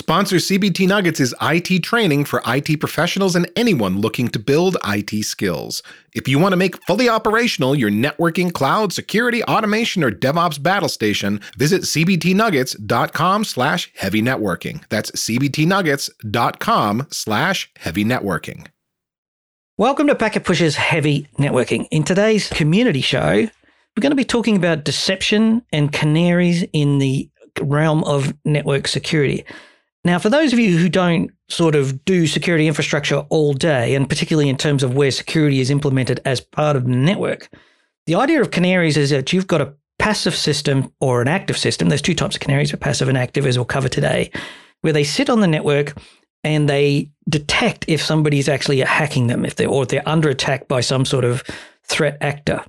Sponsor 0.00 0.36
CBT 0.36 0.88
Nuggets 0.88 1.20
is 1.20 1.34
IT 1.42 1.82
training 1.82 2.24
for 2.24 2.40
IT 2.46 2.80
professionals 2.80 3.36
and 3.36 3.46
anyone 3.54 4.00
looking 4.00 4.28
to 4.28 4.38
build 4.38 4.78
IT 4.82 5.24
skills. 5.26 5.82
If 6.14 6.26
you 6.26 6.38
want 6.38 6.54
to 6.54 6.56
make 6.56 6.82
fully 6.86 7.06
operational 7.06 7.74
your 7.74 7.90
networking, 7.90 8.50
cloud, 8.50 8.94
security, 8.94 9.44
automation, 9.44 10.02
or 10.02 10.10
DevOps 10.10 10.60
battle 10.60 10.88
station, 10.88 11.38
visit 11.58 11.82
cbtnuggets.com 11.82 13.44
slash 13.44 13.92
heavy 13.94 14.22
networking. 14.22 14.82
That's 14.88 15.10
cbtnuggets.com 15.10 17.06
slash 17.10 17.70
heavy 17.76 18.04
networking. 18.06 18.68
Welcome 19.76 20.06
to 20.06 20.14
Packet 20.14 20.44
Pushers 20.44 20.76
Heavy 20.76 21.28
Networking. 21.38 21.86
In 21.90 22.04
today's 22.04 22.48
community 22.48 23.02
show, 23.02 23.34
we're 23.36 24.00
going 24.00 24.12
to 24.12 24.16
be 24.16 24.24
talking 24.24 24.56
about 24.56 24.84
deception 24.84 25.62
and 25.74 25.92
canaries 25.92 26.64
in 26.72 27.00
the 27.00 27.28
realm 27.60 28.02
of 28.04 28.32
network 28.46 28.88
security. 28.88 29.44
Now, 30.04 30.18
for 30.18 30.30
those 30.30 30.52
of 30.52 30.58
you 30.58 30.78
who 30.78 30.88
don't 30.88 31.30
sort 31.48 31.74
of 31.74 32.04
do 32.04 32.26
security 32.26 32.66
infrastructure 32.66 33.18
all 33.28 33.52
day, 33.52 33.94
and 33.94 34.08
particularly 34.08 34.48
in 34.48 34.56
terms 34.56 34.82
of 34.82 34.94
where 34.94 35.10
security 35.10 35.60
is 35.60 35.70
implemented 35.70 36.20
as 36.24 36.40
part 36.40 36.76
of 36.76 36.84
the 36.84 36.90
network, 36.90 37.50
the 38.06 38.14
idea 38.14 38.40
of 38.40 38.50
canaries 38.50 38.96
is 38.96 39.10
that 39.10 39.32
you've 39.32 39.46
got 39.46 39.60
a 39.60 39.74
passive 39.98 40.34
system 40.34 40.90
or 41.00 41.20
an 41.20 41.28
active 41.28 41.58
system. 41.58 41.90
There's 41.90 42.00
two 42.00 42.14
types 42.14 42.34
of 42.34 42.40
canaries, 42.40 42.72
a 42.72 42.78
passive 42.78 43.08
and 43.08 43.18
active, 43.18 43.46
as 43.46 43.58
we'll 43.58 43.66
cover 43.66 43.88
today, 43.88 44.30
where 44.80 44.94
they 44.94 45.04
sit 45.04 45.28
on 45.28 45.40
the 45.40 45.46
network 45.46 45.94
and 46.42 46.68
they 46.68 47.10
detect 47.28 47.84
if 47.86 48.02
somebody 48.02 48.38
is 48.38 48.48
actually 48.48 48.80
hacking 48.80 49.26
them, 49.26 49.44
if 49.44 49.56
they 49.56 49.66
or 49.66 49.84
they're 49.84 50.08
under 50.08 50.30
attack 50.30 50.66
by 50.66 50.80
some 50.80 51.04
sort 51.04 51.26
of 51.26 51.44
threat 51.84 52.16
actor. 52.22 52.64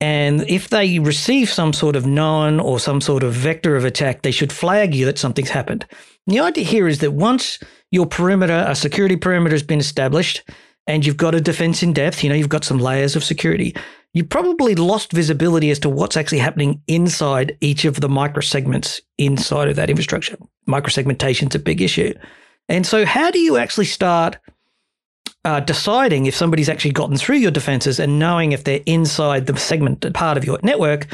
And 0.00 0.42
if 0.50 0.68
they 0.68 0.98
receive 0.98 1.48
some 1.48 1.72
sort 1.72 1.94
of 1.94 2.04
known 2.04 2.58
or 2.58 2.80
some 2.80 3.00
sort 3.00 3.22
of 3.22 3.32
vector 3.32 3.76
of 3.76 3.84
attack, 3.84 4.22
they 4.22 4.32
should 4.32 4.52
flag 4.52 4.92
you 4.92 5.06
that 5.06 5.18
something's 5.18 5.50
happened. 5.50 5.86
The 6.26 6.40
idea 6.40 6.64
here 6.64 6.88
is 6.88 7.00
that 7.00 7.12
once 7.12 7.58
your 7.90 8.06
perimeter, 8.06 8.64
a 8.66 8.74
security 8.74 9.16
perimeter 9.16 9.54
has 9.54 9.62
been 9.62 9.80
established, 9.80 10.42
and 10.86 11.04
you've 11.04 11.16
got 11.16 11.34
a 11.34 11.40
defense 11.40 11.82
in 11.82 11.92
depth, 11.92 12.22
you 12.22 12.28
know, 12.28 12.34
you've 12.34 12.48
got 12.48 12.64
some 12.64 12.78
layers 12.78 13.16
of 13.16 13.24
security, 13.24 13.74
you 14.12 14.24
probably 14.24 14.74
lost 14.74 15.12
visibility 15.12 15.70
as 15.70 15.78
to 15.80 15.88
what's 15.88 16.16
actually 16.16 16.38
happening 16.38 16.80
inside 16.86 17.56
each 17.60 17.84
of 17.84 18.00
the 18.00 18.08
microsegments 18.08 19.00
inside 19.18 19.68
of 19.68 19.76
that 19.76 19.90
infrastructure. 19.90 20.36
Microsegmentation 20.68 21.48
is 21.48 21.54
a 21.56 21.58
big 21.58 21.82
issue. 21.82 22.14
And 22.68 22.86
so, 22.86 23.04
how 23.04 23.30
do 23.30 23.38
you 23.38 23.56
actually 23.56 23.86
start 23.86 24.38
uh, 25.44 25.60
deciding 25.60 26.26
if 26.26 26.34
somebody's 26.34 26.68
actually 26.68 26.92
gotten 26.92 27.16
through 27.16 27.36
your 27.36 27.50
defenses 27.50 28.00
and 28.00 28.18
knowing 28.18 28.52
if 28.52 28.64
they're 28.64 28.80
inside 28.86 29.46
the 29.46 29.56
segment 29.58 30.12
part 30.14 30.38
of 30.38 30.44
your 30.44 30.58
network 30.62 31.06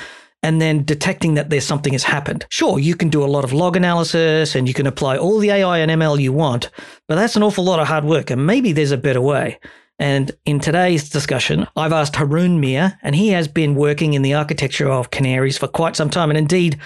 and 0.43 0.61
then 0.61 0.85
detecting 0.85 1.35
that 1.35 1.51
there's 1.51 1.67
something 1.67 1.93
has 1.93 2.05
happened. 2.05 2.47
Sure, 2.49 2.79
you 2.79 2.95
can 2.95 3.09
do 3.09 3.23
a 3.23 3.27
lot 3.27 3.45
of 3.45 3.53
log 3.53 3.77
analysis 3.77 4.55
and 4.55 4.67
you 4.67 4.75
can 4.75 4.87
apply 4.87 5.17
all 5.17 5.39
the 5.39 5.51
AI 5.51 5.79
and 5.79 5.91
ML 5.91 6.21
you 6.21 6.33
want, 6.33 6.71
but 7.09 7.17
that's 7.17 7.37
an 7.37 7.43
awful 7.43 7.65
lot 7.65 7.81
of 7.81 7.89
hard 7.89 8.05
work 8.05 8.31
and 8.31 8.47
maybe 8.47 8.73
there's 8.73 8.93
a 8.93 8.97
better 8.97 9.21
way. 9.21 9.59
And 9.99 10.31
in 10.47 10.61
today's 10.61 11.11
discussion, 11.11 11.67
I've 11.77 11.93
asked 11.93 12.17
Haroon 12.17 12.59
Meer, 12.59 12.99
and 13.03 13.15
he 13.15 13.29
has 13.29 13.49
been 13.49 13.75
working 13.75 14.15
in 14.15 14.23
the 14.23 14.33
architecture 14.33 14.89
of 14.89 15.11
canaries 15.11 15.59
for 15.59 15.69
quite 15.69 15.95
some 15.95 16.09
time 16.09 16.31
and 16.31 16.39
indeed 16.39 16.79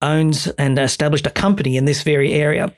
owns 0.00 0.46
and 0.46 0.78
established 0.78 1.26
a 1.26 1.30
company 1.30 1.76
in 1.76 1.84
this 1.84 2.02
very 2.02 2.32
area. 2.32 2.74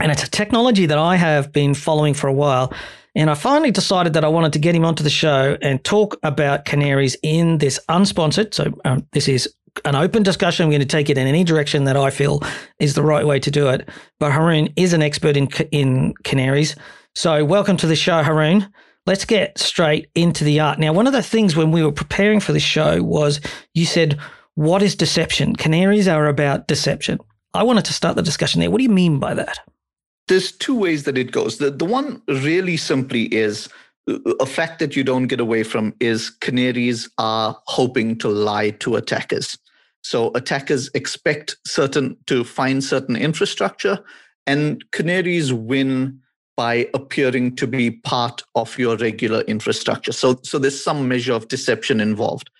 And 0.00 0.10
it's 0.10 0.24
a 0.24 0.30
technology 0.30 0.86
that 0.86 0.98
I 0.98 1.14
have 1.14 1.52
been 1.52 1.74
following 1.74 2.12
for 2.12 2.26
a 2.26 2.32
while 2.32 2.72
and 3.16 3.30
I 3.30 3.34
finally 3.34 3.70
decided 3.70 4.12
that 4.12 4.26
I 4.26 4.28
wanted 4.28 4.52
to 4.52 4.58
get 4.58 4.74
him 4.74 4.84
onto 4.84 5.02
the 5.02 5.08
show 5.08 5.56
and 5.62 5.82
talk 5.82 6.18
about 6.22 6.66
canaries 6.66 7.16
in 7.22 7.56
this 7.56 7.80
unsponsored. 7.88 8.52
So 8.52 8.78
um, 8.84 9.06
this 9.12 9.26
is 9.26 9.48
an 9.84 9.94
open 9.94 10.22
discussion. 10.22 10.64
I'm 10.64 10.70
going 10.70 10.80
to 10.80 10.86
take 10.86 11.10
it 11.10 11.18
in 11.18 11.26
any 11.26 11.44
direction 11.44 11.84
that 11.84 11.96
I 11.96 12.10
feel 12.10 12.42
is 12.78 12.94
the 12.94 13.02
right 13.02 13.26
way 13.26 13.38
to 13.40 13.50
do 13.50 13.68
it. 13.68 13.88
But 14.18 14.32
Haroon 14.32 14.72
is 14.76 14.92
an 14.92 15.02
expert 15.02 15.36
in 15.36 15.48
in 15.70 16.14
canaries. 16.24 16.76
So 17.14 17.44
welcome 17.44 17.76
to 17.78 17.86
the 17.86 17.96
show, 17.96 18.22
Haroon. 18.22 18.68
Let's 19.06 19.24
get 19.24 19.58
straight 19.58 20.08
into 20.14 20.42
the 20.42 20.60
art. 20.60 20.78
Now, 20.78 20.92
one 20.92 21.06
of 21.06 21.12
the 21.12 21.22
things 21.22 21.54
when 21.54 21.70
we 21.70 21.84
were 21.84 21.92
preparing 21.92 22.40
for 22.40 22.52
this 22.52 22.62
show 22.62 23.02
was 23.02 23.40
you 23.74 23.86
said, 23.86 24.18
"What 24.54 24.82
is 24.82 24.96
deception?" 24.96 25.54
Canaries 25.56 26.08
are 26.08 26.26
about 26.26 26.66
deception. 26.68 27.18
I 27.54 27.62
wanted 27.62 27.84
to 27.86 27.92
start 27.92 28.16
the 28.16 28.22
discussion 28.22 28.60
there. 28.60 28.70
What 28.70 28.78
do 28.78 28.84
you 28.84 28.90
mean 28.90 29.18
by 29.18 29.34
that? 29.34 29.60
there's 30.28 30.52
two 30.52 30.76
ways 30.76 31.04
that 31.04 31.18
it 31.18 31.32
goes. 31.32 31.58
The, 31.58 31.70
the 31.70 31.84
one 31.84 32.22
really 32.28 32.76
simply 32.76 33.24
is 33.34 33.68
uh, 34.08 34.18
a 34.40 34.46
fact 34.46 34.78
that 34.80 34.96
you 34.96 35.04
don't 35.04 35.28
get 35.28 35.40
away 35.40 35.62
from 35.62 35.94
is 36.00 36.30
canaries 36.30 37.08
are 37.18 37.56
hoping 37.66 38.18
to 38.18 38.28
lie 38.28 38.70
to 38.70 38.96
attackers. 38.96 39.56
So 40.06 40.30
attackers 40.36 40.88
expect 40.94 41.56
certain 41.66 42.16
to 42.26 42.44
find 42.44 42.84
certain 42.84 43.16
infrastructure, 43.16 43.98
and 44.46 44.84
canaries 44.92 45.52
win 45.52 46.20
by 46.56 46.88
appearing 46.94 47.56
to 47.56 47.66
be 47.66 47.90
part 47.90 48.44
of 48.54 48.78
your 48.78 48.96
regular 48.98 49.40
infrastructure. 49.42 50.12
So, 50.12 50.38
so 50.44 50.60
there's 50.60 50.82
some 50.82 51.08
measure 51.08 51.32
of 51.32 51.48
deception 51.48 52.00
involved. 52.00 52.50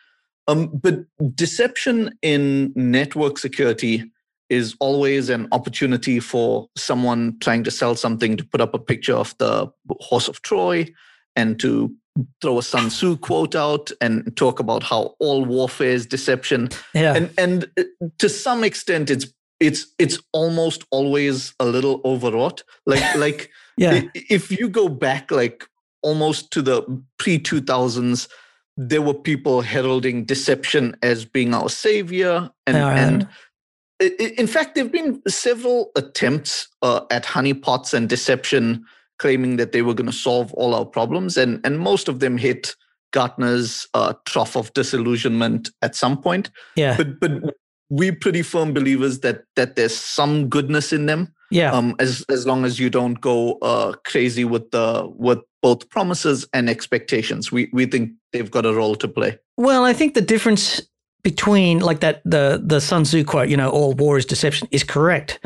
Um, 0.49 0.67
but 0.83 1.05
deception 1.37 2.19
in 2.21 2.73
network 2.75 3.39
security 3.39 4.11
is 4.51 4.75
always 4.81 5.29
an 5.29 5.47
opportunity 5.53 6.19
for 6.19 6.67
someone 6.77 7.39
trying 7.39 7.63
to 7.63 7.71
sell 7.71 7.95
something 7.95 8.37
to 8.37 8.45
put 8.45 8.61
up 8.61 8.75
a 8.75 8.81
picture 8.81 9.15
of 9.15 9.39
the 9.39 9.69
horse 10.01 10.27
of 10.27 10.43
Troy 10.43 10.89
and 11.37 11.61
to 11.61 11.95
throw 12.41 12.59
a 12.59 12.63
Sun 12.63 12.89
Tzu 12.89 13.17
quote 13.19 13.55
out 13.55 13.91
and 14.01 14.35
talk 14.37 14.61
about 14.61 14.83
how 14.83 15.15
all 15.19 15.45
warfare 15.45 15.91
is 15.91 16.07
deception. 16.07 16.69
Yeah. 16.95 17.15
And 17.15 17.31
and 17.39 17.71
to 18.19 18.29
some 18.29 18.65
extent 18.65 19.11
it's 19.11 19.27
it's 19.61 19.87
it's 19.99 20.19
almost 20.33 20.85
always 20.91 21.55
a 21.61 21.65
little 21.65 22.01
overwrought. 22.05 22.63
Like 22.87 23.15
like 23.17 23.51
yeah. 23.77 24.03
if 24.15 24.51
you 24.51 24.69
go 24.69 24.89
back 24.89 25.31
like 25.31 25.65
almost 26.03 26.51
to 26.53 26.63
the 26.63 26.83
pre 27.19 27.39
2000s 27.39 28.29
there 28.79 29.01
were 29.01 29.15
people 29.15 29.63
heralding 29.63 30.27
deception 30.27 30.95
as 31.03 31.25
being 31.25 31.55
our 31.55 31.71
savior 31.71 32.51
and, 32.67 32.77
and 32.77 33.29
in 34.01 34.47
fact, 34.47 34.75
there 34.75 34.85
have 34.85 34.93
been 34.93 35.23
several 35.27 35.91
attempts 35.97 36.69
uh, 36.83 37.01
at 37.11 37.25
honeypots 37.25 37.95
and 37.95 38.09
deception 38.09 38.85
claiming 39.19 39.57
that 39.57 39.73
they 39.73 39.83
were 39.83 39.95
going 39.95 40.11
to 40.11 40.17
solve 40.17 40.53
all 40.55 40.75
our 40.75 40.85
problems, 40.85 41.37
and, 41.37 41.61
and 41.65 41.79
most 41.79 42.09
of 42.09 42.21
them 42.21 42.39
hit 42.39 42.75
Gartner's 43.13 43.87
uh, 43.95 44.15
trough 44.27 44.57
of 44.57 44.73
disillusionment 44.75 45.71
at 45.83 45.95
some 45.95 46.21
point. 46.21 46.51
Yeah. 46.75 46.97
But 46.97 47.21
but 47.21 47.55
we're 47.89 48.15
pretty 48.15 48.43
firm 48.43 48.75
believers 48.75 49.21
that 49.21 49.45
that 49.55 49.77
there's 49.77 49.97
some 49.97 50.49
goodness 50.49 50.93
in 50.93 51.07
them. 51.07 51.33
Yeah. 51.51 51.73
Um, 51.73 51.95
as 51.99 52.25
as 52.29 52.47
long 52.47 52.65
as 52.65 52.79
you 52.79 52.91
don't 52.91 53.21
go 53.21 53.59
uh, 53.63 53.93
crazy 54.05 54.45
with 54.45 54.71
the 54.71 55.09
with 55.17 55.39
both 55.63 55.89
promises 55.89 56.47
and 56.53 56.69
expectations, 56.69 57.53
we 57.53 57.71
we 57.73 57.87
think 57.87 58.13
they've 58.33 58.51
got 58.51 58.67
a 58.67 58.75
role 58.75 58.97
to 58.97 59.09
play. 59.09 59.39
Well, 59.57 59.85
I 59.85 59.93
think 59.93 60.15
the 60.15 60.21
difference 60.21 60.83
between 61.23 61.79
like 61.79 62.01
that 62.01 62.23
the 62.25 62.61
the 62.63 62.81
Sun 62.81 63.05
Tzu 63.05 63.25
quote, 63.25 63.49
you 63.49 63.57
know, 63.57 63.71
all 63.71 63.95
war 63.95 64.19
is 64.19 64.27
deception, 64.27 64.69
is 64.73 64.85
correct. 64.85 65.39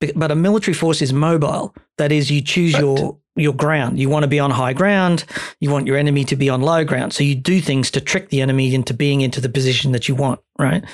But 0.00 0.30
a 0.30 0.34
military 0.34 0.74
force 0.74 1.00
is 1.00 1.12
mobile. 1.12 1.74
That 1.98 2.12
is, 2.12 2.30
you 2.30 2.42
choose 2.42 2.72
your 2.72 3.18
your 3.36 3.54
ground. 3.54 3.98
You 3.98 4.08
want 4.08 4.22
to 4.22 4.28
be 4.28 4.38
on 4.38 4.50
high 4.50 4.72
ground. 4.72 5.24
You 5.60 5.70
want 5.70 5.86
your 5.86 5.96
enemy 5.96 6.24
to 6.26 6.36
be 6.36 6.48
on 6.48 6.60
low 6.60 6.84
ground. 6.84 7.12
So 7.12 7.24
you 7.24 7.34
do 7.34 7.60
things 7.60 7.90
to 7.92 8.00
trick 8.00 8.28
the 8.28 8.40
enemy 8.40 8.74
into 8.74 8.94
being 8.94 9.22
into 9.22 9.40
the 9.40 9.48
position 9.48 9.92
that 9.92 10.08
you 10.08 10.14
want, 10.14 10.40
right? 10.58 10.84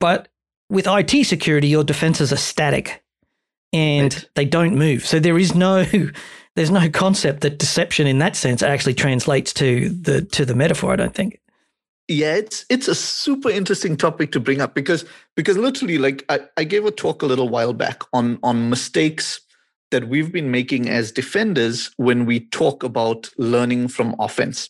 But 0.00 0.28
with 0.68 0.86
IT 0.88 1.24
security, 1.26 1.68
your 1.68 1.84
defenses 1.84 2.32
are 2.32 2.36
static 2.36 3.04
and 3.72 4.14
right. 4.14 4.28
they 4.34 4.44
don't 4.44 4.76
move. 4.76 5.06
So 5.06 5.20
there 5.20 5.38
is 5.38 5.54
no 5.54 5.84
there's 6.56 6.70
no 6.70 6.88
concept 6.88 7.40
that 7.42 7.58
deception 7.58 8.06
in 8.06 8.18
that 8.18 8.36
sense 8.36 8.62
actually 8.62 8.94
translates 8.94 9.52
to 9.54 9.88
the 9.90 10.22
to 10.22 10.44
the 10.44 10.54
metaphor, 10.54 10.92
I 10.92 10.96
don't 10.96 11.14
think 11.14 11.40
yeah 12.08 12.34
it's 12.34 12.66
it's 12.68 12.88
a 12.88 12.94
super 12.94 13.50
interesting 13.50 13.96
topic 13.96 14.32
to 14.32 14.40
bring 14.40 14.60
up 14.60 14.74
because 14.74 15.04
because 15.36 15.56
literally 15.56 15.98
like 15.98 16.24
I, 16.28 16.40
I 16.56 16.64
gave 16.64 16.84
a 16.84 16.90
talk 16.90 17.22
a 17.22 17.26
little 17.26 17.48
while 17.48 17.72
back 17.72 18.02
on 18.12 18.38
on 18.42 18.70
mistakes 18.70 19.40
that 19.90 20.08
we've 20.08 20.32
been 20.32 20.50
making 20.50 20.88
as 20.88 21.12
defenders 21.12 21.90
when 21.96 22.26
we 22.26 22.40
talk 22.40 22.82
about 22.82 23.30
learning 23.38 23.88
from 23.88 24.14
offense 24.18 24.68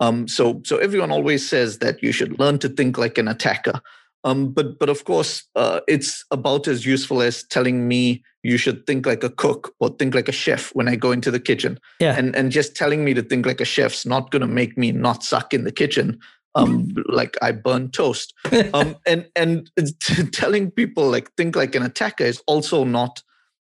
um, 0.00 0.26
so 0.26 0.60
so 0.64 0.78
everyone 0.78 1.12
always 1.12 1.48
says 1.48 1.78
that 1.78 2.02
you 2.02 2.10
should 2.10 2.38
learn 2.40 2.58
to 2.58 2.68
think 2.68 2.98
like 2.98 3.18
an 3.18 3.28
attacker 3.28 3.80
um, 4.24 4.50
but 4.52 4.78
but 4.78 4.88
of 4.88 5.04
course 5.04 5.44
uh, 5.56 5.80
it's 5.86 6.24
about 6.30 6.66
as 6.66 6.84
useful 6.84 7.22
as 7.22 7.44
telling 7.44 7.86
me 7.86 8.22
you 8.42 8.56
should 8.56 8.86
think 8.86 9.06
like 9.06 9.22
a 9.22 9.30
cook 9.30 9.72
or 9.78 9.88
think 9.90 10.14
like 10.14 10.28
a 10.28 10.32
chef 10.32 10.74
when 10.74 10.88
I 10.88 10.96
go 10.96 11.12
into 11.12 11.30
the 11.30 11.40
kitchen. 11.40 11.78
Yeah. 12.00 12.16
And 12.16 12.34
and 12.34 12.50
just 12.50 12.74
telling 12.74 13.04
me 13.04 13.14
to 13.14 13.22
think 13.22 13.46
like 13.46 13.60
a 13.60 13.64
chef's 13.64 14.04
not 14.04 14.30
going 14.30 14.40
to 14.40 14.48
make 14.48 14.76
me 14.76 14.92
not 14.92 15.22
suck 15.22 15.54
in 15.54 15.64
the 15.64 15.72
kitchen 15.72 16.18
um, 16.54 16.88
like 17.06 17.36
I 17.42 17.52
burn 17.52 17.90
toast. 17.90 18.34
Um, 18.74 18.96
and 19.06 19.26
and 19.36 19.70
telling 20.32 20.70
people 20.70 21.08
like 21.08 21.32
think 21.34 21.56
like 21.56 21.74
an 21.74 21.82
attacker 21.82 22.24
is 22.24 22.42
also 22.46 22.84
not 22.84 23.22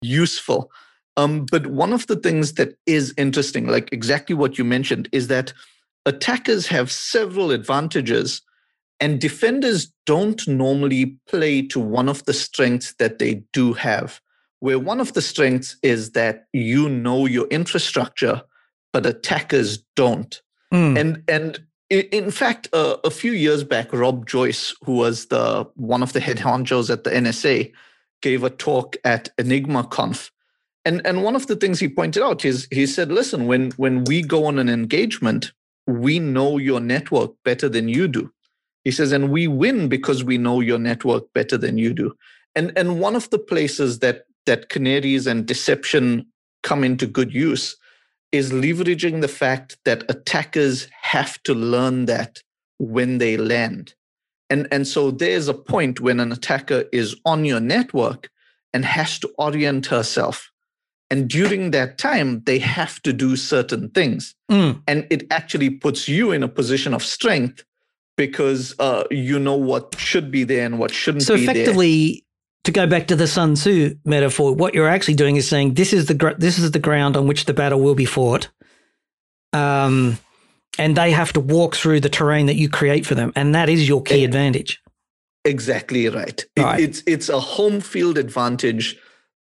useful. 0.01 0.71
Um, 1.17 1.45
but 1.51 1.67
one 1.67 1.93
of 1.93 2.07
the 2.07 2.15
things 2.15 2.53
that 2.53 2.75
is 2.85 3.13
interesting, 3.17 3.67
like 3.67 3.91
exactly 3.91 4.33
what 4.33 4.57
you 4.57 4.63
mentioned, 4.63 5.09
is 5.11 5.27
that 5.27 5.53
attackers 6.05 6.67
have 6.67 6.91
several 6.91 7.51
advantages, 7.51 8.41
and 8.99 9.19
defenders 9.19 9.91
don't 10.05 10.47
normally 10.47 11.17
play 11.27 11.61
to 11.63 11.79
one 11.79 12.07
of 12.07 12.23
the 12.25 12.33
strengths 12.33 12.93
that 12.93 13.19
they 13.19 13.43
do 13.51 13.73
have, 13.73 14.21
where 14.61 14.79
one 14.79 15.01
of 15.01 15.13
the 15.13 15.21
strengths 15.21 15.75
is 15.83 16.11
that 16.11 16.45
you 16.53 16.87
know 16.87 17.25
your 17.25 17.47
infrastructure, 17.47 18.41
but 18.93 19.05
attackers 19.05 19.79
don't. 19.95 20.41
Mm. 20.73 20.97
And 20.97 21.23
and 21.27 21.59
in 21.91 22.31
fact, 22.31 22.69
uh, 22.71 22.97
a 23.03 23.11
few 23.11 23.33
years 23.33 23.65
back, 23.65 23.91
Rob 23.91 24.25
Joyce, 24.25 24.73
who 24.85 24.93
was 24.93 25.25
the 25.25 25.69
one 25.75 26.01
of 26.01 26.13
the 26.13 26.21
head 26.21 26.37
honchos 26.37 26.89
at 26.89 27.03
the 27.03 27.09
NSA, 27.09 27.73
gave 28.21 28.43
a 28.43 28.49
talk 28.49 28.95
at 29.03 29.29
Enigma 29.37 29.83
Conf. 29.83 30.31
And, 30.85 31.05
and 31.05 31.21
one 31.23 31.35
of 31.35 31.47
the 31.47 31.55
things 31.55 31.79
he 31.79 31.89
pointed 31.89 32.23
out 32.23 32.45
is 32.45 32.67
he 32.71 32.87
said, 32.87 33.11
listen, 33.11 33.45
when, 33.45 33.71
when 33.71 34.05
we 34.05 34.21
go 34.21 34.45
on 34.45 34.57
an 34.57 34.69
engagement, 34.69 35.51
we 35.85 36.17
know 36.17 36.57
your 36.57 36.79
network 36.79 37.31
better 37.43 37.67
than 37.67 37.89
you 37.89 38.07
do. 38.07 38.31
He 38.85 38.91
says, 38.91 39.11
and 39.11 39.29
we 39.29 39.47
win 39.47 39.89
because 39.89 40.23
we 40.23 40.37
know 40.37 40.61
your 40.61 40.79
network 40.79 41.31
better 41.33 41.57
than 41.57 41.77
you 41.77 41.93
do. 41.93 42.15
And, 42.55 42.71
and 42.77 42.99
one 42.99 43.15
of 43.15 43.29
the 43.31 43.37
places 43.37 43.99
that, 43.99 44.25
that 44.45 44.69
canaries 44.69 45.27
and 45.27 45.45
deception 45.45 46.25
come 46.63 46.83
into 46.83 47.05
good 47.05 47.33
use 47.33 47.75
is 48.31 48.51
leveraging 48.51 49.21
the 49.21 49.27
fact 49.27 49.77
that 49.85 50.03
attackers 50.09 50.87
have 51.01 51.41
to 51.43 51.53
learn 51.53 52.05
that 52.05 52.41
when 52.77 53.17
they 53.17 53.37
land. 53.37 53.93
And, 54.49 54.67
and 54.71 54.87
so 54.87 55.11
there's 55.11 55.47
a 55.47 55.53
point 55.53 55.99
when 55.99 56.19
an 56.19 56.31
attacker 56.31 56.85
is 56.91 57.15
on 57.25 57.45
your 57.45 57.59
network 57.59 58.29
and 58.73 58.83
has 58.85 59.19
to 59.19 59.29
orient 59.37 59.85
herself. 59.87 60.51
And 61.09 61.29
during 61.29 61.71
that 61.71 61.97
time, 61.97 62.41
they 62.45 62.57
have 62.59 63.01
to 63.03 63.11
do 63.11 63.35
certain 63.35 63.89
things. 63.89 64.33
Mm. 64.49 64.81
And 64.87 65.07
it 65.09 65.27
actually 65.29 65.69
puts 65.69 66.07
you 66.07 66.31
in 66.31 66.41
a 66.41 66.47
position 66.47 66.93
of 66.93 67.03
strength 67.03 67.65
because 68.15 68.75
uh, 68.79 69.03
you 69.11 69.37
know 69.39 69.55
what 69.55 69.95
should 69.97 70.31
be 70.31 70.43
there 70.43 70.65
and 70.65 70.79
what 70.79 70.91
shouldn't 70.91 71.23
so 71.23 71.35
be 71.35 71.45
there. 71.45 71.55
So 71.55 71.61
effectively, 71.61 72.25
to 72.63 72.71
go 72.71 72.85
back 72.85 73.07
to 73.07 73.15
the 73.15 73.27
Sun 73.27 73.55
Tzu 73.55 73.95
metaphor, 74.05 74.53
what 74.53 74.73
you're 74.73 74.87
actually 74.87 75.15
doing 75.15 75.35
is 75.35 75.47
saying 75.47 75.73
this 75.73 75.93
is 75.93 76.05
the 76.05 76.13
gr- 76.13 76.37
this 76.37 76.59
is 76.59 76.71
the 76.71 76.79
ground 76.79 77.17
on 77.17 77.27
which 77.27 77.45
the 77.45 77.53
battle 77.53 77.79
will 77.79 77.95
be 77.95 78.05
fought, 78.05 78.49
um, 79.53 80.17
and 80.77 80.95
they 80.95 81.11
have 81.11 81.33
to 81.33 81.39
walk 81.39 81.75
through 81.75 81.99
the 81.99 82.09
terrain 82.09 82.45
that 82.45 82.55
you 82.55 82.69
create 82.69 83.05
for 83.05 83.15
them, 83.15 83.31
and 83.35 83.55
that 83.55 83.69
is 83.69 83.87
your 83.87 84.01
key 84.03 84.23
advantage. 84.23 84.79
Exactly 85.43 86.07
right. 86.07 86.45
right. 86.57 86.79
It, 86.79 86.83
it's 86.83 87.03
it's 87.07 87.29
a 87.29 87.39
home 87.39 87.81
field 87.81 88.17
advantage 88.17 88.97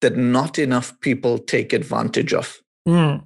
that 0.03 0.17
not 0.17 0.59
enough 0.59 0.99
people 1.01 1.39
take 1.39 1.73
advantage 1.73 2.35
of. 2.35 2.59
Mm. 2.87 3.25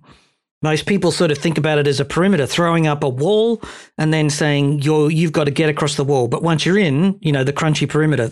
Most 0.62 0.86
people 0.86 1.10
sort 1.10 1.30
of 1.30 1.38
think 1.38 1.56
about 1.58 1.78
it 1.78 1.86
as 1.86 2.00
a 2.00 2.04
perimeter, 2.04 2.46
throwing 2.46 2.86
up 2.86 3.02
a 3.02 3.08
wall 3.08 3.62
and 3.98 4.12
then 4.12 4.30
saying 4.30 4.80
you're 4.82 5.10
you've 5.10 5.32
got 5.32 5.44
to 5.44 5.50
get 5.50 5.68
across 5.68 5.96
the 5.96 6.04
wall. 6.04 6.28
But 6.28 6.44
once 6.44 6.64
you're 6.64 6.78
in, 6.78 7.18
you 7.20 7.32
know 7.32 7.42
the 7.42 7.52
crunchy 7.52 7.88
perimeter 7.88 8.30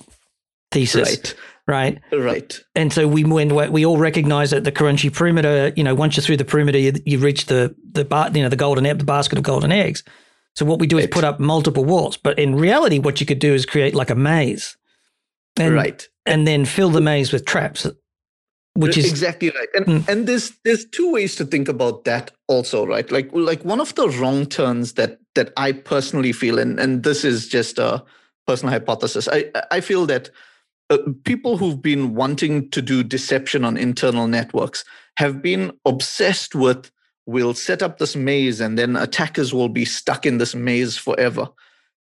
thesis. 0.70 1.08
Right. 1.08 1.34
Right. 1.68 2.00
Right. 2.12 2.58
And 2.74 2.90
so 2.90 3.06
we 3.06 3.24
when 3.24 3.54
we 3.72 3.84
all 3.84 3.98
recognize 3.98 4.50
that 4.52 4.64
the 4.64 4.72
crunchy 4.72 5.12
perimeter, 5.12 5.72
you 5.76 5.84
know, 5.84 5.94
once 5.94 6.16
you're 6.16 6.24
through 6.24 6.38
the 6.38 6.44
perimeter, 6.46 6.78
you, 6.78 6.94
you 7.04 7.18
reach 7.18 7.44
the 7.46 7.74
the 7.92 8.06
bar, 8.06 8.30
you 8.32 8.42
know, 8.42 8.48
the 8.48 8.56
golden 8.56 8.84
the 8.84 9.04
basket 9.04 9.36
of 9.36 9.44
golden 9.44 9.70
eggs. 9.70 10.02
So 10.56 10.64
what 10.64 10.80
we 10.80 10.86
do 10.86 10.96
right. 10.96 11.04
is 11.04 11.10
put 11.10 11.24
up 11.24 11.38
multiple 11.38 11.84
walls, 11.84 12.16
but 12.16 12.38
in 12.38 12.54
reality, 12.54 12.98
what 12.98 13.20
you 13.20 13.26
could 13.26 13.38
do 13.38 13.52
is 13.52 13.66
create 13.66 13.94
like 13.94 14.08
a 14.08 14.14
maze, 14.14 14.78
and, 15.56 15.74
right? 15.74 16.08
And 16.24 16.48
then 16.48 16.64
fill 16.64 16.88
the 16.88 17.02
maze 17.02 17.32
with 17.32 17.44
traps, 17.44 17.86
which 18.74 18.96
is 18.96 19.08
exactly 19.08 19.50
right. 19.50 19.68
And 19.74 19.86
mm. 19.86 20.08
and 20.08 20.26
there's 20.26 20.52
there's 20.64 20.86
two 20.86 21.12
ways 21.12 21.36
to 21.36 21.44
think 21.44 21.68
about 21.68 22.04
that 22.04 22.30
also, 22.46 22.86
right? 22.86 23.12
Like 23.12 23.28
like 23.32 23.62
one 23.64 23.80
of 23.80 23.94
the 23.94 24.08
wrong 24.08 24.46
turns 24.46 24.94
that 24.94 25.18
that 25.34 25.52
I 25.58 25.72
personally 25.72 26.32
feel, 26.32 26.58
and 26.58 26.80
and 26.80 27.02
this 27.02 27.26
is 27.26 27.46
just 27.46 27.78
a 27.78 28.02
personal 28.46 28.72
hypothesis. 28.72 29.28
I 29.30 29.50
I 29.70 29.80
feel 29.80 30.06
that 30.06 30.30
uh, 30.90 30.98
people 31.24 31.56
who've 31.58 31.82
been 31.82 32.14
wanting 32.14 32.70
to 32.70 32.80
do 32.80 33.02
deception 33.02 33.64
on 33.64 33.76
internal 33.76 34.26
networks 34.26 34.84
have 35.16 35.42
been 35.42 35.72
obsessed 35.84 36.54
with 36.54 36.90
we'll 37.26 37.54
set 37.54 37.82
up 37.82 37.98
this 37.98 38.16
maze 38.16 38.58
and 38.58 38.78
then 38.78 38.96
attackers 38.96 39.52
will 39.52 39.68
be 39.68 39.84
stuck 39.84 40.24
in 40.24 40.38
this 40.38 40.54
maze 40.54 40.96
forever 40.96 41.48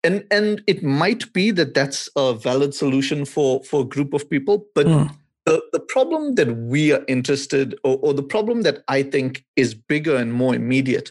and 0.05 0.25
and 0.31 0.63
it 0.67 0.83
might 0.83 1.33
be 1.33 1.51
that 1.51 1.75
that's 1.75 2.09
a 2.17 2.35
valid 2.35 2.75
solution 2.75 3.25
for 3.25 3.65
for 3.65 3.81
a 3.81 3.87
group 3.87 4.13
of 4.13 4.29
people 4.29 4.67
but 4.75 4.87
mm. 4.87 5.11
the, 5.47 5.63
the 5.73 5.81
problem 5.81 6.35
that 6.35 6.55
we 6.57 6.93
are 6.93 7.03
interested 7.09 7.75
or, 7.83 7.99
or 8.03 8.13
the 8.13 8.23
problem 8.23 8.63
that 8.63 8.85
i 8.89 9.03
think 9.03 9.45
is 9.57 9.75
bigger 9.75 10.15
and 10.15 10.35
more 10.35 10.55
immediate 10.55 11.11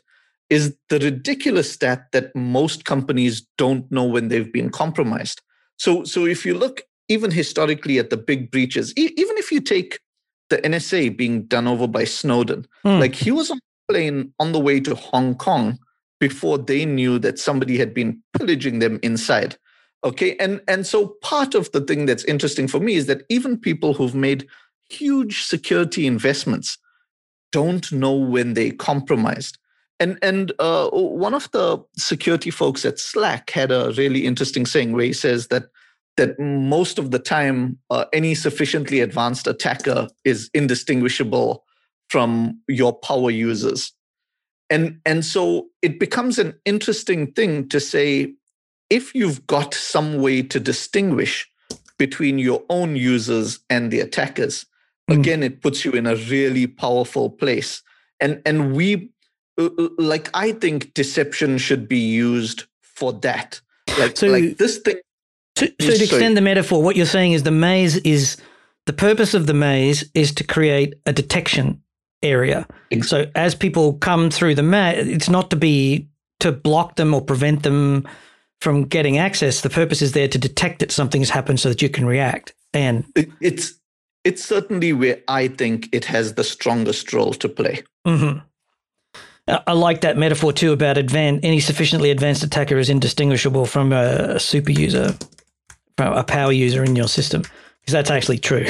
is 0.49 0.75
the 0.89 0.99
ridiculous 0.99 1.71
stat 1.71 2.05
that 2.11 2.35
most 2.35 2.85
companies 2.85 3.41
don't 3.57 3.91
know 3.91 4.03
when 4.03 4.27
they've 4.27 4.53
been 4.53 4.69
compromised 4.69 5.41
so 5.77 6.03
so 6.03 6.25
if 6.25 6.45
you 6.45 6.53
look 6.53 6.83
even 7.09 7.31
historically 7.31 7.99
at 7.99 8.09
the 8.09 8.17
big 8.17 8.51
breaches, 8.51 8.93
e- 8.97 9.13
even 9.17 9.37
if 9.37 9.51
you 9.51 9.59
take 9.59 9.99
the 10.49 10.57
NSA 10.57 11.15
being 11.15 11.43
done 11.43 11.67
over 11.67 11.87
by 11.87 12.03
Snowden, 12.03 12.65
mm. 12.85 12.99
like 12.99 13.15
he 13.15 13.31
was 13.31 13.49
on 13.49 13.57
a 13.57 13.91
plane 13.91 14.33
on 14.39 14.51
the 14.51 14.59
way 14.59 14.79
to 14.79 14.95
Hong 14.95 15.35
Kong 15.35 15.79
before 16.19 16.57
they 16.57 16.85
knew 16.85 17.19
that 17.19 17.39
somebody 17.39 17.77
had 17.77 17.93
been 17.93 18.21
pillaging 18.37 18.79
them 18.79 18.99
inside. 19.03 19.57
Okay. 20.03 20.35
And 20.37 20.61
and 20.67 20.85
so 20.85 21.15
part 21.21 21.55
of 21.55 21.71
the 21.71 21.81
thing 21.81 22.05
that's 22.05 22.25
interesting 22.25 22.67
for 22.67 22.79
me 22.79 22.95
is 22.95 23.05
that 23.07 23.23
even 23.29 23.57
people 23.57 23.93
who've 23.93 24.15
made 24.15 24.47
huge 24.89 25.43
security 25.43 26.05
investments 26.05 26.77
don't 27.51 27.91
know 27.91 28.13
when 28.13 28.53
they 28.53 28.71
compromised. 28.71 29.57
And 29.99 30.17
and 30.21 30.51
uh, 30.59 30.89
one 30.89 31.33
of 31.33 31.49
the 31.51 31.81
security 31.97 32.51
folks 32.51 32.83
at 32.83 32.99
Slack 32.99 33.49
had 33.51 33.71
a 33.71 33.93
really 33.97 34.25
interesting 34.25 34.65
saying 34.65 34.91
where 34.91 35.05
he 35.05 35.13
says 35.13 35.47
that 35.47 35.65
that 36.17 36.39
most 36.39 36.99
of 36.99 37.11
the 37.11 37.19
time 37.19 37.77
uh, 37.89 38.05
any 38.13 38.35
sufficiently 38.35 38.99
advanced 38.99 39.47
attacker 39.47 40.07
is 40.23 40.49
indistinguishable 40.53 41.63
from 42.09 42.59
your 42.67 42.93
power 42.93 43.31
users. 43.31 43.91
And 44.69 44.99
and 45.05 45.25
so 45.25 45.67
it 45.81 45.99
becomes 45.99 46.39
an 46.39 46.53
interesting 46.65 47.31
thing 47.31 47.67
to 47.69 47.79
say 47.79 48.33
if 48.89 49.13
you've 49.15 49.45
got 49.47 49.73
some 49.73 50.21
way 50.21 50.41
to 50.43 50.59
distinguish 50.59 51.49
between 51.97 52.39
your 52.39 52.63
own 52.69 52.95
users 52.95 53.59
and 53.69 53.91
the 53.91 53.99
attackers 53.99 54.65
mm. 55.09 55.19
again 55.19 55.43
it 55.43 55.61
puts 55.61 55.85
you 55.85 55.91
in 55.91 56.07
a 56.07 56.15
really 56.15 56.67
powerful 56.67 57.29
place. 57.29 57.81
And 58.19 58.41
and 58.45 58.75
we 58.75 59.09
uh, 59.59 59.69
uh, 59.77 59.89
like 59.97 60.29
i 60.33 60.51
think 60.51 60.93
deception 60.93 61.57
should 61.57 61.87
be 61.87 61.99
used 61.99 62.65
for 62.81 63.13
that. 63.13 63.59
Like 63.99 64.17
so, 64.17 64.27
like 64.27 64.57
this 64.57 64.77
thing 64.77 64.97
so, 65.55 65.67
so 65.79 65.91
to 65.95 66.03
extend 66.03 66.35
the 66.35 66.41
metaphor, 66.41 66.81
what 66.81 66.95
you're 66.95 67.05
saying 67.05 67.33
is 67.33 67.43
the 67.43 67.51
maze 67.51 67.97
is 67.97 68.37
the 68.85 68.93
purpose 68.93 69.33
of 69.33 69.47
the 69.47 69.53
maze 69.53 70.03
is 70.13 70.33
to 70.35 70.43
create 70.43 70.95
a 71.05 71.13
detection 71.13 71.81
area. 72.21 72.65
So 73.01 73.25
as 73.35 73.53
people 73.53 73.93
come 73.93 74.29
through 74.29 74.55
the 74.55 74.63
maze, 74.63 75.07
it's 75.07 75.29
not 75.29 75.49
to 75.51 75.55
be 75.55 76.09
to 76.39 76.51
block 76.51 76.95
them 76.95 77.13
or 77.13 77.21
prevent 77.21 77.63
them 77.63 78.07
from 78.61 78.83
getting 78.85 79.17
access. 79.17 79.61
The 79.61 79.69
purpose 79.69 80.01
is 80.01 80.13
there 80.13 80.27
to 80.27 80.37
detect 80.37 80.79
that 80.79 80.91
something's 80.91 81.29
happened 81.29 81.59
so 81.59 81.69
that 81.69 81.81
you 81.81 81.89
can 81.89 82.05
react. 82.05 82.53
And 82.73 83.05
it's 83.39 83.73
it's 84.23 84.43
certainly 84.43 84.93
where 84.93 85.21
I 85.27 85.49
think 85.49 85.89
it 85.91 86.05
has 86.05 86.33
the 86.33 86.43
strongest 86.43 87.13
role 87.13 87.33
to 87.33 87.49
play. 87.49 87.83
Mm-hmm. 88.07 88.39
I 89.67 89.73
like 89.73 90.01
that 90.01 90.17
metaphor 90.17 90.53
too 90.53 90.71
about 90.71 90.95
advan- 90.95 91.41
any 91.43 91.59
sufficiently 91.59 92.09
advanced 92.09 92.43
attacker 92.43 92.77
is 92.77 92.89
indistinguishable 92.89 93.65
from 93.65 93.91
a 93.91 94.39
super 94.39 94.71
user 94.71 95.13
a 95.97 96.23
power 96.23 96.51
user 96.51 96.83
in 96.83 96.95
your 96.95 97.07
system 97.07 97.43
because 97.81 97.93
that's 97.93 98.09
actually 98.09 98.37
true. 98.37 98.65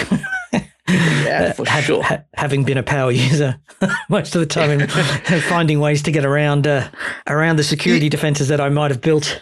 yeah, 0.90 1.54
for 1.54 1.68
Have, 1.68 1.84
sure. 1.84 2.04
Ha- 2.04 2.24
having 2.36 2.64
been 2.64 2.78
a 2.78 2.84
power 2.84 3.12
user 3.12 3.60
most 4.10 4.36
of 4.36 4.42
the 4.42 4.48
time 4.48 4.82
and 4.82 4.92
finding 5.44 5.80
ways 5.80 6.02
to 6.04 6.12
get 6.12 6.26
around 6.26 6.68
uh, 6.68 6.90
around 7.28 7.58
the 7.58 7.64
security 7.64 8.10
defenses 8.10 8.48
that 8.48 8.60
I 8.60 8.70
might 8.70 8.92
have 8.92 9.02
built. 9.02 9.42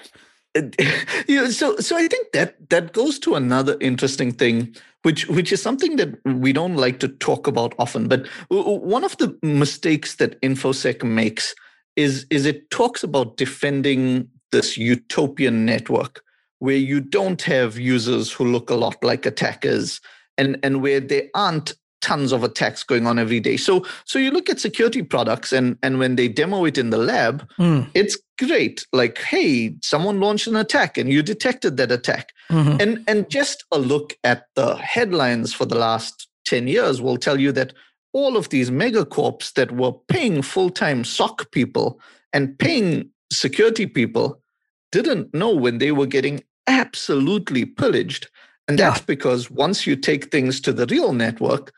Yeah, 1.28 1.48
so 1.48 1.78
so 1.78 1.98
I 1.98 2.08
think 2.08 2.32
that 2.34 2.70
that 2.70 2.92
goes 2.92 3.18
to 3.20 3.36
another 3.36 3.78
interesting 3.80 4.34
thing, 4.34 4.76
which 5.04 5.28
which 5.30 5.54
is 5.54 5.62
something 5.62 5.96
that 5.96 6.20
we 6.26 6.52
don't 6.52 6.76
like 6.76 7.00
to 7.00 7.08
talk 7.08 7.48
about 7.48 7.74
often. 7.80 8.10
But 8.10 8.28
one 8.50 9.06
of 9.06 9.16
the 9.18 9.38
mistakes 9.42 10.16
that 10.16 10.40
infosec 10.42 11.04
makes 11.04 11.56
is 11.96 12.26
is 12.30 12.46
it 12.46 12.70
talks 12.70 13.04
about 13.04 13.38
defending 13.38 14.28
this 14.52 14.78
utopian 14.78 15.66
network 15.66 16.22
where 16.62 16.78
you 16.78 17.02
don't 17.02 17.42
have 17.42 17.80
users 17.80 18.32
who 18.32 18.46
look 18.46 18.70
a 18.70 18.76
lot 18.76 19.04
like 19.04 19.26
attackers 19.26 20.00
and, 20.38 20.60
and 20.62 20.84
where 20.84 21.00
there 21.00 21.24
aren't 21.34 21.74
tons 22.02 22.32
of 22.32 22.44
attacks 22.44 22.84
going 22.84 23.08
on 23.08 23.18
every 23.18 23.40
day. 23.40 23.58
So 23.58 23.84
so 24.06 24.20
you 24.20 24.30
look 24.30 24.48
at 24.48 24.60
security 24.60 25.02
products 25.02 25.52
and 25.52 25.76
and 25.82 25.98
when 25.98 26.18
they 26.18 26.28
demo 26.28 26.66
it 26.66 26.78
in 26.78 26.92
the 26.92 27.00
lab, 27.00 27.48
mm. 27.58 27.90
it's 27.96 28.16
great. 28.38 28.86
Like, 28.94 29.18
hey, 29.18 29.76
someone 29.82 30.20
launched 30.20 30.46
an 30.46 30.56
attack 30.56 31.00
and 31.00 31.12
you 31.12 31.24
detected 31.24 31.78
that 31.78 31.92
attack. 31.92 32.30
Mm-hmm. 32.52 32.78
And 32.80 33.04
and 33.08 33.30
just 33.30 33.66
a 33.72 33.80
look 33.80 34.16
at 34.24 34.46
the 34.56 34.76
headlines 34.76 35.54
for 35.54 35.66
the 35.66 35.78
last 35.78 36.28
10 36.46 36.68
years 36.68 37.02
will 37.02 37.18
tell 37.18 37.40
you 37.40 37.52
that 37.54 37.74
all 38.14 38.38
of 38.38 38.50
these 38.50 38.70
megacorps 38.70 39.54
that 39.54 39.72
were 39.72 39.94
paying 40.10 40.44
full-time 40.44 41.04
SOC 41.04 41.50
people 41.52 42.00
and 42.34 42.58
paying 42.60 43.10
security 43.32 43.88
people 43.88 44.42
didn't 44.92 45.34
know 45.34 45.56
when 45.56 45.78
they 45.78 45.92
were 45.92 46.06
getting 46.06 46.44
absolutely 46.72 47.66
pillaged. 47.66 48.30
And 48.68 48.80
that's 48.80 49.02
because 49.02 49.52
once 49.52 49.86
you 49.86 49.96
take 49.96 50.32
things 50.32 50.62
to 50.62 50.72
the 50.72 50.86
real 50.86 51.14
network, 51.14 51.74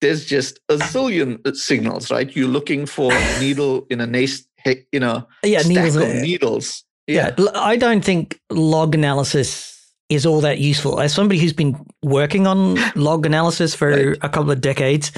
there's 0.00 0.24
just 0.24 0.60
a 0.68 0.76
zillion 0.76 1.44
uh, 1.46 1.54
signals, 1.54 2.10
right? 2.10 2.34
You're 2.36 2.48
looking 2.48 2.86
for 2.86 3.12
a 3.12 3.40
needle 3.40 3.86
in 3.90 4.00
a 4.00 4.06
nace, 4.06 4.46
in 4.92 5.02
a 5.02 5.26
yeah, 5.42 5.60
stack 5.60 5.70
needles, 5.70 5.96
of 5.96 6.08
needles. 6.16 6.84
Yeah. 7.06 7.34
yeah, 7.38 7.46
I 7.54 7.76
don't 7.76 8.04
think 8.04 8.40
log 8.50 8.94
analysis 8.94 9.72
is 10.08 10.26
all 10.26 10.40
that 10.42 10.58
useful. 10.58 11.00
As 11.00 11.12
somebody 11.12 11.40
who's 11.40 11.52
been 11.52 11.76
working 12.02 12.46
on 12.46 12.76
log 12.94 13.26
analysis 13.26 13.74
for 13.74 13.90
right. 13.90 14.18
a 14.22 14.28
couple 14.28 14.50
of 14.50 14.60
decades, 14.60 15.12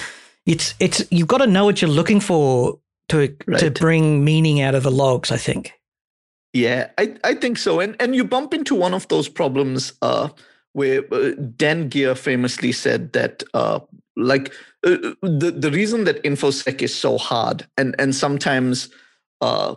it's 0.47 0.75
it's 0.81 1.05
you've 1.11 1.29
got 1.29 1.39
to 1.39 1.47
know 1.47 1.65
what 1.65 1.83
you're 1.83 1.91
looking 1.91 2.21
for 2.21 2.79
to 3.09 3.35
right. 3.47 3.61
to 3.61 3.71
bring 3.71 4.25
meaning 4.25 4.61
out 4.61 4.75
of 4.75 4.83
the 4.83 4.91
logs. 4.91 5.31
I 5.31 5.37
think. 5.37 5.73
Yeah, 6.59 6.91
I, 6.99 7.15
I 7.23 7.35
think 7.35 7.57
so. 7.59 7.79
And 7.79 7.95
and 8.01 8.17
you 8.17 8.25
bump 8.25 8.53
into 8.53 8.75
one 8.75 8.95
of 8.95 9.07
those 9.09 9.29
problems 9.29 9.93
uh, 10.03 10.29
where 10.73 11.03
uh, 11.15 11.31
Dan 11.57 11.89
Geer 11.89 12.15
famously 12.17 12.73
said 12.73 13.13
that 13.13 13.45
uh, 13.55 13.79
like 14.17 14.53
uh, 14.85 14.97
the 15.23 15.55
the 15.57 15.71
reason 15.71 16.03
that 16.05 16.23
infosec 16.25 16.83
is 16.83 16.93
so 16.95 17.17
hard 17.17 17.67
and 17.77 17.95
and 17.99 18.13
sometimes 18.15 18.89
uh, 19.41 19.77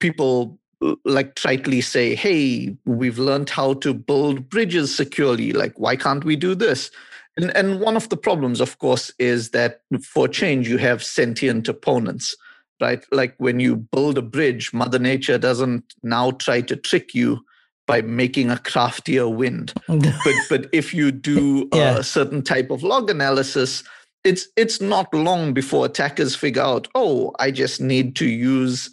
people 0.00 0.58
uh, 0.80 0.94
like 1.04 1.34
tritely 1.34 1.82
say, 1.82 2.14
"Hey, 2.14 2.74
we've 2.86 3.18
learned 3.18 3.50
how 3.50 3.74
to 3.74 3.92
build 3.92 4.48
bridges 4.48 4.94
securely. 4.94 5.52
Like, 5.52 5.78
why 5.78 5.96
can't 5.96 6.24
we 6.24 6.36
do 6.36 6.54
this?" 6.54 6.90
And 7.36 7.54
and 7.54 7.78
one 7.80 7.96
of 7.96 8.08
the 8.08 8.16
problems, 8.16 8.60
of 8.60 8.78
course, 8.78 9.12
is 9.18 9.50
that 9.50 9.82
for 10.02 10.28
change 10.28 10.66
you 10.66 10.78
have 10.78 11.04
sentient 11.04 11.68
opponents 11.68 12.34
right? 12.82 13.02
Like 13.12 13.34
when 13.38 13.60
you 13.60 13.76
build 13.76 14.18
a 14.18 14.22
bridge, 14.22 14.74
Mother 14.74 14.98
Nature 14.98 15.38
doesn't 15.38 15.94
now 16.02 16.32
try 16.32 16.60
to 16.62 16.76
trick 16.76 17.14
you 17.14 17.40
by 17.86 18.02
making 18.02 18.50
a 18.50 18.58
craftier 18.58 19.28
wind. 19.28 19.72
but 19.88 20.34
but 20.50 20.66
if 20.72 20.92
you 20.92 21.10
do 21.12 21.68
yeah. 21.72 21.98
a 21.98 22.02
certain 22.02 22.42
type 22.42 22.70
of 22.70 22.82
log 22.82 23.08
analysis, 23.08 23.84
it's 24.24 24.48
it's 24.56 24.80
not 24.80 25.12
long 25.14 25.54
before 25.54 25.86
attackers 25.86 26.34
figure 26.34 26.62
out, 26.62 26.88
oh, 26.94 27.32
I 27.38 27.50
just 27.50 27.80
need 27.80 28.16
to 28.16 28.26
use 28.26 28.90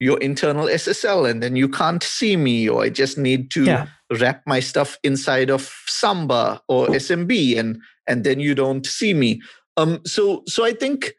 your 0.00 0.18
internal 0.18 0.66
SSL 0.66 1.28
and 1.28 1.42
then 1.42 1.56
you 1.56 1.68
can't 1.68 2.02
see 2.02 2.36
me, 2.36 2.68
or 2.68 2.82
I 2.82 2.90
just 2.90 3.18
need 3.18 3.50
to 3.52 3.64
yeah. 3.64 3.86
wrap 4.20 4.42
my 4.46 4.60
stuff 4.60 4.98
inside 5.02 5.50
of 5.50 5.72
Samba 5.86 6.60
or 6.68 6.88
SMB 6.88 7.58
and 7.58 7.80
and 8.06 8.24
then 8.24 8.40
you 8.40 8.54
don't 8.54 8.86
see 8.86 9.14
me. 9.14 9.40
Um 9.76 10.00
so 10.04 10.42
so 10.46 10.64
I 10.64 10.72
think 10.72 11.12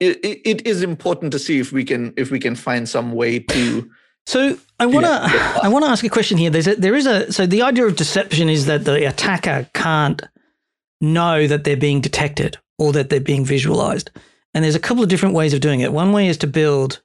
it, 0.00 0.40
it 0.44 0.66
is 0.66 0.82
important 0.82 1.32
to 1.32 1.38
see 1.38 1.58
if 1.58 1.72
we 1.72 1.84
can 1.84 2.12
if 2.16 2.30
we 2.30 2.40
can 2.40 2.56
find 2.56 2.88
some 2.88 3.12
way 3.12 3.38
to 3.38 3.90
so 4.26 4.58
I 4.78 4.86
want 4.86 5.06
to 5.06 5.10
yeah. 5.10 5.58
I 5.62 5.68
want 5.68 5.84
to 5.84 5.90
ask 5.90 6.04
a 6.04 6.08
question 6.08 6.38
here. 6.38 6.50
There's 6.50 6.66
a, 6.66 6.74
there 6.76 6.94
is 6.94 7.06
a 7.06 7.32
so 7.32 7.46
the 7.46 7.62
idea 7.62 7.86
of 7.86 7.96
deception 7.96 8.48
is 8.48 8.66
that 8.66 8.84
the 8.84 9.06
attacker 9.08 9.68
can't 9.74 10.22
know 11.00 11.46
that 11.46 11.64
they're 11.64 11.76
being 11.76 12.00
detected 12.00 12.58
or 12.78 12.92
that 12.92 13.10
they're 13.10 13.20
being 13.20 13.44
visualized, 13.44 14.10
and 14.54 14.64
there's 14.64 14.74
a 14.74 14.80
couple 14.80 15.02
of 15.02 15.08
different 15.08 15.34
ways 15.34 15.52
of 15.52 15.60
doing 15.60 15.80
it. 15.80 15.92
One 15.92 16.12
way 16.12 16.28
is 16.28 16.38
to 16.38 16.46
build 16.46 17.00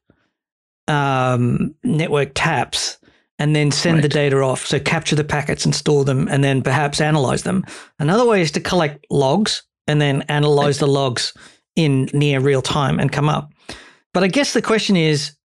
um, 0.88 1.74
network 1.84 2.32
taps 2.36 2.98
and 3.40 3.56
then 3.56 3.72
send 3.72 3.96
right. 3.96 4.04
the 4.04 4.10
data 4.10 4.38
off. 4.42 4.66
So 4.66 4.80
capture 4.80 5.16
the 5.16 5.24
packets 5.24 5.66
and 5.66 5.74
store 5.74 6.06
them, 6.06 6.28
and 6.30 6.44
then 6.44 6.62
perhaps 6.62 7.02
analyze 7.02 7.44
them. 7.44 7.66
Another 7.98 8.26
way 8.26 8.42
is 8.42 8.52
to 8.52 8.60
collect 8.60 9.06
logs 9.10 9.64
and 9.88 10.00
then 10.00 10.22
analyze 10.24 10.76
right. 10.76 10.86
the 10.86 10.92
logs 10.92 11.34
in 11.76 12.10
near 12.14 12.40
real 12.40 12.62
time 12.62 13.00
and 13.00 13.12
come 13.12 13.30
up. 13.30 13.52
But 14.14 14.24
I 14.24 14.28
guess 14.28 14.54
the 14.54 14.62
question 14.62 14.96
is 14.96 15.36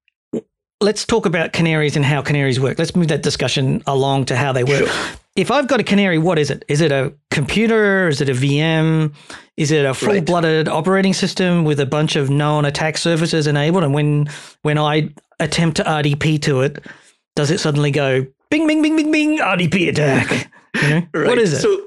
let's 0.80 1.04
talk 1.04 1.26
about 1.26 1.52
canaries 1.52 1.96
and 1.96 2.04
how 2.04 2.22
canaries 2.22 2.58
work. 2.58 2.78
Let's 2.78 2.96
move 2.96 3.08
that 3.08 3.22
discussion 3.22 3.82
along 3.86 4.26
to 4.26 4.36
how 4.36 4.52
they 4.52 4.64
work. 4.64 4.86
Sure. 4.86 5.16
If 5.36 5.50
I've 5.50 5.68
got 5.68 5.80
a 5.80 5.84
canary, 5.84 6.18
what 6.18 6.38
is 6.38 6.50
it? 6.50 6.64
Is 6.68 6.80
it 6.80 6.90
a 6.90 7.12
computer? 7.30 8.08
Is 8.08 8.20
it 8.20 8.28
a 8.28 8.32
VM? 8.32 9.14
Is 9.56 9.70
it 9.70 9.84
a 9.84 9.94
full-blooded 9.94 10.66
right. 10.66 10.76
operating 10.76 11.14
system 11.14 11.64
with 11.64 11.78
a 11.80 11.86
bunch 11.86 12.16
of 12.16 12.30
known 12.30 12.64
attack 12.64 12.96
surfaces 12.96 13.46
enabled? 13.46 13.84
And 13.84 13.94
when 13.94 14.28
when 14.62 14.78
I 14.78 15.10
attempt 15.38 15.76
to 15.76 15.84
RDP 15.84 16.42
to 16.42 16.62
it, 16.62 16.84
does 17.36 17.50
it 17.50 17.60
suddenly 17.60 17.90
go 17.90 18.26
bing, 18.50 18.66
bing, 18.66 18.82
bing, 18.82 18.96
bing, 18.96 19.12
bing, 19.12 19.38
RDP 19.38 19.88
attack? 19.88 20.50
You 20.82 20.88
know? 20.88 21.06
right. 21.14 21.26
What 21.28 21.38
is 21.38 21.52
it? 21.52 21.60
So, 21.60 21.86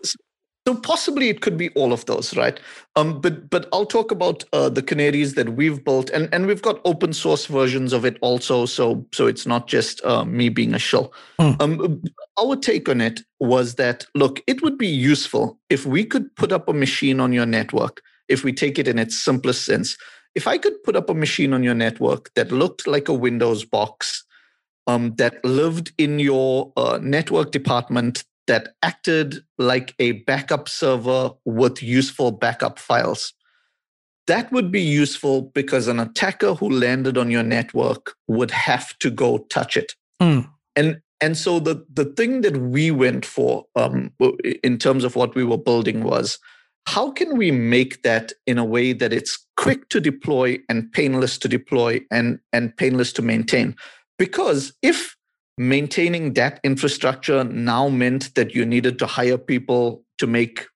so 0.65 0.75
possibly 0.75 1.27
it 1.27 1.41
could 1.41 1.57
be 1.57 1.69
all 1.71 1.91
of 1.91 2.05
those, 2.05 2.35
right? 2.37 2.59
Um, 2.95 3.19
but 3.19 3.49
but 3.49 3.67
I'll 3.73 3.85
talk 3.85 4.11
about 4.11 4.45
uh, 4.53 4.69
the 4.69 4.81
canaries 4.81 5.33
that 5.35 5.55
we've 5.55 5.83
built, 5.83 6.09
and 6.11 6.29
and 6.33 6.47
we've 6.47 6.61
got 6.61 6.79
open 6.85 7.11
source 7.11 7.47
versions 7.47 7.91
of 7.91 8.05
it 8.05 8.17
also. 8.21 8.65
So 8.65 9.05
so 9.13 9.27
it's 9.27 9.45
not 9.45 9.67
just 9.67 10.03
uh, 10.05 10.23
me 10.23 10.49
being 10.49 10.73
a 10.73 10.79
shill. 10.79 11.13
Mm. 11.39 11.61
Um, 11.61 12.03
our 12.39 12.55
take 12.55 12.87
on 12.87 13.01
it 13.01 13.21
was 13.39 13.75
that 13.75 14.05
look, 14.15 14.41
it 14.47 14.61
would 14.61 14.77
be 14.77 14.87
useful 14.87 15.59
if 15.69 15.85
we 15.85 16.05
could 16.05 16.33
put 16.35 16.53
up 16.53 16.69
a 16.69 16.73
machine 16.73 17.19
on 17.19 17.33
your 17.33 17.45
network. 17.45 18.01
If 18.29 18.45
we 18.45 18.53
take 18.53 18.79
it 18.79 18.87
in 18.87 18.97
its 18.97 19.21
simplest 19.21 19.65
sense, 19.65 19.97
if 20.33 20.47
I 20.47 20.57
could 20.57 20.81
put 20.83 20.95
up 20.95 21.09
a 21.09 21.13
machine 21.13 21.53
on 21.53 21.63
your 21.63 21.75
network 21.75 22.33
that 22.35 22.53
looked 22.53 22.87
like 22.87 23.09
a 23.09 23.13
Windows 23.13 23.65
box, 23.65 24.23
um, 24.87 25.13
that 25.15 25.43
lived 25.43 25.91
in 25.97 26.19
your 26.19 26.71
uh, 26.77 26.99
network 27.01 27.51
department 27.51 28.23
that 28.47 28.75
acted 28.81 29.43
like 29.57 29.95
a 29.99 30.13
backup 30.23 30.67
server 30.67 31.31
with 31.45 31.81
useful 31.81 32.31
backup 32.31 32.79
files. 32.79 33.33
That 34.27 34.51
would 34.51 34.71
be 34.71 34.81
useful 34.81 35.43
because 35.53 35.87
an 35.87 35.99
attacker 35.99 36.53
who 36.53 36.69
landed 36.69 37.17
on 37.17 37.29
your 37.29 37.43
network 37.43 38.15
would 38.27 38.51
have 38.51 38.97
to 38.99 39.09
go 39.09 39.39
touch 39.49 39.75
it. 39.75 39.93
Mm. 40.21 40.49
And 40.75 41.01
and 41.21 41.37
so 41.37 41.59
the 41.59 41.85
the 41.93 42.05
thing 42.05 42.41
that 42.41 42.57
we 42.57 42.91
went 42.91 43.25
for 43.25 43.65
um, 43.75 44.11
in 44.63 44.77
terms 44.77 45.03
of 45.03 45.15
what 45.15 45.35
we 45.35 45.43
were 45.43 45.57
building 45.57 46.03
was 46.03 46.39
how 46.85 47.11
can 47.11 47.37
we 47.37 47.51
make 47.51 48.03
that 48.03 48.33
in 48.45 48.57
a 48.57 48.65
way 48.65 48.91
that 48.93 49.13
it's 49.13 49.45
quick 49.55 49.87
to 49.89 50.01
deploy 50.01 50.57
and 50.67 50.91
painless 50.91 51.37
to 51.37 51.47
deploy 51.47 52.01
and 52.11 52.39
and 52.51 52.75
painless 52.75 53.13
to 53.13 53.21
maintain 53.21 53.75
because 54.17 54.73
if 54.81 55.15
maintaining 55.57 56.33
that 56.33 56.59
infrastructure 56.63 57.43
now 57.43 57.89
meant 57.89 58.33
that 58.35 58.55
you 58.55 58.65
needed 58.65 58.99
to 58.99 59.05
hire 59.05 59.37
people 59.37 60.03
to 60.17 60.27
make 60.27 60.67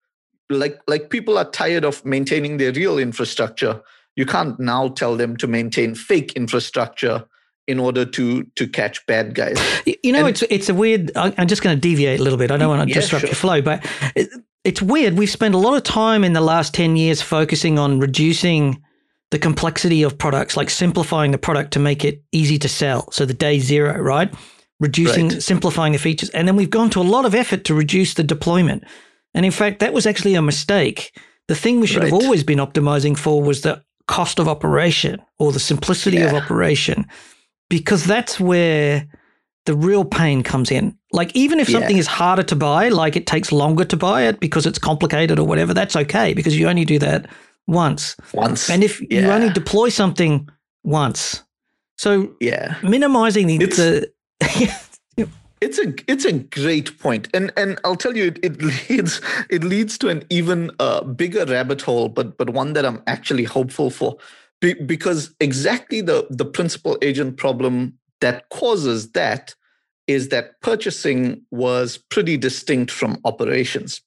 like 0.49 0.79
like 0.87 1.09
people 1.09 1.37
are 1.37 1.49
tired 1.49 1.83
of 1.83 2.03
maintaining 2.05 2.57
their 2.57 2.71
real 2.71 2.97
infrastructure. 2.97 3.81
You 4.15 4.25
can't 4.25 4.59
now 4.59 4.89
tell 4.89 5.15
them 5.15 5.37
to 5.37 5.47
maintain 5.47 5.93
fake 5.93 6.33
infrastructure 6.33 7.25
in 7.67 7.79
order 7.79 8.05
to 8.05 8.43
to 8.43 8.67
catch 8.67 9.05
bad 9.07 9.35
guys. 9.35 9.57
You 10.03 10.13
know 10.13 10.19
and, 10.19 10.29
it's 10.29 10.41
it's 10.43 10.69
a 10.69 10.73
weird 10.73 11.11
i'm 11.15 11.47
just 11.47 11.61
going 11.61 11.75
to 11.75 11.81
deviate 11.81 12.19
a 12.19 12.23
little 12.23 12.39
bit. 12.39 12.51
I 12.51 12.57
don't 12.57 12.69
want 12.69 12.83
to 12.83 12.89
yeah, 12.89 13.01
disrupt 13.01 13.21
sure. 13.21 13.29
your 13.29 13.35
flow 13.35 13.61
but 13.61 13.85
it, 14.15 14.29
it's 14.63 14.81
weird. 14.81 15.17
We've 15.17 15.29
spent 15.29 15.55
a 15.55 15.57
lot 15.57 15.75
of 15.75 15.83
time 15.83 16.23
in 16.23 16.33
the 16.33 16.41
last 16.41 16.73
10 16.73 16.97
years 16.97 17.21
focusing 17.21 17.79
on 17.79 17.99
reducing 17.99 18.81
the 19.31 19.39
complexity 19.39 20.03
of 20.03 20.17
products 20.17 20.55
like 20.55 20.69
simplifying 20.69 21.31
the 21.31 21.37
product 21.37 21.71
to 21.73 21.79
make 21.79 22.05
it 22.05 22.21
easy 22.31 22.57
to 22.59 22.69
sell. 22.69 23.11
So 23.11 23.25
the 23.25 23.33
day 23.33 23.59
zero 23.59 23.97
right 23.99 24.33
reducing, 24.79 25.29
right. 25.29 25.41
simplifying 25.41 25.93
the 25.93 25.99
features. 25.99 26.29
And 26.31 26.47
then 26.47 26.55
we've 26.55 26.69
gone 26.69 26.89
to 26.91 27.01
a 27.01 27.03
lot 27.03 27.25
of 27.25 27.33
effort 27.33 27.63
to 27.65 27.73
reduce 27.73 28.13
the 28.13 28.23
deployment. 28.23 28.83
And 29.33 29.45
in 29.45 29.51
fact, 29.51 29.79
that 29.79 29.93
was 29.93 30.05
actually 30.05 30.35
a 30.35 30.41
mistake. 30.41 31.17
The 31.47 31.55
thing 31.55 31.79
we 31.79 31.87
should 31.87 32.03
right. 32.03 32.11
have 32.11 32.21
always 32.21 32.43
been 32.43 32.59
optimizing 32.59 33.17
for 33.17 33.41
was 33.41 33.61
the 33.61 33.83
cost 34.07 34.39
of 34.39 34.47
operation 34.47 35.21
or 35.39 35.51
the 35.51 35.59
simplicity 35.59 36.17
yeah. 36.17 36.25
of 36.27 36.33
operation, 36.33 37.05
because 37.69 38.05
that's 38.05 38.39
where 38.39 39.07
the 39.65 39.75
real 39.75 40.05
pain 40.05 40.43
comes 40.43 40.71
in. 40.71 40.97
Like, 41.11 41.35
even 41.35 41.59
if 41.59 41.69
something 41.69 41.95
yeah. 41.95 42.01
is 42.01 42.07
harder 42.07 42.43
to 42.43 42.55
buy, 42.55 42.89
like 42.89 43.15
it 43.15 43.27
takes 43.27 43.51
longer 43.51 43.85
to 43.85 43.97
buy 43.97 44.23
it 44.23 44.39
because 44.39 44.65
it's 44.65 44.79
complicated 44.79 45.39
or 45.39 45.47
whatever, 45.47 45.73
that's 45.73 45.95
okay 45.95 46.33
because 46.33 46.57
you 46.57 46.67
only 46.67 46.85
do 46.85 46.99
that 46.99 47.27
once. 47.65 48.15
Once. 48.33 48.69
And 48.69 48.83
if 48.83 49.01
yeah. 49.09 49.21
you 49.21 49.31
only 49.31 49.49
deploy 49.49 49.89
something 49.89 50.47
once. 50.83 51.43
So, 51.97 52.35
yeah, 52.39 52.75
minimizing 52.83 53.47
the, 53.47 53.57
the 53.57 54.11
it's 55.61 55.79
a 55.79 55.93
it's 56.07 56.25
a 56.25 56.33
great 56.33 56.97
point, 56.99 57.27
and 57.33 57.51
and 57.57 57.79
I'll 57.83 57.95
tell 57.95 58.15
you, 58.15 58.25
it, 58.25 58.39
it 58.43 58.61
leads 58.89 59.21
it 59.49 59.63
leads 59.63 59.97
to 59.99 60.09
an 60.09 60.23
even 60.29 60.71
uh, 60.79 61.03
bigger 61.03 61.45
rabbit 61.45 61.81
hole, 61.81 62.09
but 62.09 62.37
but 62.37 62.51
one 62.51 62.73
that 62.73 62.85
I'm 62.85 63.01
actually 63.07 63.43
hopeful 63.43 63.89
for, 63.89 64.17
Be, 64.61 64.73
because 64.73 65.33
exactly 65.39 66.01
the 66.01 66.27
the 66.29 66.45
principal 66.45 66.97
agent 67.01 67.37
problem 67.37 67.97
that 68.21 68.49
causes 68.49 69.11
that 69.11 69.55
is 70.07 70.29
that 70.29 70.61
purchasing 70.61 71.41
was 71.51 71.97
pretty 71.97 72.37
distinct 72.37 72.91
from 72.91 73.19
operations. 73.25 74.01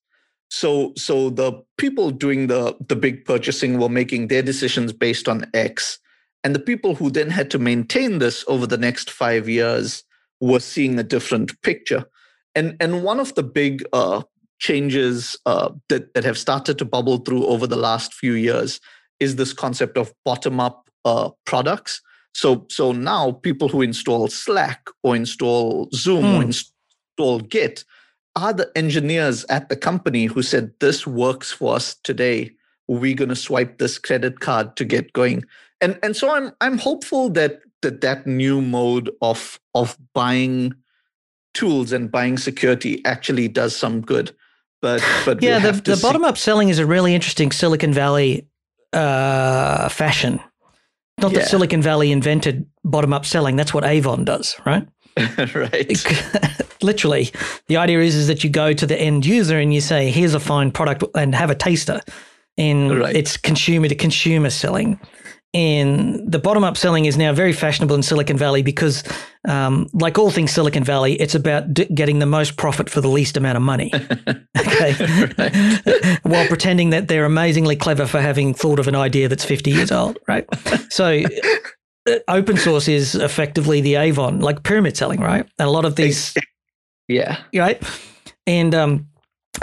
So 0.50 0.92
so 0.96 1.30
the 1.30 1.52
people 1.78 2.10
doing 2.10 2.46
the 2.46 2.76
the 2.87 2.96
big 2.96 3.25
purchasing 3.25 3.78
were 3.78 3.88
making 3.88 4.28
their 4.28 4.42
decisions 4.42 4.92
based 4.92 5.28
on 5.28 5.46
X, 5.52 5.99
and 6.44 6.54
the 6.54 6.60
people 6.60 6.94
who 6.94 7.10
then 7.10 7.30
had 7.30 7.50
to 7.50 7.58
maintain 7.58 8.18
this 8.18 8.44
over 8.46 8.68
the 8.68 8.78
next 8.78 9.10
five 9.10 9.49
years 9.49 10.04
was 10.40 10.64
seeing 10.64 10.99
a 10.99 11.02
different 11.04 11.61
picture. 11.62 12.04
And, 12.54 12.76
and 12.80 13.02
one 13.02 13.20
of 13.20 13.35
the 13.35 13.42
big 13.42 13.85
uh, 13.92 14.23
changes 14.59 15.37
uh, 15.47 15.70
that, 15.88 16.14
that 16.14 16.25
have 16.25 16.38
started 16.38 16.78
to 16.78 16.85
bubble 16.85 17.18
through 17.18 17.47
over 17.47 17.66
the 17.66 17.76
last 17.76 18.14
few 18.14 18.32
years 18.32 18.80
is 19.20 19.37
this 19.37 19.52
concept 19.52 19.97
of 19.97 20.12
bottom 20.25 20.61
up 20.61 20.90
uh, 21.04 21.30
products. 21.44 22.00
So, 22.35 22.66
so 22.68 22.92
now 22.92 23.32
people 23.32 23.68
who 23.68 23.82
install 23.82 24.28
Slack 24.28 24.88
or 25.02 25.16
install 25.16 25.88
Zoom 25.92 26.25
mm. 26.25 26.35
or 26.35 26.37
hmm. 26.37 26.50
install 26.50 27.40
Git 27.40 27.85
are 28.37 28.52
the 28.52 28.70
engineers 28.76 29.44
at 29.49 29.68
the 29.68 29.76
company 29.76 30.26
who 30.26 30.42
said, 30.42 30.73
This 30.80 31.06
works 31.06 31.52
for 31.52 31.75
us 31.76 31.97
today. 32.04 32.50
we're 32.88 33.14
going 33.14 33.28
to 33.28 33.37
swipe 33.37 33.78
this 33.78 33.99
credit 33.99 34.40
card 34.40 34.76
to 34.76 34.85
get 34.85 35.12
going. 35.12 35.44
And 35.80 35.99
and 36.02 36.16
so 36.16 36.35
I'm 36.35 36.52
I'm 36.61 36.78
hopeful 36.78 37.30
that 37.30 37.61
that 37.82 38.00
that 38.00 38.26
new 38.26 38.60
mode 38.60 39.10
of 39.22 39.58
of 39.75 39.96
buying 40.14 40.75
tools 41.54 41.92
and 41.92 42.10
buying 42.10 42.38
security 42.38 43.04
actually 43.04 43.49
does 43.49 43.76
some 43.76 44.00
good. 44.00 44.32
But 44.82 45.04
but 45.25 45.42
yeah, 45.42 45.58
the, 45.58 45.72
the 45.72 45.99
bottom 46.00 46.25
up 46.25 46.38
selling 46.38 46.68
is 46.68 46.78
a 46.78 46.87
really 46.87 47.14
interesting 47.14 47.52
Silicon 47.52 47.92
Valley 47.92 48.46
uh, 48.92 49.88
fashion. 49.88 50.40
Not 51.20 51.32
yeah. 51.32 51.40
that 51.40 51.49
Silicon 51.49 51.82
Valley 51.82 52.12
invented 52.12 52.66
bottom 52.82 53.12
up 53.12 53.26
selling. 53.26 53.56
That's 53.56 53.75
what 53.75 53.84
Avon 53.84 54.25
does, 54.25 54.56
right? 54.64 54.87
right. 55.54 56.06
Literally, 56.82 57.30
the 57.66 57.76
idea 57.76 58.00
is 58.00 58.14
is 58.14 58.26
that 58.28 58.42
you 58.42 58.49
go 58.49 58.72
to 58.72 58.87
the 58.87 58.99
end 58.99 59.26
user 59.26 59.58
and 59.58 59.75
you 59.75 59.82
say, 59.82 60.10
"Here's 60.10 60.34
a 60.34 60.40
fine 60.40 60.70
product," 60.70 61.04
and 61.14 61.34
have 61.34 61.50
a 61.50 61.54
taster, 61.54 62.00
and 62.56 63.00
right. 63.00 63.14
it's 63.14 63.37
consumer 63.37 63.88
to 63.88 63.94
consumer 63.94 64.49
selling. 64.49 64.99
And 65.52 66.30
the 66.30 66.38
bottom 66.38 66.62
up 66.62 66.76
selling 66.76 67.07
is 67.07 67.16
now 67.16 67.33
very 67.33 67.52
fashionable 67.52 67.97
in 67.97 68.04
Silicon 68.04 68.37
Valley 68.37 68.62
because, 68.62 69.02
um, 69.49 69.88
like 69.92 70.16
all 70.16 70.30
things 70.30 70.52
Silicon 70.52 70.85
Valley, 70.85 71.14
it's 71.14 71.35
about 71.35 71.75
d- 71.75 71.87
getting 71.87 72.21
the 72.21 72.26
most 72.26 72.57
profit 72.57 72.88
for 72.88 73.00
the 73.00 73.09
least 73.09 73.37
amount 73.37 73.57
of 73.57 73.62
money. 73.62 73.92
okay. 74.59 74.92
While 76.23 76.47
pretending 76.47 76.90
that 76.90 77.09
they're 77.09 77.25
amazingly 77.25 77.75
clever 77.75 78.07
for 78.07 78.21
having 78.21 78.54
thought 78.54 78.78
of 78.78 78.87
an 78.87 78.95
idea 78.95 79.26
that's 79.26 79.45
50 79.45 79.73
years 79.73 79.90
old, 79.90 80.19
right? 80.28 80.47
So, 80.88 81.23
uh, 82.09 82.14
open 82.28 82.57
source 82.57 82.87
is 82.87 83.16
effectively 83.16 83.80
the 83.80 83.97
Avon, 83.97 84.38
like 84.38 84.62
pyramid 84.62 84.97
selling, 84.97 85.21
right? 85.21 85.45
And 85.59 85.69
a 85.69 85.73
lot 85.73 85.85
of 85.85 85.97
these. 85.97 86.33
Yeah. 87.09 87.42
Right. 87.52 87.83
And, 88.47 88.73
um, 88.73 89.09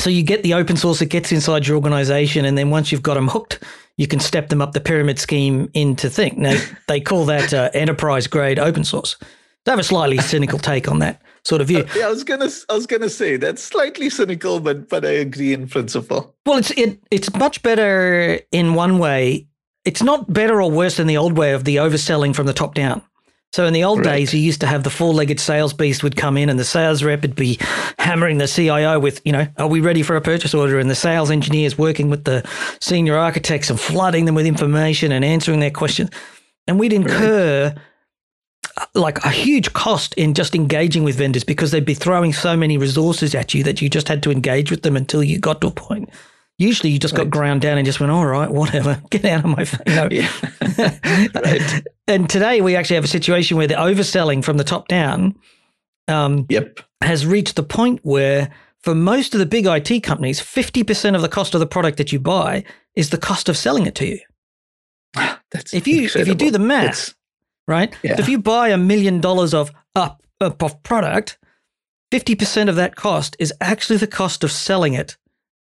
so 0.01 0.09
you 0.09 0.21
get 0.21 0.43
the 0.43 0.53
open 0.53 0.75
source 0.75 0.99
that 0.99 1.05
gets 1.05 1.31
inside 1.31 1.65
your 1.65 1.77
organization, 1.77 2.43
and 2.43 2.57
then 2.57 2.69
once 2.69 2.91
you've 2.91 3.01
got 3.01 3.13
them 3.13 3.29
hooked, 3.29 3.63
you 3.97 4.07
can 4.07 4.19
step 4.19 4.49
them 4.49 4.61
up 4.61 4.73
the 4.73 4.79
pyramid 4.79 5.19
scheme 5.19 5.69
into 5.73 6.09
Think. 6.09 6.37
Now, 6.37 6.59
they 6.87 7.01
call 7.01 7.25
that 7.25 7.53
uh, 7.53 7.69
enterprise 7.73 8.27
grade 8.27 8.59
open 8.59 8.83
source. 8.83 9.17
They 9.65 9.71
have 9.71 9.79
a 9.79 9.83
slightly 9.83 10.17
cynical 10.19 10.59
take 10.59 10.87
on 10.87 10.99
that 10.99 11.21
sort 11.43 11.61
of 11.61 11.67
view. 11.67 11.79
Uh, 11.79 11.87
yeah, 11.95 12.07
I 12.07 12.09
was 12.09 12.23
gonna, 12.23 12.49
I 12.69 12.73
was 12.73 12.87
gonna 12.87 13.09
say 13.09 13.35
that's 13.37 13.61
slightly 13.61 14.09
cynical, 14.09 14.59
but 14.59 14.87
but 14.87 15.05
I 15.05 15.11
agree 15.11 15.53
in 15.53 15.67
principle. 15.67 16.35
Well, 16.45 16.57
it's 16.57 16.71
it, 16.71 17.01
it's 17.11 17.33
much 17.33 17.61
better 17.63 18.39
in 18.51 18.75
one 18.75 18.99
way. 18.99 19.47
It's 19.83 20.03
not 20.03 20.31
better 20.31 20.61
or 20.61 20.69
worse 20.69 20.97
than 20.97 21.07
the 21.07 21.17
old 21.17 21.37
way 21.37 21.53
of 21.53 21.63
the 21.63 21.77
overselling 21.77 22.35
from 22.35 22.45
the 22.45 22.53
top 22.53 22.75
down. 22.75 23.01
So 23.53 23.65
in 23.65 23.73
the 23.73 23.83
old 23.83 23.99
right. 23.99 24.17
days, 24.17 24.33
you 24.33 24.39
used 24.39 24.61
to 24.61 24.67
have 24.67 24.83
the 24.83 24.89
four-legged 24.89 25.39
sales 25.39 25.73
beast 25.73 26.03
would 26.03 26.15
come 26.15 26.37
in, 26.37 26.49
and 26.49 26.59
the 26.59 26.65
sales 26.65 27.03
rep 27.03 27.21
would 27.21 27.35
be 27.35 27.57
hammering 27.97 28.37
the 28.37 28.47
CIO 28.47 28.99
with, 28.99 29.21
you 29.25 29.31
know, 29.31 29.47
are 29.57 29.67
we 29.67 29.79
ready 29.79 30.03
for 30.03 30.15
a 30.15 30.21
purchase 30.21 30.53
order? 30.53 30.79
And 30.79 30.89
the 30.89 30.95
sales 30.95 31.31
engineers 31.31 31.77
working 31.77 32.09
with 32.09 32.25
the 32.25 32.47
senior 32.81 33.15
architects 33.15 33.69
and 33.69 33.79
flooding 33.79 34.25
them 34.25 34.35
with 34.35 34.45
information 34.45 35.11
and 35.11 35.23
answering 35.23 35.59
their 35.59 35.71
questions. 35.71 36.09
And 36.67 36.77
we'd 36.77 36.93
incur 36.93 37.73
right. 37.73 38.87
like 38.93 39.23
a 39.23 39.29
huge 39.29 39.71
cost 39.73 40.13
in 40.15 40.33
just 40.33 40.53
engaging 40.53 41.03
with 41.03 41.15
vendors 41.15 41.45
because 41.45 41.71
they'd 41.71 41.85
be 41.85 41.93
throwing 41.93 42.33
so 42.33 42.57
many 42.57 42.77
resources 42.77 43.33
at 43.33 43.53
you 43.53 43.63
that 43.63 43.81
you 43.81 43.89
just 43.89 44.09
had 44.09 44.21
to 44.23 44.31
engage 44.31 44.69
with 44.69 44.83
them 44.83 44.97
until 44.97 45.23
you 45.23 45.39
got 45.39 45.61
to 45.61 45.67
a 45.67 45.71
point 45.71 46.09
Usually 46.59 46.89
you 46.89 46.97
just 46.97 47.13
right. 47.13 47.23
got 47.23 47.29
ground 47.29 47.61
down 47.61 47.77
and 47.77 47.85
just 47.85 47.99
went, 47.99 48.11
all 48.11 48.25
right, 48.25 48.49
whatever, 48.49 49.01
get 49.11 49.25
out 49.25 49.45
of 49.45 49.55
my 49.55 49.65
face. 49.65 49.79
You 49.85 49.95
know? 49.95 50.07
yeah. 50.11 51.29
right. 51.35 51.83
And 52.07 52.29
today 52.29 52.61
we 52.61 52.75
actually 52.75 52.95
have 52.95 53.03
a 53.03 53.09
situation 53.09 53.57
where 53.57 53.67
the 53.67 53.75
overselling 53.75 54.43
from 54.43 54.57
the 54.57 54.63
top 54.63 54.87
down 54.87 55.37
um, 56.07 56.45
yep. 56.49 56.79
has 57.01 57.25
reached 57.25 57.55
the 57.55 57.63
point 57.63 57.99
where 58.03 58.49
for 58.81 58.95
most 58.95 59.33
of 59.35 59.39
the 59.39 59.45
big 59.45 59.65
IT 59.65 60.01
companies, 60.01 60.39
50% 60.39 61.15
of 61.15 61.21
the 61.21 61.29
cost 61.29 61.53
of 61.53 61.59
the 61.59 61.67
product 61.67 61.97
that 61.97 62.11
you 62.11 62.19
buy 62.19 62.63
is 62.95 63.09
the 63.09 63.17
cost 63.17 63.49
of 63.49 63.57
selling 63.57 63.85
it 63.85 63.95
to 63.95 64.07
you. 64.07 64.19
That's 65.51 65.73
if 65.73 65.87
you 65.87 66.03
incredible. 66.03 66.21
if 66.21 66.27
you 66.27 66.35
do 66.35 66.51
the 66.51 66.59
math, 66.59 66.89
it's, 66.89 67.15
right? 67.67 67.95
Yeah. 68.03 68.15
If 68.19 68.29
you 68.29 68.39
buy 68.39 68.69
a 68.69 68.77
million 68.77 69.21
dollars 69.21 69.53
of 69.53 69.71
up 69.95 70.21
of 70.39 70.83
product, 70.83 71.37
50% 72.11 72.69
of 72.69 72.75
that 72.75 72.95
cost 72.95 73.35
is 73.39 73.53
actually 73.59 73.97
the 73.97 74.07
cost 74.07 74.43
of 74.43 74.51
selling 74.51 74.93
it 74.93 75.17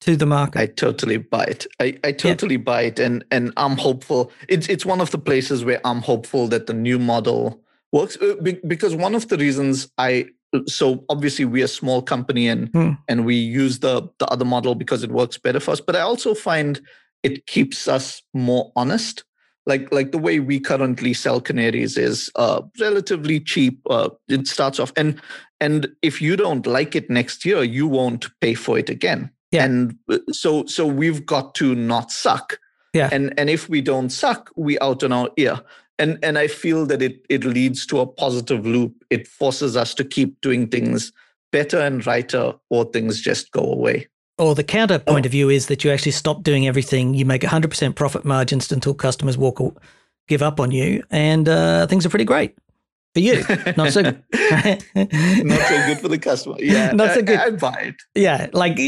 to 0.02 0.16
the 0.16 0.26
market. 0.26 0.60
I 0.60 0.66
totally 0.66 1.16
buy 1.16 1.44
it. 1.44 1.66
I, 1.80 1.98
I 2.04 2.12
totally 2.12 2.56
yeah. 2.56 2.62
buy 2.62 2.82
it, 2.82 2.98
and 2.98 3.24
and 3.30 3.52
I'm 3.56 3.76
hopeful. 3.76 4.32
It's 4.48 4.68
it's 4.68 4.84
one 4.84 5.00
of 5.00 5.10
the 5.10 5.18
places 5.18 5.64
where 5.64 5.80
I'm 5.84 6.00
hopeful 6.00 6.48
that 6.48 6.66
the 6.66 6.74
new 6.74 6.98
model 6.98 7.60
works 7.92 8.16
uh, 8.20 8.34
because 8.66 8.94
one 8.94 9.14
of 9.14 9.28
the 9.28 9.38
reasons 9.38 9.90
I 9.98 10.26
so 10.66 11.04
obviously 11.08 11.44
we're 11.44 11.64
a 11.64 11.68
small 11.68 12.02
company 12.02 12.48
and 12.48 12.68
hmm. 12.68 12.90
and 13.08 13.24
we 13.24 13.36
use 13.36 13.78
the 13.78 14.08
the 14.18 14.26
other 14.26 14.44
model 14.44 14.74
because 14.74 15.02
it 15.02 15.12
works 15.12 15.38
better 15.38 15.60
for 15.60 15.72
us. 15.72 15.80
But 15.80 15.96
I 15.96 16.00
also 16.00 16.34
find 16.34 16.80
it 17.22 17.46
keeps 17.46 17.86
us 17.86 18.22
more 18.34 18.72
honest. 18.74 19.24
Like 19.66 19.92
like 19.92 20.10
the 20.10 20.18
way 20.18 20.40
we 20.40 20.58
currently 20.58 21.14
sell 21.14 21.40
canaries 21.40 21.96
is 21.96 22.30
uh, 22.34 22.62
relatively 22.80 23.38
cheap. 23.38 23.80
Uh, 23.88 24.10
it 24.28 24.48
starts 24.48 24.80
off 24.80 24.92
and 24.96 25.20
and 25.60 25.88
if 26.02 26.20
you 26.20 26.36
don't 26.36 26.66
like 26.66 26.96
it 26.96 27.08
next 27.08 27.44
year, 27.44 27.62
you 27.62 27.86
won't 27.86 28.26
pay 28.40 28.54
for 28.54 28.76
it 28.76 28.90
again 28.90 29.30
yeah. 29.52 29.64
And 29.64 29.96
uh, 30.10 30.18
so 30.32 30.66
so 30.66 30.86
we've 30.86 31.24
got 31.24 31.54
to 31.56 31.74
not 31.74 32.10
suck. 32.10 32.58
Yeah. 32.92 33.08
And 33.12 33.32
and 33.38 33.48
if 33.48 33.68
we 33.68 33.80
don't 33.80 34.10
suck, 34.10 34.50
we 34.56 34.78
out 34.80 35.04
on 35.04 35.12
our 35.12 35.30
ear. 35.36 35.60
And 35.98 36.18
and 36.22 36.38
I 36.38 36.48
feel 36.48 36.86
that 36.86 37.02
it 37.02 37.24
it 37.28 37.44
leads 37.44 37.86
to 37.86 38.00
a 38.00 38.06
positive 38.06 38.66
loop. 38.66 38.94
It 39.10 39.28
forces 39.28 39.76
us 39.76 39.94
to 39.94 40.04
keep 40.04 40.40
doing 40.40 40.68
things 40.68 41.12
better 41.52 41.78
and 41.78 42.04
righter, 42.06 42.54
or 42.70 42.86
things 42.86 43.20
just 43.20 43.52
go 43.52 43.60
away. 43.60 44.08
Or 44.38 44.54
the 44.54 44.64
counter 44.64 44.98
point 44.98 45.26
oh. 45.26 45.28
of 45.28 45.32
view 45.32 45.50
is 45.50 45.66
that 45.66 45.84
you 45.84 45.90
actually 45.90 46.12
stop 46.12 46.42
doing 46.42 46.66
everything. 46.66 47.12
You 47.12 47.26
make 47.26 47.42
100% 47.42 47.94
profit 47.94 48.24
margins 48.24 48.72
until 48.72 48.94
customers 48.94 49.36
walk 49.36 49.60
or 49.60 49.74
give 50.26 50.42
up 50.42 50.58
on 50.58 50.70
you, 50.70 51.02
and 51.10 51.48
uh, 51.48 51.86
things 51.86 52.06
are 52.06 52.08
pretty 52.08 52.24
great 52.24 52.56
for 53.14 53.20
you. 53.20 53.44
Not 53.76 53.92
so 53.92 54.02
good. 54.02 54.22
not 54.94 55.60
so 55.60 55.86
good 55.86 56.00
for 56.00 56.08
the 56.08 56.18
customer. 56.18 56.56
Yeah. 56.58 56.92
Not 56.92 57.14
so 57.14 57.22
good. 57.22 57.38
I, 57.38 57.46
I 57.46 57.50
buy 57.50 57.94
it. 57.94 57.94
Yeah. 58.14 58.48
Like 58.52 58.78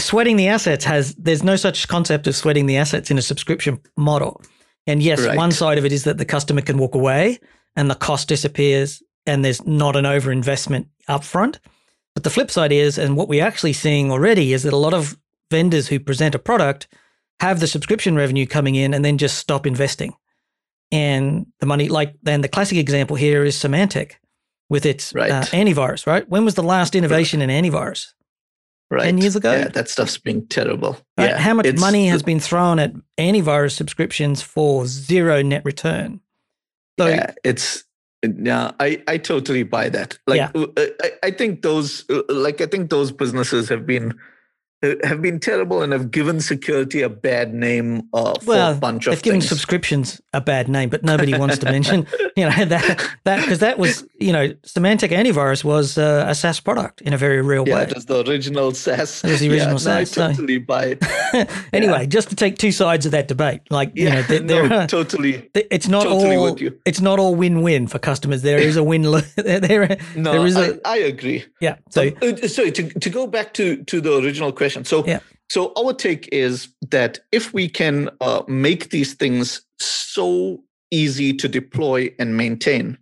sweating 0.00 0.36
the 0.36 0.48
assets 0.48 0.84
has, 0.84 1.14
there's 1.14 1.42
no 1.42 1.56
such 1.56 1.86
concept 1.88 2.26
of 2.26 2.34
sweating 2.34 2.66
the 2.66 2.76
assets 2.76 3.10
in 3.10 3.18
a 3.18 3.22
subscription 3.22 3.80
model. 3.96 4.42
And 4.86 5.02
yes, 5.02 5.24
right. 5.24 5.36
one 5.36 5.52
side 5.52 5.78
of 5.78 5.84
it 5.84 5.92
is 5.92 6.04
that 6.04 6.18
the 6.18 6.24
customer 6.24 6.60
can 6.60 6.78
walk 6.78 6.94
away 6.94 7.38
and 7.76 7.90
the 7.90 7.94
cost 7.94 8.28
disappears 8.28 9.02
and 9.26 9.44
there's 9.44 9.64
not 9.66 9.96
an 9.96 10.04
overinvestment 10.04 10.86
upfront. 11.08 11.58
But 12.14 12.24
the 12.24 12.30
flip 12.30 12.50
side 12.50 12.72
is, 12.72 12.96
and 12.96 13.16
what 13.16 13.28
we're 13.28 13.44
actually 13.44 13.74
seeing 13.74 14.10
already 14.10 14.52
is 14.52 14.62
that 14.62 14.72
a 14.72 14.78
lot 14.78 14.94
of 14.94 15.18
vendors 15.50 15.88
who 15.88 16.00
present 16.00 16.34
a 16.34 16.38
product 16.38 16.88
have 17.40 17.60
the 17.60 17.66
subscription 17.66 18.16
revenue 18.16 18.46
coming 18.46 18.74
in 18.74 18.94
and 18.94 19.04
then 19.04 19.18
just 19.18 19.38
stop 19.38 19.66
investing 19.66 20.14
and 20.92 21.46
the 21.60 21.66
money 21.66 21.88
like 21.88 22.14
then 22.22 22.40
the 22.40 22.48
classic 22.48 22.78
example 22.78 23.16
here 23.16 23.44
is 23.44 23.56
Symantec 23.56 24.12
with 24.68 24.86
its 24.86 25.14
uh, 25.14 25.18
right. 25.18 25.30
uh, 25.30 25.42
antivirus, 25.46 26.06
right? 26.06 26.28
When 26.28 26.44
was 26.44 26.54
the 26.54 26.62
last 26.62 26.94
innovation 26.94 27.42
in 27.42 27.50
antivirus? 27.50 28.12
Right. 28.88 29.04
10 29.04 29.18
years 29.18 29.34
ago? 29.34 29.52
Yeah, 29.52 29.68
that 29.68 29.88
stuff's 29.88 30.18
been 30.18 30.46
terrible. 30.46 30.98
Right? 31.18 31.30
Yeah. 31.30 31.38
How 31.38 31.54
much 31.54 31.74
money 31.78 32.06
has 32.06 32.22
been 32.22 32.38
thrown 32.38 32.78
at 32.78 32.92
antivirus 33.18 33.72
subscriptions 33.72 34.42
for 34.42 34.86
zero 34.86 35.42
net 35.42 35.64
return? 35.64 36.20
So, 36.98 37.08
yeah, 37.08 37.32
it's 37.44 37.84
yeah, 38.22 38.72
I, 38.80 39.02
I 39.06 39.18
totally 39.18 39.64
buy 39.64 39.88
that. 39.90 40.18
Like, 40.26 40.38
yeah. 40.38 40.50
Uh, 40.54 40.86
I, 41.02 41.10
I 41.24 41.30
think 41.30 41.62
those, 41.62 42.08
uh, 42.10 42.22
like, 42.28 42.60
I 42.60 42.66
think 42.66 42.90
those 42.90 43.12
businesses 43.12 43.68
have 43.68 43.86
been 43.86 44.14
have 44.82 45.22
been 45.22 45.40
terrible 45.40 45.82
and 45.82 45.92
have 45.92 46.10
given 46.10 46.40
security 46.40 47.00
a 47.00 47.08
bad 47.08 47.54
name 47.54 48.02
uh, 48.12 48.38
for 48.40 48.46
well, 48.46 48.72
a 48.72 48.74
bunch 48.74 49.06
of 49.06 49.14
they've 49.14 49.22
given 49.22 49.40
things. 49.40 49.48
subscriptions 49.48 50.20
a 50.34 50.40
bad 50.40 50.68
name, 50.68 50.90
but 50.90 51.02
nobody 51.02 51.36
wants 51.36 51.56
to 51.58 51.64
mention 51.64 52.06
you 52.36 52.44
know 52.44 52.64
that 52.66 53.16
that 53.24 53.40
because 53.40 53.60
that 53.60 53.78
was 53.78 54.06
you 54.20 54.32
know 54.32 54.48
Symantec 54.66 55.10
antivirus 55.10 55.64
was 55.64 55.96
uh, 55.96 56.26
a 56.28 56.34
SaaS 56.34 56.60
product 56.60 57.00
in 57.00 57.14
a 57.14 57.16
very 57.16 57.40
real 57.40 57.66
yeah, 57.66 57.76
way. 57.76 57.82
it 57.84 57.94
was 57.94 58.04
the 58.04 58.22
original 58.28 58.72
SaaS. 58.72 59.24
It 59.24 59.30
was 59.30 59.40
the 59.40 59.50
original 59.50 59.72
yeah, 59.72 60.04
SaaS. 60.04 60.16
No, 60.16 60.24
I 60.24 60.28
totally 60.32 60.58
so. 60.58 60.64
buy 60.64 60.84
it. 60.84 61.58
anyway, 61.72 62.00
yeah. 62.00 62.06
just 62.06 62.28
to 62.28 62.36
take 62.36 62.58
two 62.58 62.72
sides 62.72 63.06
of 63.06 63.12
that 63.12 63.28
debate, 63.28 63.62
like 63.70 63.92
yeah, 63.94 64.04
you 64.04 64.10
know, 64.10 64.22
there, 64.22 64.42
no, 64.68 64.68
there, 64.68 64.86
totally. 64.86 65.50
It's 65.54 65.88
not 65.88 66.04
totally 66.04 66.36
all. 66.36 66.58
It's 66.84 67.00
not 67.00 67.18
all 67.18 67.34
win-win 67.34 67.86
for 67.86 67.98
customers. 67.98 68.42
There 68.42 68.58
is 68.58 68.76
a 68.76 68.84
win. 68.84 69.02
there, 69.36 69.96
no, 70.14 70.32
there 70.32 70.46
is 70.46 70.56
a, 70.56 70.78
I, 70.86 70.94
I 70.94 70.96
agree. 70.98 71.44
Yeah. 71.60 71.76
So, 71.88 72.10
uh, 72.20 72.48
sorry 72.48 72.72
to 72.72 72.90
to 72.90 73.10
go 73.10 73.26
back 73.26 73.54
to 73.54 73.82
to 73.84 74.00
the 74.02 74.18
original 74.18 74.52
question. 74.52 74.65
So 74.84 75.04
yeah 75.06 75.20
so 75.48 75.72
our 75.76 75.92
take 75.92 76.28
is 76.32 76.68
that 76.90 77.20
if 77.32 77.52
we 77.54 77.68
can 77.68 78.10
uh, 78.20 78.42
make 78.48 78.90
these 78.90 79.14
things 79.14 79.62
so 79.78 80.62
easy 80.90 81.32
to 81.34 81.48
deploy 81.48 82.10
and 82.18 82.36
maintain, 82.36 82.98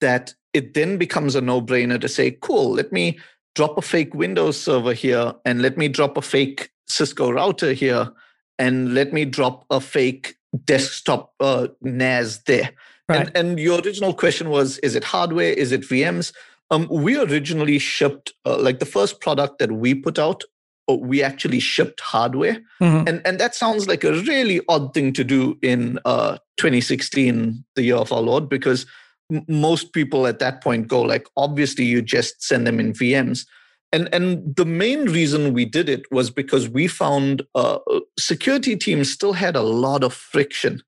that 0.00 0.34
it 0.52 0.74
then 0.74 0.96
becomes 0.96 1.34
a 1.34 1.40
no-brainer 1.40 2.00
to 2.00 2.08
say, 2.08 2.30
"Cool, 2.30 2.72
let 2.72 2.92
me 2.92 3.18
drop 3.54 3.76
a 3.76 3.82
fake 3.82 4.14
Windows 4.14 4.60
server 4.60 4.94
here, 4.94 5.34
and 5.44 5.60
let 5.60 5.76
me 5.76 5.88
drop 5.88 6.16
a 6.16 6.22
fake 6.22 6.70
Cisco 6.88 7.30
router 7.30 7.72
here, 7.72 8.10
and 8.58 8.94
let 8.94 9.12
me 9.12 9.24
drop 9.24 9.66
a 9.70 9.80
fake 9.80 10.36
desktop 10.64 11.34
uh, 11.40 11.68
NAS 11.82 12.38
there." 12.44 12.70
Right. 13.08 13.28
And, 13.34 13.36
and 13.36 13.60
your 13.60 13.80
original 13.80 14.14
question 14.14 14.48
was, 14.50 14.78
is 14.78 14.96
it 14.96 15.04
hardware? 15.04 15.52
Is 15.52 15.72
it 15.72 15.82
VMs? 15.82 16.32
Um, 16.72 16.88
we 16.90 17.16
originally 17.16 17.78
shipped 17.78 18.32
uh, 18.44 18.58
like 18.58 18.80
the 18.80 18.86
first 18.86 19.20
product 19.20 19.60
that 19.60 19.70
we 19.70 19.94
put 19.94 20.18
out 20.18 20.42
we 20.88 21.22
actually 21.22 21.60
shipped 21.60 22.00
hardware. 22.00 22.58
Mhm. 22.80 23.08
And, 23.08 23.22
and 23.26 23.38
that 23.40 23.54
sounds 23.54 23.88
like 23.88 24.04
a 24.04 24.12
really 24.12 24.60
odd 24.68 24.94
thing 24.94 25.12
to 25.14 25.24
do 25.24 25.58
in 25.62 25.98
uh, 26.04 26.38
2016, 26.58 27.64
the 27.74 27.82
year 27.82 27.96
of 27.96 28.12
our 28.12 28.20
Lord, 28.22 28.48
because 28.48 28.86
m- 29.32 29.44
most 29.48 29.92
people 29.92 30.26
at 30.26 30.38
that 30.38 30.62
point 30.62 30.88
go 30.88 31.02
like, 31.02 31.26
obviously, 31.36 31.84
you 31.84 32.02
just 32.02 32.42
send 32.42 32.66
them 32.66 32.78
in 32.78 32.92
VMs. 32.92 33.46
And, 33.92 34.08
and 34.12 34.54
the 34.56 34.64
main 34.64 35.04
reason 35.06 35.52
we 35.52 35.64
did 35.64 35.88
it 35.88 36.10
was 36.10 36.30
because 36.30 36.68
we 36.68 36.86
found 36.86 37.42
uh, 37.54 37.78
security 38.18 38.76
teams 38.76 39.10
still 39.10 39.32
had 39.32 39.56
a 39.56 39.62
lot 39.62 40.04
of 40.04 40.12
friction 40.12 40.82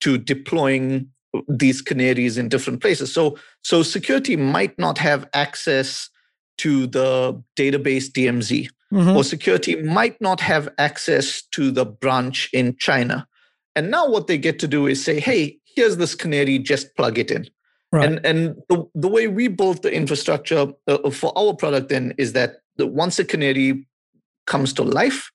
to 0.00 0.18
deploying 0.18 1.08
these 1.48 1.82
canaries 1.82 2.38
in 2.38 2.48
different 2.48 2.80
places. 2.80 3.12
So, 3.12 3.36
so 3.62 3.82
security 3.82 4.34
might 4.36 4.78
not 4.78 4.98
have 4.98 5.28
access 5.34 6.08
to 6.58 6.86
the 6.86 7.40
database 7.56 8.10
DMZ, 8.10 8.68
Mhm. 8.92 9.16
or 9.16 9.24
security 9.24 9.76
might 9.76 10.18
not 10.20 10.40
have 10.40 10.68
access 10.78 11.42
to 11.52 11.70
the 11.70 11.84
branch 11.84 12.48
in 12.52 12.74
China. 12.78 13.26
And 13.76 13.90
now 13.90 14.08
what 14.08 14.26
they 14.26 14.38
get 14.38 14.58
to 14.60 14.68
do 14.68 14.86
is 14.86 15.04
say, 15.04 15.20
hey, 15.20 15.58
here's 15.76 15.98
this 15.98 16.14
canary, 16.14 16.58
just 16.58 16.96
plug 16.96 17.18
it 17.18 17.30
in. 17.30 17.48
Right. 17.92 18.06
And 18.06 18.26
and 18.26 18.56
the, 18.68 18.84
the 18.94 19.08
way 19.08 19.28
we 19.28 19.48
built 19.48 19.82
the 19.82 19.92
infrastructure 19.92 20.68
uh, 20.86 21.10
for 21.10 21.32
our 21.36 21.54
product 21.54 21.88
then 21.88 22.14
is 22.18 22.32
that 22.32 22.60
the, 22.76 22.86
once 22.86 23.18
a 23.18 23.24
canary 23.24 23.86
comes 24.46 24.72
to 24.74 24.82
life, 24.82 25.30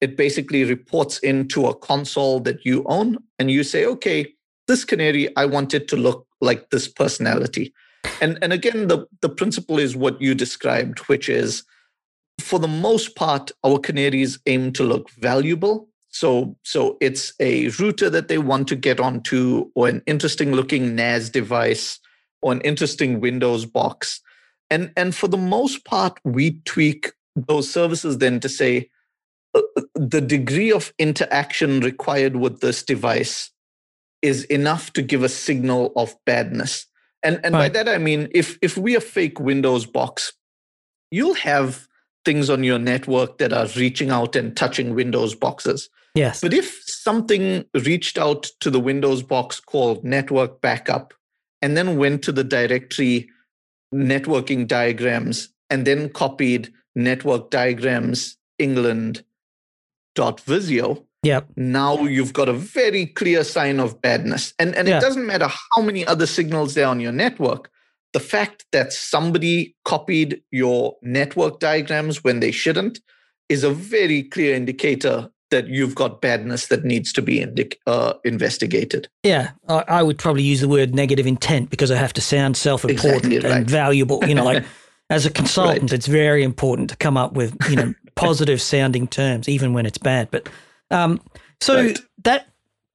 it 0.00 0.16
basically 0.16 0.64
reports 0.64 1.18
into 1.18 1.66
a 1.66 1.74
console 1.74 2.40
that 2.40 2.64
you 2.64 2.84
own, 2.86 3.18
and 3.38 3.50
you 3.50 3.62
say, 3.62 3.84
okay, 3.86 4.26
this 4.66 4.84
canary, 4.84 5.28
I 5.36 5.44
want 5.46 5.74
it 5.74 5.86
to 5.88 5.96
look 5.96 6.26
like 6.40 6.70
this 6.70 6.88
personality. 6.88 7.72
And 8.20 8.38
and 8.42 8.52
again, 8.52 8.88
the 8.88 9.06
the 9.20 9.28
principle 9.28 9.78
is 9.78 9.96
what 9.96 10.20
you 10.20 10.34
described, 10.34 10.98
which 11.08 11.28
is 11.28 11.64
for 12.40 12.58
the 12.58 12.68
most 12.68 13.14
part, 13.16 13.50
our 13.64 13.78
canaries 13.78 14.38
aim 14.46 14.72
to 14.72 14.84
look 14.84 15.10
valuable. 15.10 15.88
So, 16.10 16.56
so 16.62 16.98
it's 17.00 17.32
a 17.40 17.68
router 17.70 18.10
that 18.10 18.28
they 18.28 18.38
want 18.38 18.68
to 18.68 18.76
get 18.76 19.00
onto, 19.00 19.70
or 19.74 19.88
an 19.88 20.02
interesting 20.06 20.52
looking 20.52 20.94
NAS 20.94 21.30
device, 21.30 21.98
or 22.42 22.52
an 22.52 22.60
interesting 22.62 23.20
Windows 23.20 23.64
box. 23.64 24.20
And, 24.68 24.92
and 24.96 25.14
for 25.14 25.28
the 25.28 25.38
most 25.38 25.84
part, 25.84 26.18
we 26.24 26.60
tweak 26.64 27.12
those 27.34 27.70
services 27.70 28.18
then 28.18 28.40
to 28.40 28.48
say 28.48 28.90
uh, 29.54 29.62
the 29.94 30.20
degree 30.20 30.72
of 30.72 30.92
interaction 30.98 31.80
required 31.80 32.36
with 32.36 32.60
this 32.60 32.82
device 32.82 33.50
is 34.20 34.44
enough 34.44 34.92
to 34.92 35.02
give 35.02 35.22
a 35.22 35.28
signal 35.28 35.92
of 35.96 36.14
badness. 36.26 36.86
And, 37.22 37.40
and 37.44 37.52
by 37.52 37.68
that 37.68 37.88
I 37.88 37.98
mean, 37.98 38.28
if, 38.32 38.58
if 38.62 38.76
we 38.76 38.96
a 38.96 39.00
fake 39.00 39.38
Windows 39.38 39.86
box, 39.86 40.32
you'll 41.10 41.34
have 41.34 41.86
things 42.24 42.50
on 42.50 42.62
your 42.64 42.78
network 42.78 43.38
that 43.38 43.52
are 43.52 43.66
reaching 43.76 44.10
out 44.10 44.36
and 44.36 44.56
touching 44.56 44.94
Windows 44.94 45.34
boxes. 45.34 45.88
yes. 46.14 46.40
But 46.40 46.52
if 46.54 46.82
something 46.86 47.64
reached 47.74 48.18
out 48.18 48.44
to 48.60 48.70
the 48.70 48.80
Windows 48.80 49.22
box 49.22 49.60
called 49.60 50.04
network 50.04 50.60
backup 50.60 51.14
and 51.60 51.76
then 51.76 51.96
went 51.96 52.22
to 52.24 52.32
the 52.32 52.44
directory 52.44 53.28
networking 53.94 54.66
diagrams 54.66 55.48
and 55.70 55.86
then 55.86 56.08
copied 56.10 56.72
network 56.94 57.50
diagrams 57.50 58.36
England 58.58 59.24
dot 60.14 60.40
Visio, 60.40 61.04
Yep. 61.24 61.48
now 61.56 62.02
you've 62.02 62.32
got 62.32 62.48
a 62.48 62.52
very 62.52 63.06
clear 63.06 63.44
sign 63.44 63.78
of 63.80 64.00
badness. 64.02 64.54
And, 64.58 64.74
and 64.74 64.86
Yeah. 64.88 64.98
it 64.98 65.00
doesn't 65.00 65.26
matter 65.26 65.48
how 65.48 65.82
many 65.82 66.04
other 66.06 66.26
signals 66.26 66.74
there 66.74 66.86
are 66.86 66.90
on 66.90 67.00
your 67.00 67.12
network. 67.12 67.70
The 68.12 68.20
fact 68.20 68.66
that 68.72 68.92
somebody 68.92 69.74
copied 69.84 70.42
your 70.50 70.96
network 71.02 71.60
diagrams 71.60 72.22
when 72.22 72.40
they 72.40 72.50
shouldn't 72.50 73.00
is 73.48 73.64
a 73.64 73.70
very 73.70 74.22
clear 74.22 74.54
indicator 74.54 75.30
that 75.50 75.68
you've 75.68 75.94
got 75.94 76.20
badness 76.22 76.68
that 76.68 76.84
needs 76.84 77.12
to 77.12 77.22
be 77.22 77.38
indic- 77.38 77.76
uh, 77.86 78.14
investigated. 78.24 79.08
Yeah, 79.22 79.50
I, 79.68 79.84
I 79.86 80.02
would 80.02 80.18
probably 80.18 80.42
use 80.42 80.60
the 80.60 80.68
word 80.68 80.94
negative 80.94 81.26
intent 81.26 81.68
because 81.70 81.90
I 81.90 81.96
have 81.96 82.12
to 82.14 82.20
sound 82.22 82.56
self-important 82.56 83.26
Exactly 83.26 83.38
right. 83.38 83.58
and 83.58 83.70
valuable. 83.70 84.24
You 84.26 84.34
know, 84.34 84.44
like 84.44 84.64
as 85.10 85.26
a 85.26 85.30
consultant, 85.30 85.92
it's 85.92 86.06
very 86.06 86.42
important 86.42 86.88
to 86.90 86.96
come 86.96 87.16
up 87.18 87.34
with 87.34 87.54
you 87.68 87.76
know 87.76 87.94
positive 88.14 88.60
sounding 88.62 89.06
terms, 89.06 89.48
even 89.48 89.74
when 89.74 89.84
it's 89.86 89.98
bad. 89.98 90.30
But 90.30 90.48
um, 90.90 91.20
so 91.60 91.76
Right. 91.76 91.98
that 92.24 92.48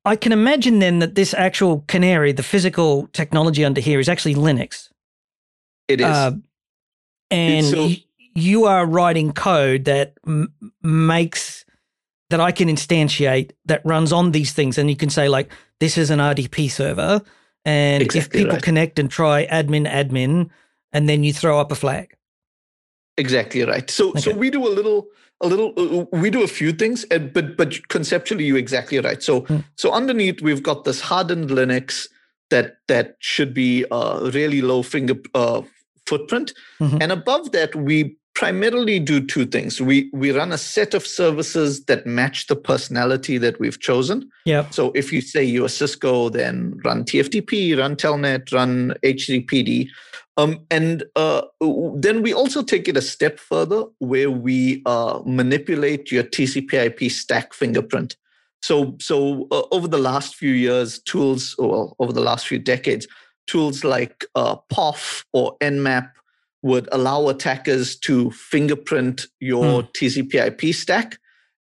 I 0.03 0.15
can 0.15 0.31
imagine 0.31 0.79
then 0.79 0.99
that 0.99 1.15
this 1.15 1.33
actual 1.35 1.83
canary, 1.87 2.31
the 2.31 2.43
physical 2.43 3.07
technology 3.13 3.63
under 3.63 3.81
here, 3.81 3.99
is 3.99 4.09
actually 4.09 4.35
Linux, 4.35 4.86
It 5.87 6.01
is. 6.01 6.05
Uh, 6.07 6.31
and 7.31 7.65
So- 7.65 7.89
you 8.35 8.65
are 8.65 8.85
writing 8.85 9.31
code 9.33 9.85
that 9.85 10.13
m- 10.27 10.53
makes 10.83 11.65
that 12.29 12.39
I 12.41 12.51
can 12.51 12.67
instantiate 12.67 13.51
that 13.65 13.81
runs 13.85 14.11
on 14.11 14.31
these 14.31 14.51
things, 14.53 14.77
and 14.77 14.89
you 14.89 14.95
can 14.97 15.09
say 15.09 15.29
like, 15.29 15.49
this 15.79 15.97
is 15.97 16.09
an 16.09 16.19
RDP 16.19 16.69
server, 16.69 17.21
and 17.65 18.03
if 18.15 18.29
people 18.29 18.53
right. 18.53 18.61
connect 18.61 18.99
and 18.99 19.09
try 19.09 19.47
admin 19.47 19.87
admin, 19.89 20.49
and 20.91 21.07
then 21.07 21.23
you 21.23 21.33
throw 21.33 21.59
up 21.59 21.71
a 21.71 21.75
flag. 21.75 22.13
Exactly 23.17 23.63
right. 23.63 23.89
So 23.89 24.13
so 24.15 24.31
we 24.31 24.49
do 24.51 24.67
a 24.67 24.69
little 24.69 25.07
a 25.41 25.47
little 25.47 25.73
uh, 25.77 26.05
we 26.19 26.29
do 26.29 26.43
a 26.43 26.47
few 26.47 26.71
things 26.71 27.03
and 27.05 27.33
but 27.33 27.57
but 27.57 27.87
conceptually 27.87 28.45
you're 28.45 28.57
exactly 28.57 28.99
right. 28.99 29.23
So 29.23 29.41
Hmm. 29.41 29.59
so 29.75 29.91
underneath 29.91 30.41
we've 30.41 30.61
got 30.61 30.83
this 30.83 31.01
hardened 31.01 31.49
Linux 31.49 32.07
that 32.51 32.77
that 32.87 33.15
should 33.19 33.53
be 33.55 33.85
a 33.89 34.29
really 34.33 34.61
low 34.61 34.83
finger 34.83 35.15
uh, 35.33 35.61
footprint 36.07 36.53
Mhm. 36.81 36.97
and 37.01 37.11
above 37.11 37.51
that 37.51 37.75
we 37.75 38.15
primarily 38.33 38.99
do 38.99 39.19
two 39.19 39.45
things. 39.47 39.81
We 39.81 40.09
we 40.13 40.31
run 40.31 40.51
a 40.51 40.59
set 40.59 40.93
of 40.93 41.07
services 41.07 41.85
that 41.85 42.05
match 42.05 42.45
the 42.47 42.55
personality 42.55 43.39
that 43.39 43.59
we've 43.59 43.79
chosen. 43.79 44.29
Yep. 44.45 44.73
So 44.73 44.91
if 44.93 45.11
you 45.11 45.21
say 45.21 45.43
you're 45.43 45.69
Cisco, 45.69 46.29
then 46.29 46.79
run 46.85 47.03
TFTP, 47.03 47.75
run 47.75 47.95
Telnet, 47.95 48.53
run 48.53 48.93
HTTPD. 49.03 49.89
Um, 50.37 50.59
and 50.69 51.03
uh, 51.15 51.41
then 51.95 52.21
we 52.21 52.31
also 52.31 52.61
take 52.61 52.87
it 52.87 52.95
a 52.95 53.01
step 53.01 53.39
further 53.39 53.85
where 53.97 54.29
we 54.29 54.83
uh, 54.85 55.19
manipulate 55.25 56.11
your 56.11 56.23
TCP/IP 56.23 57.09
stack 57.09 57.55
fingerprint. 57.55 58.15
So, 58.61 58.95
so 58.99 59.47
uh, 59.49 59.63
over 59.71 59.87
the 59.87 59.97
last 59.97 60.35
few 60.35 60.51
years, 60.51 60.99
tools, 60.99 61.55
or 61.57 61.95
over 61.97 62.13
the 62.13 62.21
last 62.21 62.45
few 62.47 62.59
decades, 62.59 63.07
tools 63.47 63.83
like 63.83 64.25
uh, 64.35 64.57
p0f 64.71 65.23
or 65.33 65.57
Nmap 65.61 66.11
would 66.63 66.87
allow 66.91 67.27
attackers 67.29 67.95
to 67.95 68.31
fingerprint 68.31 69.25
your 69.39 69.83
TCP/IP 69.83 70.73
stack. 70.73 71.17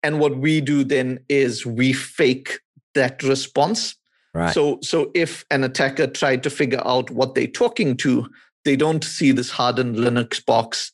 And 0.04 0.20
what 0.20 0.38
we 0.38 0.62
do 0.62 0.84
then 0.84 1.20
is 1.30 1.66
we 1.66 1.94
fake 1.94 2.60
that 2.94 3.24
response. 3.24 3.96
Right. 4.34 4.54
So, 4.54 4.80
so 4.82 5.12
if 5.14 5.46
an 5.52 5.64
attacker 5.64 6.08
tried 6.08 6.44
to 6.44 6.50
figure 6.50 6.82
out 6.86 7.10
what 7.12 7.36
they're 7.36 7.48
talking 7.48 7.98
to, 7.98 8.30
they 8.64 8.76
don't 8.76 9.04
see 9.04 9.32
this 9.32 9.50
hardened 9.50 9.98
Linux 9.98 10.44
box. 10.46 10.92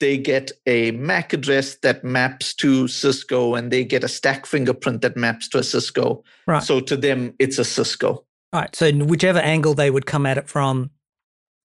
They 0.00 0.16
get 0.16 0.52
a 0.66 0.92
MAC 0.92 1.32
address 1.32 1.76
that 1.82 2.04
maps 2.04 2.54
to 2.54 2.86
Cisco, 2.86 3.56
and 3.56 3.72
they 3.72 3.84
get 3.84 4.04
a 4.04 4.08
stack 4.08 4.46
fingerprint 4.46 5.02
that 5.02 5.16
maps 5.16 5.48
to 5.48 5.58
a 5.58 5.64
Cisco. 5.64 6.22
Right. 6.46 6.62
So 6.62 6.80
to 6.80 6.96
them, 6.96 7.34
it's 7.38 7.58
a 7.58 7.64
Cisco. 7.64 8.24
Right. 8.52 8.74
So 8.74 8.90
whichever 8.92 9.38
angle 9.38 9.74
they 9.74 9.90
would 9.90 10.06
come 10.06 10.26
at 10.26 10.38
it 10.38 10.48
from, 10.48 10.90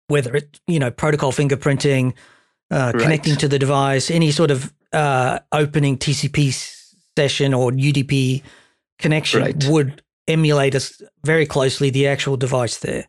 whether 0.08 0.34
it 0.34 0.60
you 0.66 0.78
know 0.78 0.90
protocol 0.90 1.32
fingerprinting, 1.32 2.14
uh, 2.70 2.92
Right. 2.94 3.02
connecting 3.02 3.36
to 3.36 3.48
the 3.48 3.58
device, 3.58 4.10
any 4.10 4.30
sort 4.30 4.50
of 4.50 4.72
uh, 4.92 5.38
opening 5.52 5.96
TCP 5.96 6.52
session 7.16 7.54
or 7.54 7.70
UDP 7.72 8.42
connection 8.98 9.42
Right. 9.42 9.64
would 9.68 10.02
emulate 10.28 10.74
us 10.74 11.00
very 11.24 11.46
closely 11.46 11.90
the 11.90 12.06
actual 12.06 12.36
device 12.36 12.78
there. 12.78 13.06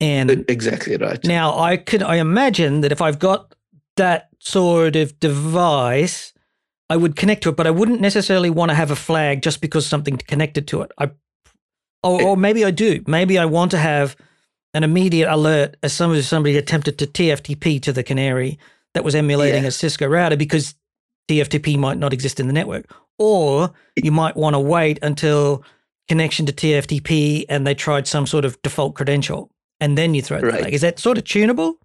And 0.00 0.44
Exactly 0.48 0.96
right. 0.96 1.22
now 1.24 1.58
I 1.58 1.78
could 1.78 2.02
I 2.02 2.16
imagine 2.16 2.82
that 2.82 2.92
if 2.92 3.00
I've 3.00 3.18
got 3.18 3.54
that 3.96 4.28
sort 4.40 4.94
of 4.94 5.18
device, 5.20 6.32
I 6.90 6.96
would 6.96 7.16
connect 7.16 7.42
to 7.44 7.48
it, 7.48 7.56
but 7.56 7.66
I 7.66 7.70
wouldn't 7.70 8.00
necessarily 8.00 8.50
want 8.50 8.70
to 8.70 8.74
have 8.74 8.90
a 8.90 8.96
flag 8.96 9.42
just 9.42 9.60
because 9.62 9.86
something 9.86 10.18
connected 10.18 10.68
to 10.68 10.82
it. 10.82 10.92
I 10.98 11.10
or, 12.10 12.22
or 12.22 12.36
maybe 12.36 12.64
I 12.64 12.70
do. 12.70 13.02
Maybe 13.06 13.38
I 13.38 13.44
want 13.44 13.70
to 13.72 13.78
have 13.78 14.16
an 14.74 14.84
immediate 14.84 15.32
alert 15.32 15.76
as 15.82 15.92
soon 15.92 16.12
as 16.12 16.26
somebody 16.28 16.56
attempted 16.56 16.98
to 16.98 17.06
TFTP 17.06 17.80
to 17.82 17.92
the 17.92 18.02
canary 18.02 18.58
that 18.94 19.04
was 19.04 19.14
emulating 19.14 19.62
Yeah. 19.62 19.68
a 19.68 19.72
Cisco 19.72 20.06
router 20.06 20.36
because 20.36 20.74
TFTP 21.30 21.78
might 21.78 21.98
not 21.98 22.12
exist 22.12 22.38
in 22.40 22.46
the 22.46 22.52
network. 22.52 22.84
Or 23.18 23.72
you 23.96 24.12
might 24.12 24.36
want 24.36 24.54
to 24.54 24.60
wait 24.60 24.98
until 25.02 25.64
connection 26.08 26.46
to 26.46 26.52
TFTP 26.52 27.46
and 27.48 27.66
they 27.66 27.74
tried 27.74 28.06
some 28.06 28.26
sort 28.26 28.44
of 28.44 28.60
default 28.62 28.94
credential 28.94 29.50
and 29.80 29.96
then 29.98 30.14
you 30.14 30.22
throw 30.22 30.38
it 30.38 30.44
Right. 30.44 30.60
flag. 30.60 30.74
Is 30.74 30.82
that 30.82 30.98
sort 30.98 31.18
of 31.18 31.24
tunable? 31.24 31.78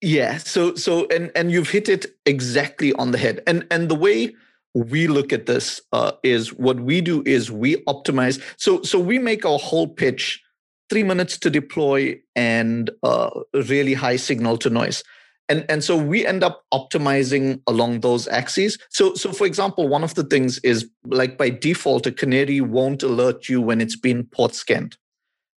Yeah. 0.00 0.38
So 0.38 0.74
so 0.76 1.06
and 1.08 1.30
and 1.34 1.50
you've 1.52 1.68
hit 1.70 1.88
it 1.88 2.06
exactly 2.24 2.92
on 2.94 3.10
the 3.10 3.18
head. 3.18 3.42
And 3.46 3.66
and 3.70 3.88
the 3.88 3.94
way 3.94 4.34
we 4.74 5.08
look 5.08 5.32
at 5.32 5.46
this 5.46 5.80
uh, 5.92 6.12
is 6.22 6.52
what 6.52 6.80
we 6.80 7.00
do 7.00 7.22
is 7.26 7.50
we 7.50 7.76
optimize. 7.84 8.40
So 8.56 8.82
so 8.82 8.98
we 8.98 9.18
make 9.18 9.44
our 9.44 9.58
whole 9.58 9.88
pitch 9.88 10.42
three 10.88 11.02
minutes 11.02 11.38
to 11.38 11.50
deploy 11.50 12.20
and 12.34 12.90
uh, 13.02 13.30
really 13.52 13.94
high 13.94 14.16
signal 14.16 14.58
to 14.58 14.70
noise. 14.70 15.04
and 15.50 15.66
and 15.68 15.84
so 15.84 15.96
we 15.96 16.24
end 16.24 16.42
up 16.42 16.64
optimizing 16.72 17.60
along 17.66 18.00
those 18.00 18.28
axes 18.28 18.78
so 18.88 19.12
so 19.14 19.32
for 19.32 19.46
example 19.46 19.88
one 19.88 20.04
of 20.04 20.14
the 20.14 20.24
things 20.24 20.58
is 20.60 20.88
like 21.04 21.36
by 21.36 21.50
default 21.50 22.06
a 22.06 22.12
canary 22.12 22.60
won't 22.60 23.02
alert 23.02 23.48
you 23.48 23.60
when 23.60 23.80
it's 23.80 23.96
been 23.96 24.24
port 24.24 24.54
scanned 24.54 24.96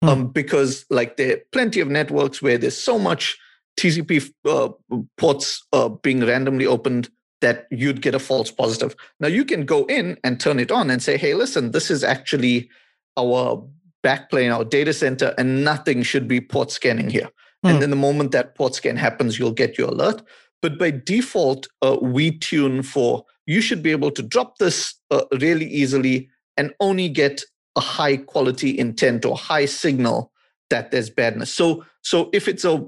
hmm. 0.02 0.10
um, 0.10 0.28
because 0.30 0.86
like 0.89 1.17
there 1.17 1.36
are 1.36 1.41
plenty 1.52 1.80
of 1.82 1.89
networks 1.89 2.41
where 2.41 2.58
there's 2.58 2.78
so 2.78 2.97
much 2.97 3.38
tcp 3.80 4.32
uh, 4.45 4.69
ports 5.17 5.65
uh, 5.74 5.89
being 5.89 6.26
randomly 6.26 6.65
opened 6.65 7.10
that 7.41 7.67
you'd 7.71 8.01
get 8.01 8.15
a 8.15 8.19
false 8.19 8.51
positive 8.51 8.95
now 9.19 9.27
you 9.27 9.43
can 9.43 9.65
go 9.65 9.86
in 9.86 10.17
and 10.23 10.39
turn 10.39 10.60
it 10.60 10.71
on 10.71 10.89
and 10.89 11.04
say 11.04 11.17
hey 11.17 11.34
listen 11.34 11.71
this 11.71 11.91
is 11.91 12.04
actually 12.04 12.69
our 13.17 13.63
backplane 14.04 14.56
our 14.56 14.63
data 14.63 14.93
center 14.93 15.34
and 15.38 15.63
nothing 15.63 16.01
should 16.01 16.27
be 16.27 16.39
port 16.39 16.71
scanning 16.71 17.10
here 17.10 17.30
and 17.63 17.75
hmm. 17.75 17.80
then 17.80 17.89
the 17.89 17.95
moment 17.95 18.32
that 18.32 18.56
port 18.56 18.75
scan 18.75 18.97
happens, 18.97 19.38
you'll 19.38 19.51
get 19.51 19.77
your 19.77 19.89
alert. 19.89 20.21
But 20.62 20.77
by 20.77 20.91
default, 20.91 21.67
uh, 21.82 21.97
we 22.01 22.38
tune 22.38 22.84
for 22.84 23.25
you 23.45 23.62
should 23.62 23.84
be 23.84 23.91
able 23.91 24.12
to 24.12 24.21
drop 24.21 24.58
this 24.58 24.95
uh, 25.10 25.23
really 25.39 25.65
easily 25.65 26.30
and 26.58 26.73
only 26.80 27.10
get 27.10 27.43
a 27.75 27.82
high 27.82 28.17
quality 28.17 28.77
intent 28.77 29.25
or 29.25 29.36
high 29.36 29.65
signal 29.65 30.32
that 30.69 30.91
there's 30.91 31.10
badness. 31.10 31.54
So, 31.54 31.84
so 32.01 32.30
if 32.34 32.47
it's 32.47 32.63
a 32.63 32.86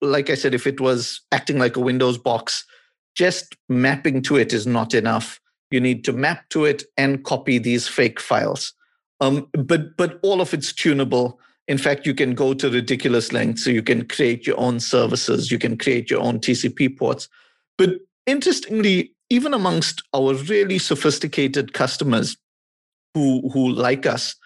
like 0.00 0.30
I 0.30 0.34
said, 0.34 0.54
if 0.54 0.66
it 0.66 0.80
was 0.80 1.20
acting 1.32 1.58
like 1.58 1.76
a 1.76 1.80
Windows 1.80 2.18
box, 2.18 2.64
just 3.14 3.56
mapping 3.68 4.22
to 4.22 4.36
it 4.36 4.52
is 4.52 4.66
not 4.66 4.94
enough. 4.94 5.40
You 5.70 5.80
need 5.80 6.04
to 6.04 6.12
map 6.12 6.48
to 6.50 6.64
it 6.64 6.84
and 6.96 7.24
copy 7.24 7.58
these 7.58 7.88
fake 7.88 8.20
files. 8.20 8.72
Um, 9.20 9.48
but 9.52 9.96
but 9.96 10.18
all 10.22 10.40
of 10.40 10.52
it's 10.52 10.72
tunable 10.72 11.40
in 11.66 11.78
fact, 11.78 12.06
you 12.06 12.14
can 12.14 12.34
go 12.34 12.52
to 12.54 12.70
ridiculous 12.70 13.32
lengths. 13.32 13.64
So 13.64 13.70
you 13.70 13.82
can 13.82 14.06
create 14.06 14.46
your 14.46 14.58
own 14.58 14.80
services, 14.80 15.50
you 15.50 15.58
can 15.58 15.78
create 15.78 16.10
your 16.10 16.20
own 16.20 16.40
TCP 16.40 16.98
ports. 16.98 17.28
But 17.78 17.90
interestingly, 18.26 19.12
even 19.30 19.54
amongst 19.54 20.02
our 20.14 20.34
really 20.34 20.78
sophisticated 20.78 21.72
customers 21.72 22.36
who, 23.14 23.48
who 23.50 23.70
like 23.70 24.04
us, 24.06 24.36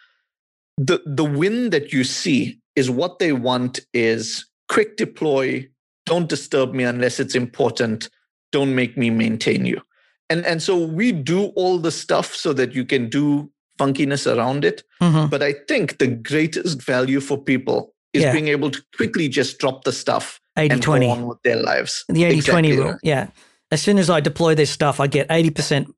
the, 0.76 1.02
the 1.04 1.24
win 1.24 1.70
that 1.70 1.92
you 1.92 2.04
see 2.04 2.60
is 2.76 2.88
what 2.88 3.18
they 3.18 3.32
want 3.32 3.80
is 3.92 4.46
quick 4.68 4.96
deploy, 4.96 5.68
don't 6.06 6.28
disturb 6.28 6.72
me 6.72 6.84
unless 6.84 7.18
it's 7.18 7.34
important, 7.34 8.08
don't 8.52 8.74
make 8.74 8.96
me 8.96 9.10
maintain 9.10 9.64
you. 9.66 9.82
And, 10.30 10.44
and 10.44 10.62
so 10.62 10.76
we 10.76 11.12
do 11.12 11.46
all 11.56 11.78
the 11.78 11.90
stuff 11.90 12.34
so 12.34 12.52
that 12.52 12.74
you 12.74 12.84
can 12.84 13.08
do 13.08 13.50
funkiness 13.78 14.26
around 14.26 14.64
it. 14.64 14.82
Mm-hmm. 15.00 15.28
But 15.28 15.42
I 15.42 15.54
think 15.66 15.98
the 15.98 16.08
greatest 16.08 16.82
value 16.82 17.20
for 17.20 17.38
people 17.38 17.94
is 18.12 18.22
yeah. 18.22 18.32
being 18.32 18.48
able 18.48 18.70
to 18.70 18.82
quickly 18.96 19.28
just 19.28 19.58
drop 19.58 19.84
the 19.84 19.92
stuff 19.92 20.40
80 20.58 20.74
and 20.74 20.82
20. 20.82 21.06
go 21.06 21.12
on 21.12 21.26
with 21.26 21.42
their 21.42 21.62
lives. 21.62 22.04
The 22.08 22.24
80 22.24 22.36
exactly 22.36 22.70
20 22.70 22.76
rule. 22.82 22.98
Yeah. 23.02 23.28
As 23.70 23.82
soon 23.82 23.98
as 23.98 24.10
I 24.10 24.20
deploy 24.20 24.54
this 24.54 24.70
stuff, 24.70 24.98
I 25.00 25.06
get 25.06 25.28
80% 25.28 25.92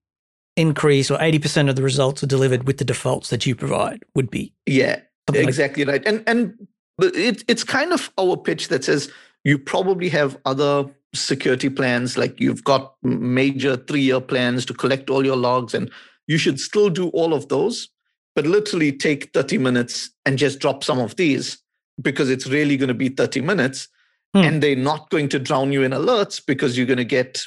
increase 0.56 1.10
or 1.10 1.18
80% 1.18 1.68
of 1.68 1.76
the 1.76 1.82
results 1.82 2.22
are 2.22 2.26
delivered 2.26 2.66
with 2.66 2.78
the 2.78 2.84
defaults 2.84 3.30
that 3.30 3.46
you 3.46 3.54
provide 3.54 4.02
would 4.14 4.30
be. 4.30 4.52
Yeah, 4.66 5.00
exactly 5.32 5.84
like. 5.84 6.04
right. 6.04 6.06
And 6.06 6.24
and 6.26 6.68
it, 7.00 7.44
it's 7.48 7.64
kind 7.64 7.92
of 7.92 8.10
our 8.18 8.36
pitch 8.36 8.68
that 8.68 8.84
says 8.84 9.10
you 9.44 9.58
probably 9.58 10.08
have 10.10 10.36
other 10.44 10.86
security 11.14 11.68
plans 11.68 12.16
like 12.16 12.38
you've 12.40 12.64
got 12.64 12.94
major 13.02 13.76
three 13.76 14.02
year 14.02 14.20
plans 14.20 14.64
to 14.66 14.74
collect 14.74 15.10
all 15.10 15.24
your 15.24 15.36
logs 15.36 15.74
and 15.74 15.90
you 16.26 16.38
should 16.38 16.60
still 16.60 16.90
do 16.90 17.08
all 17.08 17.34
of 17.34 17.48
those, 17.48 17.88
but 18.36 18.46
literally 18.46 18.92
take 18.92 19.32
30 19.32 19.58
minutes 19.58 20.10
and 20.24 20.38
just 20.38 20.60
drop 20.60 20.84
some 20.84 21.00
of 21.00 21.16
these 21.16 21.58
because 22.00 22.30
it's 22.30 22.46
really 22.46 22.76
going 22.76 22.88
to 22.88 22.94
be 22.94 23.08
30 23.08 23.40
minutes. 23.40 23.88
Hmm. 24.34 24.42
And 24.42 24.62
they're 24.62 24.76
not 24.76 25.10
going 25.10 25.28
to 25.30 25.40
drown 25.40 25.72
you 25.72 25.82
in 25.82 25.90
alerts 25.90 26.40
because 26.44 26.76
you're 26.76 26.86
going 26.86 26.98
to 26.98 27.04
get 27.04 27.42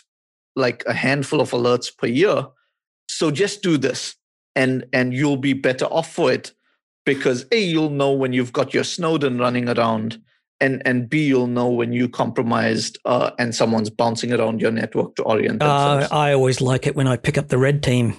like 0.56 0.84
a 0.86 0.94
handful 0.94 1.40
of 1.40 1.52
alerts 1.52 1.96
per 1.98 2.08
year. 2.08 2.46
So 3.08 3.32
just 3.32 3.64
do 3.64 3.78
this 3.78 4.16
and 4.56 4.86
and 4.94 5.14
you'll 5.14 5.38
be 5.38 5.54
better 5.54 5.86
off 5.86 6.12
for 6.12 6.32
it 6.32 6.52
because 7.06 7.46
A, 7.52 7.60
you'll 7.60 7.90
know 7.90 8.12
when 8.12 8.34
you've 8.34 8.54
got 8.54 8.74
your 8.74 8.84
Snowden 8.84 9.38
running 9.38 9.70
around 9.70 10.22
and 10.64 10.82
and 10.86 11.10
B, 11.10 11.26
you'll 11.26 11.48
know 11.48 11.70
when 11.70 11.94
you 11.94 12.08
compromised 12.08 12.98
uh, 13.06 13.32
and 13.38 13.54
someone's 13.54 13.90
bouncing 13.90 14.34
around 14.34 14.62
your 14.62 14.72
network 14.72 15.16
to 15.16 15.24
orient 15.24 15.60
themselves. 15.60 16.12
Uh, 16.12 16.16
I 16.16 16.34
always 16.34 16.62
like 16.62 16.88
it 16.88 16.96
when 16.96 17.08
I 17.08 17.18
pick 17.18 17.38
up 17.38 17.50
the 17.50 17.58
red 17.58 17.84
team 17.84 18.16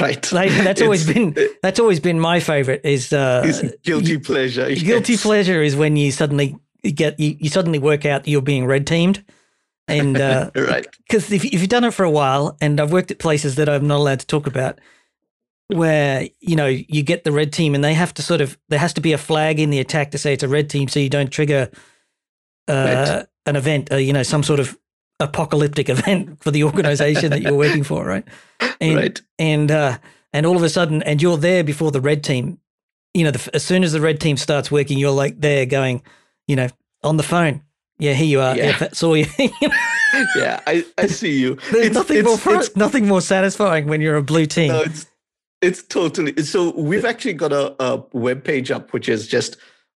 Right. 0.00 0.32
Like, 0.32 0.50
that's 0.50 0.80
always 0.82 1.06
been 1.06 1.36
that's 1.62 1.80
always 1.80 2.00
been 2.00 2.20
my 2.20 2.40
favorite. 2.40 2.82
Is 2.84 3.12
uh, 3.12 3.72
guilty 3.82 4.18
pleasure. 4.18 4.68
Yes. 4.70 4.82
Guilty 4.82 5.16
pleasure 5.16 5.62
is 5.62 5.74
when 5.74 5.96
you 5.96 6.12
suddenly 6.12 6.56
get 6.82 7.18
you, 7.18 7.36
you 7.38 7.50
suddenly 7.50 7.78
work 7.78 8.06
out 8.06 8.28
you're 8.28 8.42
being 8.42 8.66
red 8.66 8.86
teamed, 8.86 9.24
and 9.88 10.16
uh, 10.20 10.50
right 10.56 10.86
because 11.06 11.30
if 11.32 11.44
if 11.44 11.54
you've 11.54 11.68
done 11.68 11.84
it 11.84 11.92
for 11.94 12.04
a 12.04 12.10
while, 12.10 12.56
and 12.60 12.80
I've 12.80 12.92
worked 12.92 13.10
at 13.10 13.18
places 13.18 13.56
that 13.56 13.68
I'm 13.68 13.88
not 13.88 13.96
allowed 13.98 14.20
to 14.20 14.26
talk 14.26 14.46
about, 14.46 14.80
where 15.68 16.28
you 16.40 16.56
know 16.56 16.66
you 16.66 17.02
get 17.02 17.24
the 17.24 17.32
red 17.32 17.52
team 17.52 17.74
and 17.74 17.82
they 17.82 17.94
have 17.94 18.12
to 18.14 18.22
sort 18.22 18.40
of 18.40 18.58
there 18.68 18.78
has 18.78 18.92
to 18.94 19.00
be 19.00 19.12
a 19.12 19.18
flag 19.18 19.58
in 19.58 19.70
the 19.70 19.80
attack 19.80 20.10
to 20.10 20.18
say 20.18 20.32
it's 20.32 20.42
a 20.42 20.48
red 20.48 20.68
team, 20.68 20.88
so 20.88 21.00
you 21.00 21.08
don't 21.08 21.30
trigger 21.30 21.70
uh, 22.68 23.24
an 23.46 23.56
event, 23.56 23.92
uh, 23.92 23.96
you 23.96 24.12
know, 24.12 24.22
some 24.22 24.42
sort 24.42 24.60
of 24.60 24.78
apocalyptic 25.20 25.88
event 25.88 26.42
for 26.42 26.50
the 26.50 26.64
organization 26.64 27.30
that 27.30 27.42
you're 27.42 27.54
working 27.54 27.84
for, 27.84 28.04
right? 28.04 28.24
And, 28.80 28.96
right. 28.96 29.20
And 29.38 29.70
uh, 29.70 29.98
and 30.32 30.46
all 30.46 30.56
of 30.56 30.62
a 30.62 30.68
sudden, 30.68 31.02
and 31.02 31.20
you're 31.20 31.36
there 31.36 31.64
before 31.64 31.90
the 31.90 32.00
red 32.00 32.24
team. 32.24 32.58
You 33.14 33.24
know, 33.24 33.30
the, 33.30 33.50
as 33.54 33.62
soon 33.62 33.84
as 33.84 33.92
the 33.92 34.00
red 34.00 34.20
team 34.20 34.38
starts 34.38 34.70
working, 34.70 34.98
you're 34.98 35.10
like 35.10 35.38
there 35.38 35.66
going, 35.66 36.02
you 36.46 36.56
know, 36.56 36.68
on 37.02 37.18
the 37.18 37.22
phone. 37.22 37.62
Yeah, 37.98 38.14
here 38.14 38.26
you 38.26 38.40
are. 38.40 38.56
Yeah, 38.56 38.76
yeah 38.80 38.88
saw 38.92 39.12
you. 39.12 39.26
yeah, 40.36 40.60
I, 40.66 40.84
I 40.96 41.06
see 41.06 41.38
you. 41.38 41.56
There's 41.70 41.88
it's, 41.88 41.94
nothing 41.94 42.16
it's, 42.18 42.46
more 42.46 42.54
it's, 42.56 42.74
nothing 42.74 43.06
more 43.06 43.20
satisfying 43.20 43.86
when 43.86 44.00
you're 44.00 44.16
a 44.16 44.22
blue 44.22 44.46
team. 44.46 44.68
No, 44.68 44.86
it's 45.62 45.82
totally 45.82 46.36
so. 46.42 46.72
We've 46.72 47.04
actually 47.04 47.34
got 47.34 47.52
a, 47.52 47.74
a 47.82 48.04
web 48.12 48.44
page 48.44 48.70
up, 48.70 48.92
which 48.92 49.08
is 49.08 49.26
just 49.26 49.56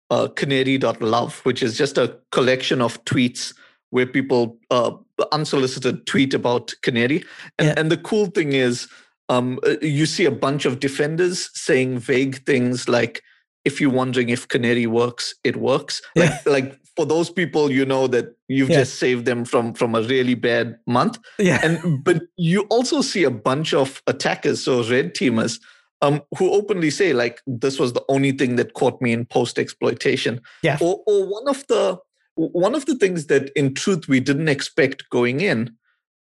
uh, 0.10 0.28
canary.love, 0.28 1.40
which 1.40 1.64
is 1.64 1.78
just 1.78 1.98
a 1.98 2.18
collection 2.32 2.82
of 2.82 3.04
tweets 3.06 3.54
where 3.90 4.06
people 4.06 4.58
uh, 4.72 4.92
unsolicited 5.32 6.06
tweet 6.06 6.34
about 6.34 6.74
Canary. 6.82 7.24
And, 7.58 7.68
yeah. 7.68 7.74
and 7.78 7.92
the 7.92 7.98
cool 7.98 8.28
thing 8.28 8.54
is, 8.54 8.88
um, 9.30 9.60
uh, 9.66 9.76
you 9.82 10.06
see 10.06 10.26
a 10.26 10.32
bunch 10.32 10.66
of 10.66 10.80
defenders 10.80 11.50
saying 11.54 12.00
vague 12.00 12.46
things 12.46 12.88
like, 12.88 13.22
if 13.64 13.82
you're 13.82 13.90
wondering 13.90 14.30
if 14.30 14.48
Canary 14.48 14.86
works, 14.86 15.34
it 15.44 15.56
works. 15.58 16.02
Like, 16.16 16.30
yeah. 16.30 16.40
like 16.46 16.80
for 16.96 17.06
those 17.06 17.30
people, 17.30 17.72
you 17.72 17.86
know 17.86 18.08
that 18.08 18.36
you've 18.48 18.70
yeah. 18.70 18.80
just 18.80 19.00
saved 19.00 19.26
them 19.26 19.46
from 19.46 19.74
from 19.74 19.96
a 19.96 20.02
really 20.02 20.36
bad 20.36 20.78
month. 20.88 21.20
Yeah. 21.38 21.60
And 21.64 22.04
but 22.04 22.24
you 22.38 22.62
also 22.64 23.02
see 23.02 23.24
a 23.24 23.32
bunch 23.32 23.74
of 23.74 24.02
attackers, 24.08 24.64
so 24.64 24.84
red 24.90 25.14
teamers, 25.14 25.60
um, 26.02 26.22
who 26.38 26.52
openly 26.52 26.90
say 26.90 27.14
like 27.14 27.42
this 27.46 27.80
was 27.80 27.94
the 27.94 28.04
only 28.10 28.32
thing 28.32 28.56
that 28.56 28.74
caught 28.74 29.02
me 29.02 29.12
in 29.12 29.26
post 29.26 29.60
exploitation. 29.60 30.42
Yeah. 30.64 30.78
Or 30.82 31.02
or 31.06 31.26
one 31.26 31.48
of 31.48 31.66
the 31.68 32.00
one 32.36 32.76
of 32.76 32.86
the 32.86 32.96
things 32.96 33.28
that 33.28 33.50
in 33.56 33.74
truth 33.74 34.08
we 34.08 34.20
didn't 34.20 34.50
expect 34.50 35.10
going 35.10 35.42
in 35.42 35.76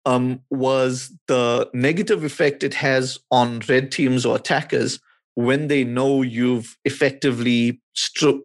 um, 0.05 0.41
was 0.49 1.11
the 1.27 1.69
negative 1.73 2.23
effect 2.23 2.63
it 2.63 2.73
has 2.75 3.17
on 3.31 3.61
red 3.67 3.91
teams 3.91 4.25
or 4.25 4.35
attackers 4.35 4.99
when 5.33 5.67
they 5.67 5.83
know 5.83 6.21
you've 6.21 6.77
effectively 6.85 7.81
stro- 7.95 8.41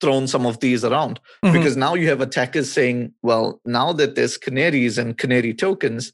thrown 0.00 0.26
some 0.26 0.46
of 0.46 0.60
these 0.60 0.84
around. 0.84 1.20
Mm-hmm. 1.44 1.56
Because 1.56 1.76
now 1.76 1.94
you 1.94 2.08
have 2.08 2.20
attackers 2.20 2.70
saying, 2.70 3.12
well, 3.22 3.60
now 3.64 3.92
that 3.92 4.14
there's 4.14 4.36
canaries 4.36 4.98
and 4.98 5.18
canary 5.18 5.54
tokens, 5.54 6.12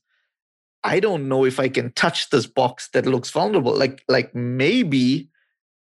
I 0.82 1.00
don't 1.00 1.28
know 1.28 1.44
if 1.44 1.58
I 1.58 1.68
can 1.68 1.92
touch 1.92 2.30
this 2.30 2.46
box 2.46 2.88
that 2.92 3.06
looks 3.06 3.30
vulnerable. 3.30 3.76
Like, 3.76 4.02
like 4.08 4.34
maybe 4.34 5.28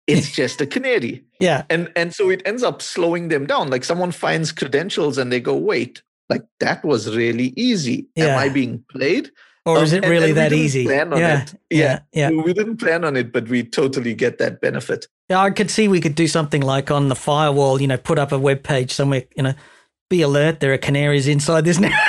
it's 0.08 0.32
just 0.36 0.62
a 0.62 0.68
canary. 0.68 1.24
Yeah. 1.40 1.64
And 1.70 1.92
and 1.96 2.14
so 2.14 2.30
it 2.30 2.42
ends 2.46 2.64
up 2.64 2.82
slowing 2.82 3.30
them 3.30 3.46
down. 3.46 3.70
Like 3.70 3.84
someone 3.84 4.12
finds 4.12 4.52
credentials 4.52 5.18
and 5.18 5.32
they 5.32 5.40
go, 5.40 5.56
wait, 5.56 6.04
like 6.30 6.44
that 6.60 6.84
was 6.84 7.16
really 7.16 7.54
easy. 7.58 8.08
Yeah. 8.16 8.28
Am 8.28 8.40
I 8.40 8.50
being 8.50 8.84
played? 8.90 9.32
Or 9.66 9.78
um, 9.78 9.84
is 9.84 9.94
it 9.94 10.04
really 10.04 10.32
and, 10.32 10.38
and 10.38 10.52
that 10.52 10.54
easy? 10.54 10.84
yeah, 10.84 11.06
yeah, 11.16 11.46
yeah, 11.70 12.00
yeah. 12.12 12.30
We 12.30 12.54
didn't 12.54 12.78
plan 12.78 13.06
on 13.06 13.16
it, 13.16 13.32
but 13.32 13.48
we 13.48 13.64
totally 13.64 14.14
get 14.14 14.38
that 14.40 14.60
benefit. 14.60 15.08
Yeah, 15.30 15.40
I 15.40 15.52
could 15.52 15.72
see 15.72 15.88
we 15.88 16.02
could 16.02 16.16
do 16.16 16.28
something 16.28 16.62
like 16.62 16.92
on 16.92 17.08
the 17.08 17.16
firewall, 17.16 17.82
you 17.82 17.88
know, 17.88 17.98
put 17.98 18.20
up 18.20 18.34
a 18.34 18.40
web 18.40 18.64
page 18.64 18.92
somewhere, 18.92 19.24
you 19.38 19.44
know, 19.44 19.54
be 20.10 20.22
alert, 20.22 20.60
there 20.60 20.74
are 20.74 20.78
canaries 20.78 21.28
inside 21.28 21.64
this 21.64 21.80
network. 21.80 22.00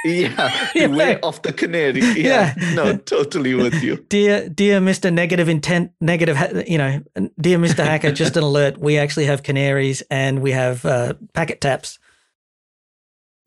yeah, 0.04 0.68
beware 0.74 1.18
off 1.22 1.42
the 1.42 1.52
canary. 1.52 2.00
Yeah, 2.20 2.54
yeah, 2.56 2.74
no, 2.74 2.96
totally 2.96 3.54
with 3.54 3.82
you. 3.82 3.96
Dear, 4.08 4.48
dear 4.48 4.80
Mister 4.80 5.10
Negative 5.10 5.48
Intent, 5.48 5.92
Negative, 6.00 6.64
you 6.66 6.78
know, 6.78 7.02
dear 7.40 7.58
Mister 7.58 7.84
Hacker, 7.84 8.12
just 8.12 8.36
an 8.36 8.42
alert. 8.42 8.78
We 8.78 8.98
actually 8.98 9.26
have 9.26 9.42
canaries 9.42 10.02
and 10.10 10.40
we 10.40 10.52
have 10.52 10.84
uh, 10.84 11.14
packet 11.34 11.60
taps. 11.60 11.98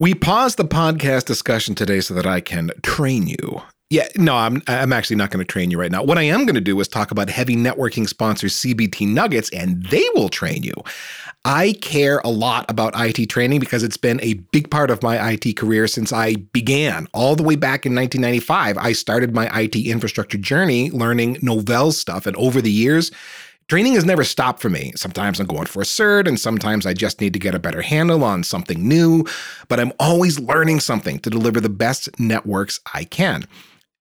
We 0.04 0.12
paused 0.12 0.58
the 0.58 0.66
podcast 0.66 1.24
discussion 1.24 1.74
today 1.74 2.02
so 2.02 2.12
that 2.12 2.26
I 2.26 2.42
can 2.42 2.70
train 2.82 3.26
you 3.26 3.62
Yeah, 3.88 4.06
no, 4.16 4.36
I'm 4.36 4.60
I'm 4.68 4.92
actually 4.92 5.16
not 5.16 5.30
going 5.30 5.42
to 5.42 5.50
train 5.50 5.70
you 5.70 5.80
right 5.80 5.90
now. 5.90 6.02
What 6.02 6.18
I 6.18 6.24
am 6.24 6.44
going 6.44 6.56
to 6.56 6.60
do 6.60 6.78
is 6.80 6.88
talk 6.88 7.10
about 7.10 7.30
heavy 7.30 7.56
networking 7.56 8.06
sponsor 8.06 8.48
CBT 8.48 9.08
Nuggets, 9.08 9.48
and 9.48 9.82
they 9.86 10.04
will 10.14 10.28
train 10.28 10.62
you. 10.62 10.74
I 11.46 11.72
care 11.80 12.20
a 12.22 12.28
lot 12.28 12.70
about 12.70 12.92
IT 12.96 13.30
training 13.30 13.60
because 13.60 13.82
it's 13.82 13.96
been 13.96 14.20
a 14.22 14.34
big 14.52 14.70
part 14.70 14.90
of 14.90 15.02
my 15.02 15.32
IT 15.32 15.56
career 15.56 15.86
since 15.86 16.12
I 16.12 16.34
began. 16.52 17.08
All 17.14 17.34
the 17.34 17.42
way 17.42 17.56
back 17.56 17.86
in 17.86 17.94
1995, 17.94 18.76
I 18.76 18.92
started 18.92 19.34
my 19.34 19.46
IT 19.58 19.76
infrastructure 19.76 20.38
journey 20.38 20.90
learning 20.90 21.36
Novell 21.36 21.94
stuff. 21.94 22.26
And 22.26 22.36
over 22.36 22.60
the 22.60 22.70
years, 22.70 23.10
training 23.68 23.94
has 23.94 24.04
never 24.04 24.24
stopped 24.24 24.60
for 24.60 24.70
me. 24.70 24.92
Sometimes 24.96 25.40
I'm 25.40 25.46
going 25.46 25.66
for 25.66 25.82
a 25.82 25.86
cert, 25.86 26.28
and 26.28 26.38
sometimes 26.38 26.86
I 26.86 26.94
just 26.94 27.20
need 27.20 27.32
to 27.32 27.38
get 27.38 27.54
a 27.54 27.58
better 27.58 27.82
handle 27.82 28.24
on 28.24 28.42
something 28.42 28.86
new. 28.86 29.24
But 29.68 29.80
I'm 29.80 29.92
always 29.98 30.38
learning 30.38 30.80
something 30.80 31.18
to 31.20 31.30
deliver 31.30 31.60
the 31.60 31.68
best 31.68 32.08
networks 32.18 32.80
I 32.92 33.04
can. 33.04 33.46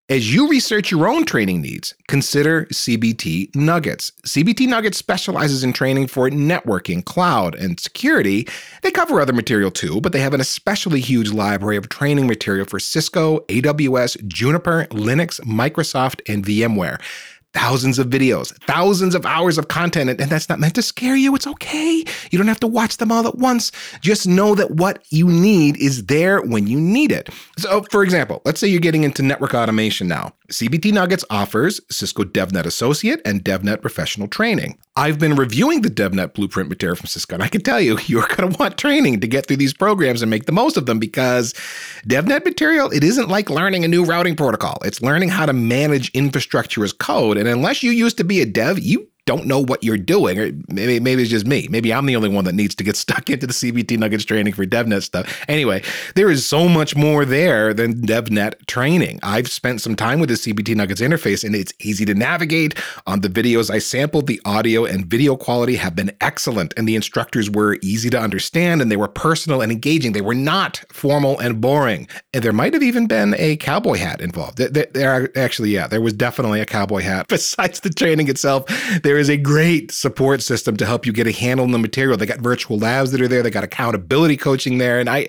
As 0.09 0.33
you 0.33 0.49
research 0.49 0.91
your 0.91 1.07
own 1.07 1.23
training 1.23 1.61
needs, 1.61 1.93
consider 2.09 2.65
CBT 2.65 3.55
Nuggets. 3.55 4.11
CBT 4.27 4.67
Nuggets 4.67 4.97
specializes 4.97 5.63
in 5.63 5.71
training 5.71 6.07
for 6.07 6.29
networking, 6.29 7.05
cloud, 7.05 7.55
and 7.55 7.79
security. 7.79 8.45
They 8.81 8.91
cover 8.91 9.21
other 9.21 9.31
material 9.31 9.71
too, 9.71 10.01
but 10.01 10.11
they 10.11 10.19
have 10.19 10.33
an 10.33 10.41
especially 10.41 10.99
huge 10.99 11.31
library 11.31 11.77
of 11.77 11.87
training 11.87 12.27
material 12.27 12.65
for 12.65 12.79
Cisco, 12.79 13.39
AWS, 13.47 14.27
Juniper, 14.27 14.87
Linux, 14.91 15.39
Microsoft, 15.39 16.19
and 16.27 16.45
VMware 16.45 16.99
thousands 17.53 17.99
of 17.99 18.07
videos, 18.07 18.53
thousands 18.63 19.15
of 19.15 19.25
hours 19.25 19.57
of 19.57 19.67
content, 19.67 20.09
and 20.09 20.29
that's 20.29 20.49
not 20.49 20.59
meant 20.59 20.75
to 20.75 20.81
scare 20.81 21.15
you. 21.15 21.35
It's 21.35 21.47
okay. 21.47 22.03
You 22.31 22.37
don't 22.37 22.47
have 22.47 22.59
to 22.61 22.67
watch 22.67 22.97
them 22.97 23.11
all 23.11 23.27
at 23.27 23.37
once. 23.37 23.71
Just 24.01 24.27
know 24.27 24.55
that 24.55 24.71
what 24.71 25.03
you 25.09 25.27
need 25.27 25.77
is 25.77 26.05
there 26.05 26.41
when 26.41 26.67
you 26.67 26.79
need 26.79 27.11
it. 27.11 27.29
So, 27.57 27.83
for 27.91 28.03
example, 28.03 28.41
let's 28.45 28.59
say 28.59 28.67
you're 28.67 28.79
getting 28.79 29.03
into 29.03 29.21
network 29.21 29.53
automation 29.53 30.07
now. 30.07 30.33
CBT 30.51 30.93
Nuggets 30.93 31.25
offers 31.29 31.81
Cisco 31.89 32.23
DevNet 32.23 32.65
Associate 32.65 33.19
and 33.25 33.43
DevNet 33.43 33.81
Professional 33.81 34.27
Training. 34.27 34.77
I've 34.95 35.17
been 35.17 35.35
reviewing 35.35 35.81
the 35.81 35.89
DevNet 35.89 36.33
blueprint 36.33 36.69
material 36.69 36.95
from 36.95 37.07
Cisco, 37.07 37.33
and 37.33 37.41
I 37.41 37.47
can 37.47 37.61
tell 37.61 37.81
you, 37.81 37.97
you're 38.05 38.27
going 38.27 38.51
to 38.51 38.57
want 38.59 38.77
training 38.77 39.21
to 39.21 39.27
get 39.27 39.47
through 39.47 39.57
these 39.57 39.73
programs 39.73 40.21
and 40.21 40.29
make 40.29 40.45
the 40.45 40.51
most 40.51 40.77
of 40.77 40.85
them 40.85 40.99
because 40.99 41.53
DevNet 42.07 42.45
material, 42.45 42.91
it 42.91 43.03
isn't 43.03 43.29
like 43.29 43.49
learning 43.49 43.83
a 43.83 43.87
new 43.87 44.03
routing 44.03 44.35
protocol. 44.35 44.77
It's 44.83 45.01
learning 45.01 45.29
how 45.29 45.45
to 45.45 45.53
manage 45.53 46.11
infrastructure 46.11 46.83
as 46.83 46.93
code. 46.93 47.37
And 47.43 47.51
unless 47.51 47.83
you 47.83 47.91
used 47.91 48.15
to 48.19 48.23
be 48.23 48.39
a 48.39 48.45
dev, 48.45 48.79
you 48.79 49.09
don't 49.25 49.45
know 49.45 49.59
what 49.59 49.83
you're 49.83 49.97
doing, 49.97 50.39
or 50.39 50.51
maybe 50.67 50.99
maybe 50.99 51.21
it's 51.21 51.31
just 51.31 51.47
me. 51.47 51.67
Maybe 51.69 51.93
I'm 51.93 52.05
the 52.05 52.15
only 52.15 52.29
one 52.29 52.45
that 52.45 52.55
needs 52.55 52.75
to 52.75 52.83
get 52.83 52.95
stuck 53.03 53.29
into 53.29 53.47
the 53.47 53.53
CBT 53.53 53.97
Nuggets 53.97 54.25
training 54.25 54.53
for 54.53 54.65
DevNet 54.65 55.03
stuff. 55.03 55.43
Anyway, 55.47 55.83
there 56.15 56.29
is 56.29 56.45
so 56.45 56.67
much 56.67 56.95
more 56.95 57.25
there 57.25 57.73
than 57.73 58.01
DevNet 58.01 58.65
training. 58.67 59.19
I've 59.23 59.49
spent 59.49 59.81
some 59.81 59.95
time 59.95 60.19
with 60.19 60.29
the 60.29 60.35
CBT 60.35 60.75
Nuggets 60.75 61.01
interface, 61.01 61.43
and 61.43 61.55
it's 61.55 61.73
easy 61.79 62.05
to 62.05 62.13
navigate. 62.13 62.77
On 63.07 63.21
the 63.21 63.29
videos 63.29 63.69
I 63.69 63.79
sampled, 63.79 64.27
the 64.27 64.41
audio 64.45 64.85
and 64.85 65.05
video 65.05 65.35
quality 65.35 65.75
have 65.75 65.95
been 65.95 66.11
excellent, 66.21 66.73
and 66.75 66.87
the 66.87 66.95
instructors 66.95 67.49
were 67.49 67.77
easy 67.81 68.09
to 68.09 68.19
understand, 68.19 68.81
and 68.81 68.91
they 68.91 68.97
were 68.97 69.07
personal 69.07 69.61
and 69.61 69.71
engaging. 69.71 70.11
They 70.11 70.21
were 70.21 70.35
not 70.35 70.83
formal 70.91 71.39
and 71.39 71.61
boring. 71.61 72.07
And 72.33 72.43
there 72.43 72.53
might 72.53 72.73
have 72.73 72.83
even 72.83 73.07
been 73.07 73.35
a 73.37 73.57
cowboy 73.57 73.97
hat 73.97 74.21
involved. 74.21 74.57
There, 74.57 74.87
there 74.93 75.37
actually, 75.37 75.71
yeah, 75.71 75.87
there 75.87 76.01
was 76.01 76.13
definitely 76.13 76.59
a 76.59 76.65
cowboy 76.65 77.01
hat. 77.01 77.27
Besides 77.33 77.79
the 77.79 77.89
training 77.89 78.27
itself, 78.29 78.65
there 79.03 79.12
there 79.13 79.19
is 79.19 79.29
a 79.29 79.37
great 79.37 79.91
support 79.91 80.41
system 80.41 80.75
to 80.75 80.87
help 80.87 81.05
you 81.05 81.13
get 81.13 81.27
a 81.27 81.31
handle 81.31 81.63
on 81.63 81.71
the 81.71 81.77
material. 81.77 82.17
They 82.17 82.25
got 82.25 82.39
virtual 82.39 82.79
labs 82.79 83.11
that 83.11 83.21
are 83.21 83.27
there. 83.27 83.43
They 83.43 83.51
got 83.51 83.63
accountability 83.63 84.37
coaching 84.37 84.79
there. 84.79 84.99
And 84.99 85.07
I, 85.07 85.27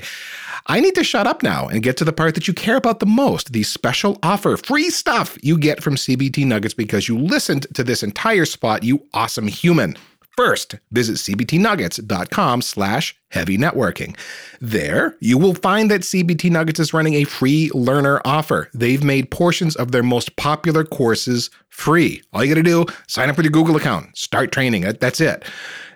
I 0.69 0.81
need 0.81 0.95
to 0.95 1.05
shut 1.05 1.27
up 1.27 1.43
now 1.43 1.69
and 1.69 1.83
get 1.83 1.99
to 1.99 2.05
the 2.07 2.11
part 2.11 2.35
that 2.35 2.49
you 2.49 2.55
care 2.55 2.77
about 2.77 3.01
the 3.01 3.05
most 3.05 3.53
the 3.53 3.63
special 3.63 4.19
offer, 4.23 4.57
free 4.57 4.89
stuff 4.89 5.37
you 5.43 5.59
get 5.59 5.83
from 5.83 5.97
CBT 5.97 6.47
Nuggets 6.47 6.73
because 6.73 7.09
you 7.09 7.19
listened 7.19 7.67
to 7.75 7.85
this 7.85 8.03
entire 8.03 8.47
spot, 8.47 8.85
you 8.85 9.07
awesome 9.13 9.49
human. 9.49 9.99
First, 10.37 10.77
visit 10.91 11.15
cbtnuggets.com 11.17 12.63
slash 12.63 13.15
heavy 13.31 13.57
networking. 13.57 14.17
There, 14.61 15.17
you 15.21 15.39
will 15.39 15.55
find 15.55 15.91
that 15.91 16.01
CBT 16.01 16.51
Nuggets 16.51 16.81
is 16.81 16.93
running 16.93 17.15
a 17.15 17.25
free 17.25 17.71
learner 17.73 18.21
offer. 18.25 18.69
They've 18.75 19.03
made 19.03 19.31
portions 19.31 19.77
of 19.77 19.93
their 19.93 20.03
most 20.03 20.35
popular 20.37 20.85
courses 20.85 21.51
free. 21.69 22.23
All 22.33 22.45
you 22.45 22.53
got 22.53 22.59
to 22.59 22.65
do, 22.65 22.87
sign 23.07 23.31
up 23.31 23.37
with 23.37 23.45
your 23.45 23.53
Google 23.53 23.77
account, 23.77 24.17
start 24.17 24.51
training. 24.51 24.83
That's 24.83 25.21
it. 25.21 25.45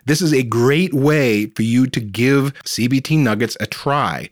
This 0.05 0.21
is 0.21 0.33
a 0.33 0.43
great 0.43 0.93
way 0.93 1.47
for 1.47 1.63
you 1.63 1.85
to 1.87 1.99
give 1.99 2.53
CBT 2.63 3.19
Nuggets 3.19 3.57
a 3.59 3.67
try. 3.67 4.29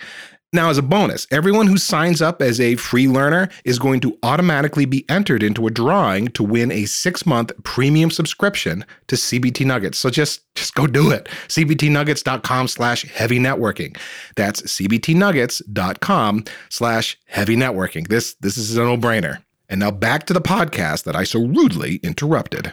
Now, 0.54 0.70
as 0.70 0.78
a 0.78 0.82
bonus, 0.82 1.28
everyone 1.30 1.68
who 1.68 1.78
signs 1.78 2.22
up 2.22 2.42
as 2.42 2.62
a 2.62 2.78
free 2.78 3.10
learner 3.10 3.50
is 3.66 3.78
going 3.78 4.00
to 4.00 4.18
automatically 4.24 4.86
be 4.86 5.04
entered 5.10 5.44
into 5.44 5.68
a 5.68 5.72
drawing 5.72 6.30
to 6.30 6.44
win 6.44 6.72
a 6.72 6.86
six-month 6.86 7.52
premium 7.64 8.10
subscription 8.10 8.86
to 9.08 9.18
CBT 9.18 9.66
Nuggets. 9.66 9.98
So 9.98 10.10
just, 10.10 10.42
just 10.56 10.74
go 10.74 10.88
do 10.88 11.12
it. 11.12 11.28
CBTnuggets.com 11.50 12.70
slash 12.70 13.04
heavy 13.04 13.40
networking. 13.40 13.98
That's 14.38 14.62
CBTnuggets.com 14.62 16.46
slash 16.70 17.20
heavy 17.26 17.58
networking. 17.58 18.08
This, 18.08 18.36
this 18.36 18.58
is 18.58 18.78
a 18.78 18.84
no-brainer. 18.84 19.44
And 19.68 19.82
now 19.82 19.92
back 19.92 20.28
to 20.28 20.34
the 20.34 20.40
podcast 20.40 21.04
that 21.04 21.16
I 21.18 21.26
so 21.26 21.42
rudely 21.42 21.98
interrupted. 21.98 22.72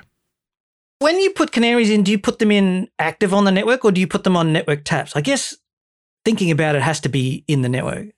When 1.00 1.18
you 1.18 1.30
put 1.30 1.50
canaries 1.50 1.90
in, 1.90 2.04
do 2.04 2.12
you 2.12 2.20
put 2.20 2.38
them 2.38 2.52
in 2.52 2.88
active 3.00 3.34
on 3.34 3.44
the 3.44 3.50
network 3.50 3.84
or 3.84 3.90
do 3.90 4.00
you 4.00 4.06
put 4.06 4.22
them 4.22 4.36
on 4.36 4.52
network 4.52 4.84
taps? 4.84 5.16
I 5.16 5.22
guess 5.22 5.56
thinking 6.24 6.50
about 6.50 6.74
it 6.74 6.82
has 6.82 7.00
to 7.00 7.08
be 7.08 7.44
in 7.48 7.62
the 7.62 7.68
network. 7.68 8.08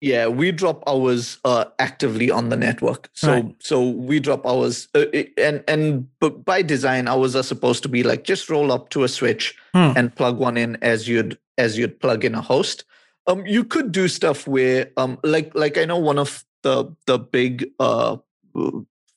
Yeah, 0.00 0.28
we 0.28 0.52
drop 0.52 0.84
ours 0.86 1.38
uh, 1.44 1.64
actively 1.80 2.30
on 2.30 2.50
the 2.50 2.56
network. 2.56 3.10
So 3.14 3.32
right. 3.32 3.56
so 3.58 3.88
we 3.88 4.20
drop 4.20 4.46
ours, 4.46 4.86
uh, 4.94 5.06
and 5.36 5.64
and 5.66 6.06
but 6.20 6.44
by 6.44 6.62
design, 6.62 7.08
ours 7.08 7.34
are 7.34 7.42
supposed 7.42 7.82
to 7.82 7.88
be 7.88 8.04
like 8.04 8.22
just 8.22 8.48
roll 8.48 8.70
up 8.70 8.90
to 8.90 9.02
a 9.02 9.08
switch 9.08 9.56
hmm. 9.74 9.90
and 9.96 10.14
plug 10.14 10.38
one 10.38 10.56
in 10.56 10.76
as 10.82 11.08
you'd 11.08 11.36
as 11.56 11.76
you'd 11.76 11.98
plug 11.98 12.24
in 12.24 12.36
a 12.36 12.40
host. 12.40 12.84
Um, 13.26 13.44
you 13.44 13.64
could 13.64 13.90
do 13.90 14.06
stuff 14.06 14.46
where 14.46 14.90
um, 14.96 15.18
like 15.24 15.52
like 15.56 15.76
I 15.76 15.84
know 15.84 15.98
one 15.98 16.18
of 16.18 16.44
the 16.62 16.94
the 17.06 17.18
big 17.18 17.68
uh 17.80 18.18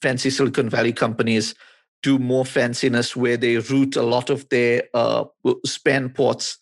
fancy 0.02 0.32
Silicon 0.32 0.68
Valley 0.68 0.94
companies 0.94 1.54
do 2.02 2.18
more 2.18 2.44
fanciness 2.44 3.16
where 3.16 3.38
they 3.38 3.58
route 3.58 3.96
a 3.96 4.02
lot 4.02 4.32
of 4.32 4.50
their 4.50 4.84
uh 4.96 5.26
span 5.64 6.10
ports 6.10 6.58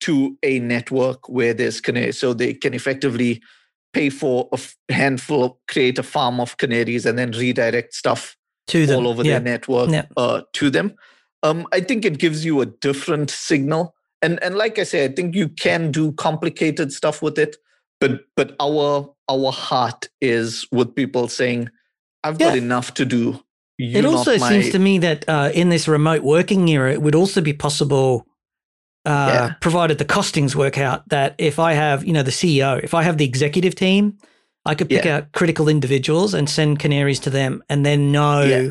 to 0.00 0.36
a 0.42 0.58
network 0.58 1.28
where 1.28 1.54
there's 1.54 1.80
canaries. 1.80 2.18
So 2.18 2.32
they 2.32 2.54
can 2.54 2.74
effectively 2.74 3.42
pay 3.92 4.10
for 4.10 4.48
a 4.52 4.92
handful, 4.92 5.60
create 5.68 5.98
a 5.98 6.02
farm 6.02 6.40
of 6.40 6.56
canaries, 6.56 7.06
and 7.06 7.18
then 7.18 7.32
redirect 7.32 7.94
stuff 7.94 8.36
to 8.68 8.86
them. 8.86 8.98
all 8.98 9.08
over 9.08 9.22
yeah. 9.22 9.32
their 9.32 9.40
network 9.40 9.90
yeah. 9.90 10.06
uh, 10.16 10.42
to 10.54 10.70
them. 10.70 10.94
Um, 11.42 11.66
I 11.72 11.80
think 11.80 12.04
it 12.04 12.18
gives 12.18 12.44
you 12.44 12.60
a 12.60 12.66
different 12.66 13.30
signal. 13.30 13.94
And 14.22 14.42
and 14.42 14.56
like 14.56 14.78
I 14.78 14.84
say, 14.84 15.04
I 15.04 15.08
think 15.08 15.34
you 15.34 15.48
can 15.48 15.90
do 15.90 16.12
complicated 16.12 16.92
stuff 16.92 17.22
with 17.22 17.38
it, 17.38 17.56
but 18.00 18.20
but 18.36 18.54
our 18.60 19.12
our 19.28 19.52
heart 19.52 20.08
is 20.20 20.66
with 20.70 20.94
people 20.94 21.28
saying, 21.28 21.70
"I've 22.22 22.38
yeah. 22.38 22.48
got 22.48 22.58
enough 22.58 22.94
to 22.94 23.04
do." 23.04 23.42
You're 23.78 24.00
it 24.00 24.04
also 24.04 24.36
my... 24.38 24.48
seems 24.50 24.70
to 24.70 24.78
me 24.78 24.98
that 24.98 25.26
uh, 25.26 25.50
in 25.54 25.70
this 25.70 25.88
remote 25.88 26.22
working 26.22 26.68
era, 26.68 26.92
it 26.92 27.00
would 27.00 27.14
also 27.14 27.40
be 27.40 27.54
possible 27.54 28.26
uh, 29.06 29.30
yeah. 29.32 29.54
provided 29.60 29.98
the 29.98 30.04
costings 30.04 30.54
work 30.54 30.78
out 30.78 31.08
that 31.08 31.34
if 31.38 31.58
I 31.58 31.72
have, 31.72 32.04
you 32.04 32.12
know, 32.12 32.22
the 32.22 32.30
CEO, 32.30 32.82
if 32.82 32.94
I 32.94 33.02
have 33.02 33.18
the 33.18 33.24
executive 33.24 33.74
team, 33.74 34.18
I 34.66 34.74
could 34.74 34.90
pick 34.90 35.04
yeah. 35.04 35.16
out 35.16 35.32
critical 35.32 35.68
individuals 35.68 36.34
and 36.34 36.48
send 36.48 36.78
canaries 36.78 37.20
to 37.20 37.30
them 37.30 37.62
and 37.68 37.86
then 37.86 38.12
know 38.12 38.42
yeah. 38.42 38.70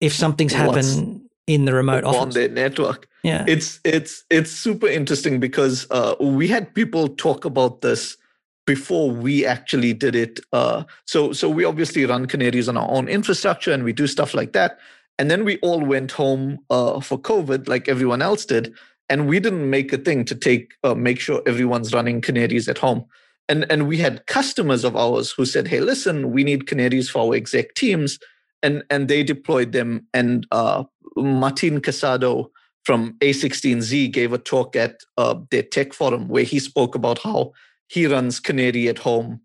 if 0.00 0.12
something's 0.12 0.52
happened 0.52 1.22
in 1.48 1.64
the 1.64 1.74
remote 1.74 2.04
on 2.04 2.14
office. 2.14 2.34
their 2.34 2.48
network. 2.48 3.08
Yeah. 3.24 3.44
It's 3.48 3.80
it's 3.84 4.22
it's 4.30 4.50
super 4.50 4.86
interesting 4.86 5.40
because 5.40 5.86
uh, 5.90 6.14
we 6.20 6.46
had 6.46 6.72
people 6.74 7.08
talk 7.08 7.44
about 7.44 7.80
this 7.80 8.16
before 8.64 9.10
we 9.10 9.44
actually 9.44 9.92
did 9.92 10.14
it. 10.14 10.38
Uh, 10.52 10.84
so 11.04 11.32
so 11.32 11.48
we 11.48 11.64
obviously 11.64 12.04
run 12.06 12.26
canaries 12.26 12.68
on 12.68 12.76
our 12.76 12.88
own 12.88 13.08
infrastructure 13.08 13.72
and 13.72 13.82
we 13.82 13.92
do 13.92 14.06
stuff 14.06 14.34
like 14.34 14.52
that. 14.52 14.78
And 15.18 15.28
then 15.28 15.44
we 15.44 15.58
all 15.58 15.80
went 15.80 16.12
home 16.12 16.60
uh, 16.70 17.00
for 17.00 17.18
COVID, 17.18 17.66
like 17.66 17.88
everyone 17.88 18.22
else 18.22 18.44
did 18.44 18.72
and 19.08 19.28
we 19.28 19.40
didn't 19.40 19.70
make 19.70 19.92
a 19.92 19.98
thing 19.98 20.24
to 20.26 20.34
take 20.34 20.74
uh, 20.84 20.94
make 20.94 21.20
sure 21.20 21.42
everyone's 21.46 21.94
running 21.94 22.20
canaries 22.20 22.68
at 22.68 22.78
home. 22.78 23.04
And 23.48 23.70
and 23.70 23.88
we 23.88 23.96
had 23.96 24.26
customers 24.26 24.84
of 24.84 24.96
ours 24.96 25.30
who 25.30 25.44
said 25.46 25.68
hey 25.68 25.80
listen 25.80 26.32
we 26.32 26.44
need 26.44 26.66
canaries 26.66 27.08
for 27.08 27.26
our 27.26 27.34
exec 27.34 27.74
teams. 27.74 28.18
And 28.62 28.82
and 28.90 29.08
they 29.08 29.22
deployed 29.22 29.72
them. 29.72 30.06
And 30.12 30.46
uh, 30.50 30.84
martin 31.16 31.80
casado 31.80 32.50
from 32.84 33.14
a16z 33.20 34.10
gave 34.12 34.32
a 34.32 34.38
talk 34.38 34.76
at 34.76 35.00
uh, 35.16 35.34
their 35.50 35.62
tech 35.62 35.92
forum 35.92 36.28
where 36.28 36.44
he 36.44 36.58
spoke 36.58 36.94
about 36.94 37.18
how 37.18 37.52
he 37.88 38.06
runs 38.06 38.40
canary 38.40 38.88
at 38.88 38.98
home 38.98 39.40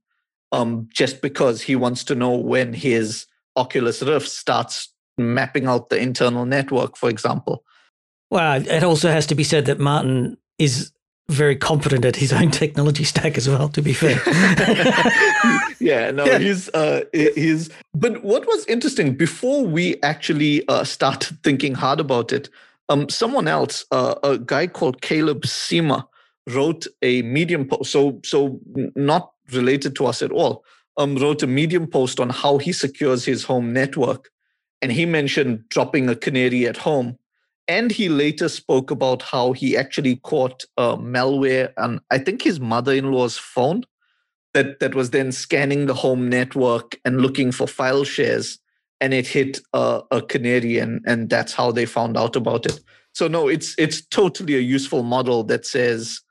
um, 0.52 0.88
just 0.94 1.22
because 1.22 1.62
he 1.62 1.76
wants 1.76 2.04
to 2.06 2.16
know 2.16 2.36
when 2.36 2.74
his 2.74 3.26
oculus 3.56 4.02
rift 4.02 4.30
starts 4.30 4.94
mapping 5.18 5.68
out 5.68 5.90
the 5.90 5.98
internal 5.98 6.46
network 6.46 6.96
for 6.96 7.10
example 7.10 7.64
well, 8.34 8.68
it 8.68 8.84
also 8.84 9.12
has 9.12 9.28
to 9.28 9.36
be 9.36 9.44
said 9.44 9.68
that 9.68 9.78
Martin 9.80 10.38
is 10.58 10.92
very 11.30 11.56
competent 11.56 12.04
at 12.04 12.16
his 12.16 12.34
own 12.34 12.50
technology 12.50 13.04
stack 13.04 13.38
as 13.38 13.48
well. 13.48 13.70
To 13.70 13.82
be 13.84 13.94
fair, 13.94 14.20
yeah, 15.80 16.10
no, 16.10 16.26
yeah. 16.26 16.40
he's 16.40 16.68
uh, 16.70 17.04
he's. 17.14 17.70
But 17.94 18.24
what 18.24 18.48
was 18.48 18.66
interesting 18.66 19.14
before 19.14 19.64
we 19.64 20.02
actually 20.02 20.68
uh, 20.68 20.84
started 20.84 21.38
thinking 21.44 21.76
hard 21.76 22.00
about 22.00 22.34
it, 22.34 22.50
um, 22.90 23.08
someone 23.08 23.48
else, 23.48 23.86
uh, 23.92 24.16
a 24.24 24.40
guy 24.40 24.66
called 24.66 25.04
Caleb 25.04 25.44
Sima, 25.44 26.04
wrote 26.50 26.88
a 27.04 27.22
Medium 27.22 27.68
post. 27.68 27.92
So 27.92 28.20
so 28.26 28.60
not 28.96 29.32
related 29.52 29.96
to 29.98 30.08
us 30.08 30.24
at 30.24 30.32
all. 30.32 30.66
Um, 30.98 31.18
wrote 31.18 31.44
a 31.44 31.48
Medium 31.48 31.86
post 31.86 32.20
on 32.20 32.32
how 32.32 32.58
he 32.58 32.72
secures 32.72 33.26
his 33.26 33.44
home 33.44 33.74
network, 33.74 34.32
and 34.82 34.92
he 34.92 35.06
mentioned 35.06 35.70
dropping 35.70 36.10
a 36.10 36.16
canary 36.16 36.66
at 36.66 36.78
home 36.78 37.20
and 37.68 37.92
he 37.92 38.10
later 38.10 38.50
spoke 38.50 38.92
about 38.92 39.22
how 39.22 39.54
he 39.54 39.78
actually 39.78 40.18
caught 40.18 40.66
uh, 40.78 40.96
malware 40.98 41.72
on, 41.78 42.02
I 42.12 42.18
think, 42.18 42.42
his 42.42 42.60
mother 42.60 42.94
in 42.94 43.12
law's 43.12 43.38
phone 43.38 43.84
that, 44.54 44.80
that 44.80 44.96
was 44.96 45.12
then 45.12 45.32
scanning 45.32 45.86
the 45.86 45.94
home 45.94 46.30
network 46.30 47.00
and 47.06 47.22
looking 47.22 47.52
for 47.52 47.68
file 47.68 48.04
shares. 48.04 48.60
And 49.02 49.14
it 49.14 49.28
hit 49.28 49.60
uh, 49.74 50.02
a 50.12 50.22
canary, 50.22 50.78
and, 50.78 51.02
and 51.06 51.30
that's 51.30 51.54
how 51.54 51.72
they 51.72 51.86
found 51.86 52.16
out 52.16 52.36
about 52.36 52.66
it. 52.66 52.80
So, 53.14 53.28
no, 53.28 53.48
it's, 53.48 53.76
it's 53.78 54.06
totally 54.06 54.56
a 54.56 54.60
useful 54.60 55.04
model 55.04 55.44
that 55.46 55.66
says, 55.66 56.22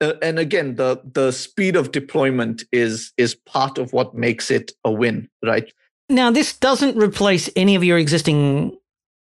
uh, 0.00 0.14
and 0.22 0.38
again, 0.38 0.76
the, 0.76 1.00
the 1.12 1.32
speed 1.32 1.76
of 1.76 1.92
deployment 1.92 2.64
is, 2.72 3.12
is 3.18 3.34
part 3.34 3.78
of 3.78 3.92
what 3.92 4.14
makes 4.14 4.50
it 4.50 4.72
a 4.84 4.90
win, 4.90 5.28
right? 5.44 5.70
Now, 6.08 6.30
this 6.30 6.56
doesn't 6.56 6.96
replace 6.96 7.50
any 7.56 7.74
of 7.74 7.84
your 7.84 7.98
existing 7.98 8.76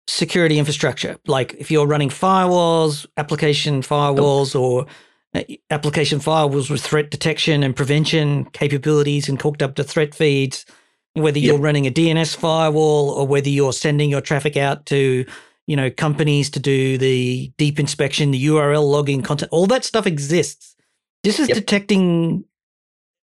security 0.06 0.58
infrastructure. 0.58 1.16
Like 1.26 1.54
if 1.54 1.70
you're 1.70 1.86
running 1.86 2.08
firewalls, 2.08 3.06
application 3.16 3.82
firewalls, 3.82 4.58
or 4.58 4.86
uh, 5.34 5.42
application 5.70 6.18
firewalls 6.18 6.70
with 6.70 6.82
threat 6.82 7.10
detection 7.10 7.62
and 7.62 7.74
prevention 7.74 8.46
capabilities 8.46 9.28
and 9.28 9.40
hooked 9.40 9.62
up 9.62 9.76
to 9.76 9.84
threat 9.84 10.14
feeds, 10.14 10.66
whether 11.14 11.38
you're 11.38 11.54
yep. 11.54 11.62
running 11.62 11.86
a 11.86 11.90
DNS 11.90 12.36
firewall 12.36 13.10
or 13.10 13.26
whether 13.26 13.48
you're 13.48 13.72
sending 13.72 14.10
your 14.10 14.20
traffic 14.20 14.56
out 14.56 14.86
to 14.86 15.24
you 15.66 15.76
know 15.76 15.90
companies 15.90 16.50
to 16.50 16.60
do 16.60 16.98
the 16.98 17.52
deep 17.56 17.78
inspection, 17.78 18.30
the 18.30 18.46
URL 18.46 18.88
logging 18.88 19.22
content, 19.22 19.52
all 19.52 19.66
that 19.66 19.84
stuff 19.84 20.06
exists. 20.06 20.76
This 21.22 21.38
is 21.38 21.48
yep. 21.48 21.56
detecting 21.56 22.44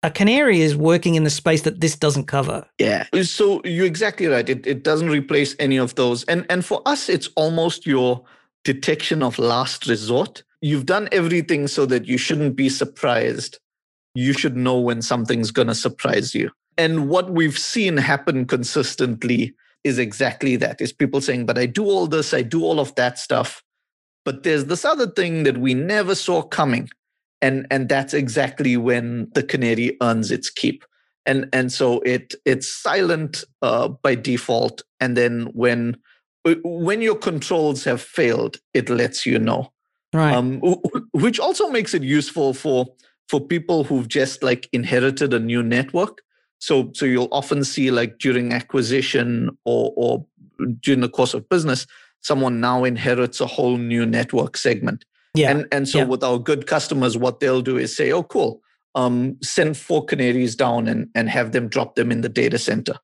a 0.03 0.09
canary 0.09 0.61
is 0.61 0.75
working 0.75 1.15
in 1.15 1.23
the 1.23 1.29
space 1.29 1.61
that 1.61 1.79
this 1.79 1.95
doesn't 1.95 2.25
cover. 2.25 2.65
Yeah. 2.79 3.05
So 3.21 3.61
you're 3.63 3.85
exactly 3.85 4.27
right. 4.27 4.47
It, 4.47 4.65
it 4.65 4.83
doesn't 4.83 5.09
replace 5.09 5.55
any 5.59 5.77
of 5.77 5.95
those. 5.95 6.23
And 6.25 6.45
and 6.49 6.65
for 6.65 6.81
us, 6.85 7.09
it's 7.09 7.29
almost 7.35 7.85
your 7.85 8.23
detection 8.63 9.21
of 9.21 9.37
last 9.37 9.87
resort. 9.87 10.43
You've 10.61 10.85
done 10.85 11.09
everything 11.11 11.67
so 11.67 11.85
that 11.87 12.05
you 12.05 12.17
shouldn't 12.17 12.55
be 12.55 12.69
surprised. 12.69 13.59
You 14.13 14.33
should 14.33 14.57
know 14.57 14.79
when 14.79 15.01
something's 15.01 15.51
gonna 15.51 15.75
surprise 15.75 16.33
you. 16.33 16.51
And 16.77 17.09
what 17.09 17.31
we've 17.31 17.57
seen 17.57 17.97
happen 17.97 18.45
consistently 18.45 19.53
is 19.83 19.97
exactly 19.97 20.55
that 20.57 20.79
is 20.79 20.93
people 20.93 21.21
saying, 21.21 21.45
but 21.45 21.57
I 21.57 21.65
do 21.65 21.85
all 21.85 22.07
this, 22.07 22.33
I 22.33 22.41
do 22.43 22.63
all 22.63 22.79
of 22.79 22.93
that 22.95 23.17
stuff. 23.17 23.63
But 24.23 24.43
there's 24.43 24.65
this 24.65 24.85
other 24.85 25.07
thing 25.07 25.43
that 25.43 25.57
we 25.57 25.73
never 25.73 26.13
saw 26.13 26.43
coming 26.43 26.89
and 27.41 27.65
and 27.71 27.89
that's 27.89 28.13
exactly 28.13 28.77
when 28.77 29.29
the 29.33 29.43
canary 29.43 29.97
earns 30.01 30.31
its 30.31 30.49
keep. 30.49 30.85
And 31.25 31.47
and 31.53 31.71
so 31.71 31.99
it 32.01 32.35
it's 32.45 32.71
silent 32.71 33.43
uh, 33.61 33.89
by 33.89 34.15
default. 34.15 34.81
And 34.99 35.17
then 35.17 35.49
when 35.53 35.97
when 36.63 37.01
your 37.01 37.15
controls 37.15 37.83
have 37.83 38.01
failed 38.01 38.57
it 38.73 38.89
lets 38.89 39.25
you 39.25 39.39
know. 39.39 39.71
Right. 40.13 40.33
Um, 40.33 40.59
which 41.13 41.39
also 41.39 41.69
makes 41.69 41.93
it 41.93 42.03
useful 42.03 42.53
for 42.53 42.87
for 43.29 43.39
people 43.39 43.83
who've 43.83 44.07
just 44.07 44.43
like 44.43 44.67
inherited 44.73 45.33
a 45.33 45.39
new 45.39 45.63
network. 45.63 46.21
So 46.59 46.91
so 46.93 47.05
you'll 47.05 47.29
often 47.31 47.63
see 47.63 47.91
like 47.91 48.17
during 48.17 48.53
acquisition 48.53 49.57
or 49.65 49.93
or 49.95 50.25
during 50.81 51.01
the 51.01 51.09
course 51.09 51.33
of 51.33 51.47
business 51.49 51.87
someone 52.21 52.59
now 52.59 52.83
inherits 52.83 53.41
a 53.41 53.47
whole 53.47 53.77
new 53.77 54.05
network 54.05 54.55
segment 54.55 55.05
yeah. 55.33 55.51
And 55.51 55.67
and 55.71 55.87
so 55.87 55.99
yeah. 55.99 56.05
with 56.05 56.23
our 56.23 56.37
good 56.37 56.67
customers, 56.67 57.17
what 57.17 57.39
they'll 57.39 57.61
do 57.61 57.77
is 57.77 57.95
say, 57.95 58.11
oh, 58.11 58.23
cool, 58.23 58.61
um, 58.95 59.37
send 59.41 59.77
four 59.77 60.05
canaries 60.05 60.55
down 60.55 60.87
and, 60.87 61.09
and 61.15 61.29
have 61.29 61.51
them 61.51 61.67
drop 61.67 61.95
them 61.95 62.11
in 62.11 62.21
the 62.21 62.29
data 62.29 62.57
center. 62.57 62.95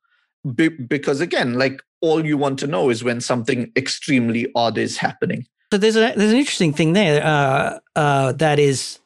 Be- 0.55 0.69
because 0.69 1.21
again, 1.21 1.55
like 1.55 1.81
all 2.01 2.25
you 2.25 2.37
want 2.37 2.59
to 2.59 2.67
know 2.67 2.89
is 2.89 3.03
when 3.03 3.21
something 3.21 3.71
extremely 3.75 4.51
odd 4.55 4.77
is 4.77 4.97
happening. 4.97 5.45
So 5.71 5.77
there's 5.77 5.95
a 5.95 6.13
there's 6.15 6.31
an 6.31 6.37
interesting 6.37 6.73
thing 6.73 6.93
there. 6.93 7.23
Uh, 7.25 7.79
uh, 7.95 8.31
that 8.33 8.59
is, 8.59 8.99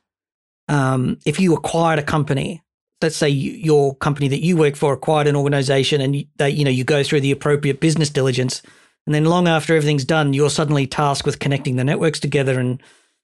um, 0.68 1.18
if 1.26 1.40
you 1.40 1.54
acquired 1.56 2.00
a 2.00 2.04
company, 2.04 2.62
let's 3.02 3.16
say 3.16 3.30
you, 3.30 3.52
your 3.52 3.96
company 3.96 4.28
that 4.28 4.44
you 4.44 4.58
work 4.58 4.76
for 4.76 4.94
acquired 4.94 5.28
an 5.28 5.36
organization, 5.36 6.02
and 6.02 6.16
you, 6.16 6.26
they, 6.38 6.50
you 6.50 6.64
know 6.64 6.72
you 6.72 6.84
go 6.84 7.04
through 7.04 7.22
the 7.22 7.32
appropriate 7.32 7.80
business 7.80 8.10
diligence, 8.10 8.62
and 9.06 9.16
then 9.16 9.26
long 9.26 9.48
after 9.48 9.76
everything's 9.76 10.06
done, 10.06 10.34
you're 10.34 10.50
suddenly 10.50 10.86
tasked 10.86 11.26
with 11.26 11.40
connecting 11.40 11.78
the 11.78 11.84
networks 11.84 12.20
together 12.20 12.60
and 12.60 12.82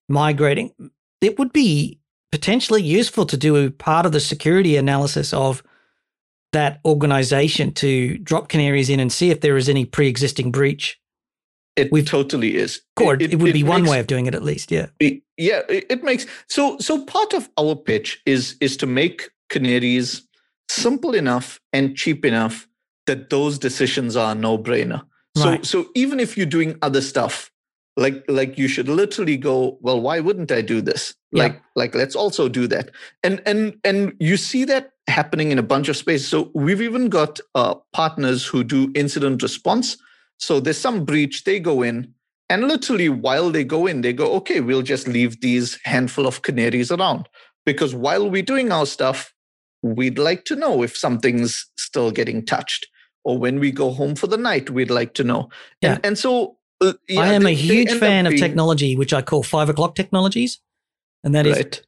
migrating, 0.08 0.72
it 1.22 1.38
would 1.40 1.54
be 1.54 2.00
potentially 2.32 2.84
useful 2.84 3.26
to 3.26 3.38
do 3.38 3.56
a 3.56 3.72
part 3.72 4.06
of 4.06 4.12
the 4.12 4.20
security 4.20 4.76
analysis 4.78 5.34
of 5.34 5.64
that 6.54 6.80
organization 6.86 7.74
to 7.74 8.18
drop 8.20 8.50
canaries 8.50 8.90
in 8.90 9.00
and 9.00 9.12
see 9.12 9.30
if 9.30 9.42
there 9.42 9.58
is 9.58 9.70
any 9.70 9.86
pre-existing 9.86 10.52
breach. 10.52 11.00
It 11.76 11.92
We've, 11.92 12.06
totally 12.06 12.58
is. 12.58 12.82
It, 13.00 13.22
it, 13.22 13.34
it 13.34 13.36
would 13.40 13.50
it 13.50 13.54
be 13.54 13.64
makes, 13.64 13.70
one 13.70 13.86
way 13.86 14.00
of 14.00 14.08
doing 14.08 14.26
it 14.26 14.34
at 14.34 14.44
least. 14.44 14.72
Yeah. 14.72 14.88
yeah. 15.00 15.62
It, 15.70 16.04
makes 16.04 16.26
so 16.48 16.80
so 16.80 17.06
part 17.06 17.34
of 17.34 17.50
our 17.60 17.76
pitch 17.76 18.20
is 18.26 18.56
is 18.60 18.76
to 18.78 18.88
make 18.88 19.30
canaries 19.50 20.28
simple 20.70 21.14
enough 21.14 21.60
and 21.74 21.96
cheap 21.96 22.26
enough 22.26 22.68
that 23.06 23.30
those 23.30 23.60
decisions 23.60 24.16
are 24.16 24.34
no 24.34 24.58
brainer. 24.58 25.04
So 25.36 25.50
right. 25.50 25.66
so 25.66 25.88
even 25.94 26.20
if 26.20 26.36
you're 26.36 26.48
doing 26.48 26.80
other 26.82 27.02
stuff, 27.02 27.52
like 27.98 28.24
like 28.28 28.58
you 28.58 28.68
should 28.68 28.88
literally 28.88 29.36
go 29.36 29.78
well 29.82 30.00
why 30.00 30.20
wouldn't 30.20 30.52
i 30.52 30.62
do 30.62 30.82
this? 30.82 31.16
Yeah. 31.32 31.44
like 31.44 31.62
like 31.76 31.96
let's 31.96 32.16
also 32.16 32.48
do 32.48 32.68
that. 32.68 32.92
And 33.24 33.42
and 33.46 33.78
and 33.84 34.14
you 34.20 34.38
see 34.38 34.64
that 34.66 34.92
happening 35.08 35.52
in 35.52 35.60
a 35.60 35.64
bunch 35.64 35.90
of 35.90 35.98
spaces. 35.98 36.28
So 36.28 36.52
we've 36.54 36.82
even 36.82 37.10
got 37.10 37.40
uh, 37.56 37.76
partners 37.94 38.46
who 38.46 38.64
do 38.64 38.92
incident 38.94 39.42
response. 39.42 39.98
So 40.38 40.60
there's 40.60 40.78
some 40.78 41.06
breach. 41.06 41.44
They 41.44 41.60
go 41.60 41.82
in 41.82 42.14
and 42.50 42.68
literally 42.68 43.10
while 43.10 43.50
they 43.50 43.64
go 43.64 43.88
in 43.88 44.02
they 44.02 44.14
go 44.14 44.32
okay 44.36 44.62
we'll 44.62 44.82
just 44.82 45.06
leave 45.06 45.42
these 45.42 45.78
handful 45.84 46.28
of 46.28 46.44
canaries 46.44 46.92
around. 46.92 47.28
Because 47.66 47.96
while 47.96 48.30
we're 48.30 48.44
doing 48.44 48.72
our 48.72 48.86
stuff 48.86 49.34
we'd 49.82 50.20
like 50.20 50.46
to 50.46 50.56
know 50.56 50.84
if 50.84 50.96
something's 50.96 51.66
still 51.78 52.12
getting 52.12 52.46
touched. 52.46 52.88
Or 53.24 53.38
when 53.38 53.60
we 53.60 53.72
go 53.72 53.92
home 53.92 54.16
for 54.16 54.28
the 54.28 54.38
night 54.38 54.70
we'd 54.70 54.92
like 54.92 55.14
to 55.16 55.24
know. 55.24 55.50
Yeah. 55.82 55.94
and, 55.96 56.06
and 56.06 56.18
so 56.18 56.57
uh, 56.82 56.94
yeah, 57.08 57.22
I 57.22 57.28
am 57.34 57.44
they, 57.44 57.52
a 57.52 57.56
huge 57.56 57.92
fan 57.94 58.28
of 58.28 58.36
technology, 58.36 58.96
which 58.96 59.14
I 59.14 59.22
call 59.22 59.44
five 59.44 59.70
o'clock 59.70 59.96
technologies, 59.96 60.60
and 61.24 61.34
that 61.36 61.46
right. 61.46 61.76
is 61.76 61.82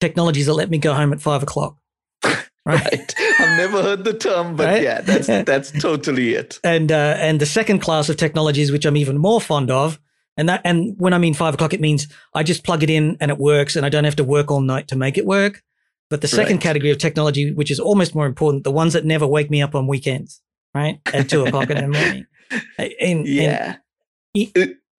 technologies 0.00 0.46
that 0.46 0.54
let 0.54 0.70
me 0.70 0.78
go 0.78 0.94
home 0.94 1.12
at 1.12 1.20
five 1.20 1.42
o'clock. 1.42 1.76
Right. 2.66 2.82
right. 2.82 3.14
I've 3.40 3.58
never 3.58 3.82
heard 3.82 4.04
the 4.04 4.14
term, 4.14 4.56
but 4.56 4.64
right? 4.64 4.82
yeah, 4.82 5.02
that's 5.02 5.26
that's 5.26 5.70
totally 5.82 6.32
it. 6.32 6.58
And 6.64 6.90
uh, 6.90 7.14
and 7.18 7.38
the 7.38 7.44
second 7.44 7.80
class 7.80 8.08
of 8.08 8.16
technologies, 8.16 8.72
which 8.72 8.86
I'm 8.86 8.96
even 8.96 9.18
more 9.18 9.38
fond 9.38 9.70
of, 9.70 10.00
and 10.38 10.48
that 10.48 10.62
and 10.64 10.94
when 10.96 11.12
I 11.12 11.18
mean 11.18 11.34
five 11.34 11.52
o'clock, 11.52 11.74
it 11.74 11.82
means 11.82 12.08
I 12.32 12.42
just 12.42 12.64
plug 12.64 12.82
it 12.82 12.88
in 12.88 13.18
and 13.20 13.30
it 13.30 13.36
works, 13.36 13.76
and 13.76 13.84
I 13.84 13.90
don't 13.90 14.04
have 14.04 14.16
to 14.16 14.24
work 14.24 14.50
all 14.50 14.62
night 14.62 14.88
to 14.88 14.96
make 14.96 15.18
it 15.18 15.26
work. 15.26 15.62
But 16.08 16.22
the 16.22 16.28
second 16.28 16.56
right. 16.56 16.62
category 16.62 16.90
of 16.90 16.96
technology, 16.96 17.52
which 17.52 17.70
is 17.70 17.78
almost 17.78 18.14
more 18.14 18.24
important, 18.24 18.64
the 18.64 18.70
ones 18.70 18.94
that 18.94 19.04
never 19.04 19.26
wake 19.26 19.50
me 19.50 19.60
up 19.60 19.74
on 19.74 19.86
weekends, 19.86 20.40
right, 20.74 21.00
at 21.12 21.28
two 21.28 21.44
o'clock 21.44 21.68
in 21.68 21.76
the 21.76 21.88
morning. 21.88 22.26
And, 23.00 23.26
yeah. 23.26 23.66
And 23.66 23.78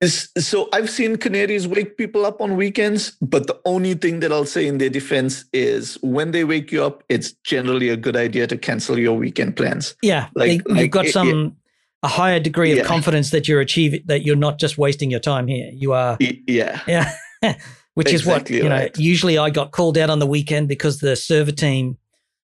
so 0.07 0.69
I've 0.73 0.89
seen 0.89 1.17
canaries 1.17 1.67
wake 1.67 1.97
people 1.97 2.25
up 2.25 2.41
on 2.41 2.55
weekends, 2.55 3.17
but 3.21 3.47
the 3.47 3.59
only 3.65 3.93
thing 3.93 4.19
that 4.19 4.31
I'll 4.31 4.45
say 4.45 4.67
in 4.67 4.77
their 4.77 4.89
defense 4.89 5.45
is 5.53 5.97
when 6.01 6.31
they 6.31 6.43
wake 6.43 6.71
you 6.71 6.83
up, 6.83 7.03
it's 7.09 7.33
generally 7.43 7.89
a 7.89 7.97
good 7.97 8.15
idea 8.15 8.47
to 8.47 8.57
cancel 8.57 8.99
your 8.99 9.17
weekend 9.17 9.55
plans. 9.55 9.95
Yeah, 10.01 10.29
like, 10.36 10.51
you've 10.51 10.65
like, 10.67 10.91
got 10.91 11.07
some 11.07 11.29
it, 11.29 11.53
a 12.03 12.07
higher 12.07 12.39
degree 12.39 12.71
of 12.71 12.79
yeah. 12.79 12.83
confidence 12.83 13.31
that 13.31 13.47
you're 13.47 13.61
achieving 13.61 14.03
that 14.05 14.23
you're 14.23 14.36
not 14.36 14.59
just 14.59 14.77
wasting 14.77 15.09
your 15.09 15.19
time 15.19 15.47
here. 15.47 15.69
You 15.73 15.93
are. 15.93 16.17
Yeah. 16.19 16.81
Yeah. 16.88 17.13
Which 17.93 18.11
exactly 18.11 18.15
is 18.15 18.25
what 18.25 18.49
you 18.49 18.69
right. 18.69 18.97
know. 18.97 19.01
Usually, 19.01 19.38
I 19.38 19.49
got 19.49 19.71
called 19.71 19.97
out 19.97 20.09
on 20.09 20.19
the 20.19 20.27
weekend 20.27 20.67
because 20.67 20.99
the 20.99 21.15
server 21.15 21.53
team 21.53 21.97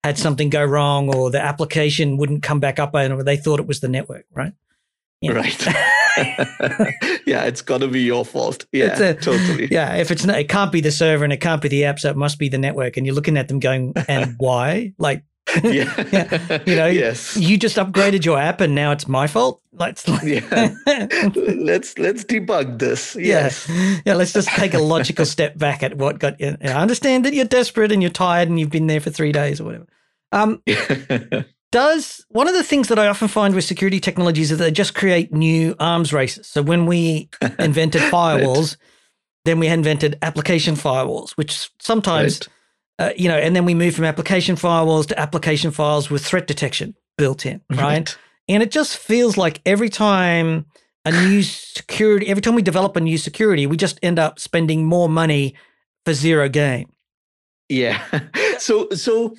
had 0.04 0.18
something 0.18 0.50
go 0.50 0.64
wrong 0.64 1.14
or 1.14 1.32
the 1.32 1.42
application 1.42 2.18
wouldn't 2.18 2.44
come 2.44 2.60
back 2.60 2.80
up 2.80 2.94
and 2.96 3.22
they 3.22 3.38
thought 3.38 3.60
it 3.60 3.68
was 3.68 3.80
the 3.80 3.88
network, 3.88 4.26
right? 4.34 4.54
Yeah. 5.22 5.34
Right. 5.34 5.68
yeah, 7.26 7.46
it's 7.46 7.62
got 7.62 7.80
to 7.80 7.88
be 7.88 8.02
your 8.02 8.26
fault. 8.26 8.66
Yeah, 8.72 9.00
a, 9.00 9.14
totally. 9.14 9.68
Yeah, 9.72 9.96
if 9.96 10.12
it's 10.12 10.26
not, 10.26 10.40
it 10.40 10.50
can't 10.50 10.72
be 10.72 10.82
the 10.82 10.92
server 10.92 11.24
and 11.24 11.32
it 11.32 11.38
can't 11.38 11.62
be 11.62 11.70
the 11.70 11.86
app, 11.86 12.00
so 12.00 12.10
it 12.10 12.18
must 12.18 12.40
be 12.40 12.50
the 12.50 12.58
network. 12.58 12.98
And 12.98 13.06
you're 13.06 13.16
looking 13.16 13.38
at 13.38 13.48
them 13.48 13.60
going, 13.60 13.94
and 14.08 14.36
why? 14.38 14.94
Like, 14.98 15.24
yeah. 15.64 16.06
yeah. 16.12 16.62
You 16.66 16.76
know, 16.76 16.88
yes. 16.88 17.36
you 17.38 17.58
just 17.58 17.78
upgraded 17.78 18.26
your 18.26 18.38
app 18.38 18.62
and 18.62 18.76
now 18.76 18.92
it's 18.92 19.08
my 19.08 19.28
fault. 19.28 19.62
Let's 19.74 20.08
yeah. 20.24 20.76
let's 21.36 21.98
let's 21.98 22.24
debug 22.24 22.80
this. 22.80 23.16
Yes. 23.16 23.68
Yeah. 23.70 23.98
yeah. 24.06 24.14
Let's 24.16 24.34
just 24.34 24.50
take 24.50 24.74
a 24.74 24.80
logical 24.80 25.26
step 25.26 25.58
back 25.58 25.84
at 25.84 25.98
what 25.98 26.20
got 26.20 26.40
you. 26.40 26.58
I 26.62 26.68
understand 26.68 27.26
that 27.26 27.34
you're 27.34 27.46
desperate 27.46 27.92
and 27.92 28.02
you're 28.02 28.12
tired 28.12 28.50
and 28.50 28.60
you've 28.60 28.70
been 28.70 28.88
there 28.88 29.02
for 29.02 29.10
three 29.10 29.32
days 29.32 29.60
or 29.60 29.66
whatever. 29.66 29.88
Um, 30.32 30.62
does 31.72 32.26
one 32.30 32.48
of 32.48 32.54
the 32.54 32.64
things 32.64 32.90
that 32.90 33.00
I 33.00 33.08
often 33.08 33.28
find 33.28 33.56
with 33.56 33.64
security 33.64 34.00
technologies 34.00 34.52
is 34.52 34.58
that 34.58 34.66
they 34.66 34.72
just 34.72 34.94
create 34.94 35.34
new 35.34 35.76
arms 35.80 36.14
races. 36.14 36.48
So 36.48 36.62
when 36.62 36.86
we 36.86 37.30
invented 37.60 38.02
firewalls, 38.04 38.72
right. 38.72 38.78
then 39.46 39.60
we 39.60 39.68
invented 39.68 40.18
application 40.22 40.76
firewalls, 40.76 41.32
which 41.32 41.70
sometimes, 41.80 42.48
right. 43.00 43.12
uh, 43.12 43.14
you 43.16 43.30
know, 43.30 43.38
and 43.38 43.56
then 43.56 43.66
we 43.66 43.74
moved 43.74 43.96
from 43.96 44.06
application 44.06 44.56
firewalls 44.56 45.08
to 45.08 45.20
application 45.20 45.72
files 45.72 46.10
with 46.10 46.26
threat 46.26 46.46
detection 46.46 46.96
built 47.18 47.46
in, 47.46 47.62
right? 47.70 47.80
right? 47.80 48.18
And 48.50 48.62
it 48.62 48.72
just 48.72 48.98
feels 48.98 49.38
like 49.38 49.62
every 49.66 49.90
time 49.90 50.66
a 51.06 51.12
new 51.12 51.42
security, 51.42 52.28
every 52.28 52.42
time 52.42 52.56
we 52.56 52.62
develop 52.62 52.96
a 52.96 53.02
new 53.02 53.18
security, 53.18 53.66
we 53.66 53.78
just 53.78 53.98
end 54.04 54.20
up 54.20 54.40
spending 54.40 54.86
more 54.86 55.08
money 55.08 55.56
for 56.06 56.14
zero 56.14 56.50
gain. 56.50 56.92
Yeah. 57.70 58.04
So 58.62 58.90
so 58.92 59.36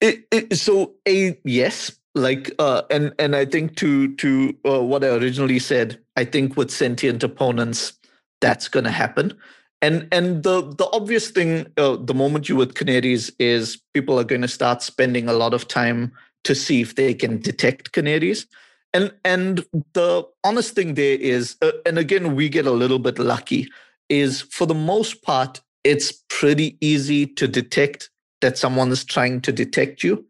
it, 0.00 0.26
it, 0.30 0.56
so 0.56 0.94
a 1.06 1.38
yes, 1.44 1.92
like 2.14 2.50
uh, 2.58 2.82
and 2.90 3.12
and 3.18 3.36
I 3.36 3.44
think 3.44 3.76
to 3.76 4.14
to 4.16 4.56
uh, 4.66 4.82
what 4.82 5.04
I 5.04 5.08
originally 5.08 5.58
said, 5.58 5.98
I 6.16 6.24
think 6.24 6.56
with 6.56 6.70
sentient 6.70 7.22
opponents, 7.22 7.92
that's 8.40 8.68
going 8.68 8.84
to 8.84 8.90
happen. 8.90 9.34
And 9.82 10.08
and 10.12 10.42
the 10.42 10.62
the 10.62 10.88
obvious 10.92 11.30
thing, 11.30 11.66
uh, 11.76 11.96
the 11.96 12.14
moment 12.14 12.48
you 12.48 12.56
with 12.56 12.74
canaries 12.74 13.30
is 13.38 13.80
people 13.94 14.18
are 14.18 14.24
going 14.24 14.42
to 14.42 14.48
start 14.48 14.82
spending 14.82 15.28
a 15.28 15.32
lot 15.32 15.54
of 15.54 15.68
time 15.68 16.12
to 16.44 16.54
see 16.54 16.80
if 16.80 16.94
they 16.96 17.14
can 17.14 17.38
detect 17.38 17.92
canaries. 17.92 18.46
And 18.92 19.12
and 19.24 19.64
the 19.92 20.24
honest 20.44 20.74
thing 20.74 20.94
there 20.94 21.16
is, 21.18 21.56
uh, 21.62 21.72
and 21.86 21.98
again 21.98 22.34
we 22.34 22.48
get 22.48 22.66
a 22.66 22.72
little 22.72 22.98
bit 22.98 23.18
lucky, 23.18 23.68
is 24.08 24.42
for 24.42 24.66
the 24.66 24.74
most 24.74 25.22
part 25.22 25.60
it's 25.84 26.12
pretty 26.28 26.76
easy 26.80 27.26
to 27.26 27.46
detect 27.48 28.10
that 28.40 28.58
someone's 28.58 29.04
trying 29.04 29.40
to 29.42 29.52
detect 29.52 30.02
you. 30.02 30.26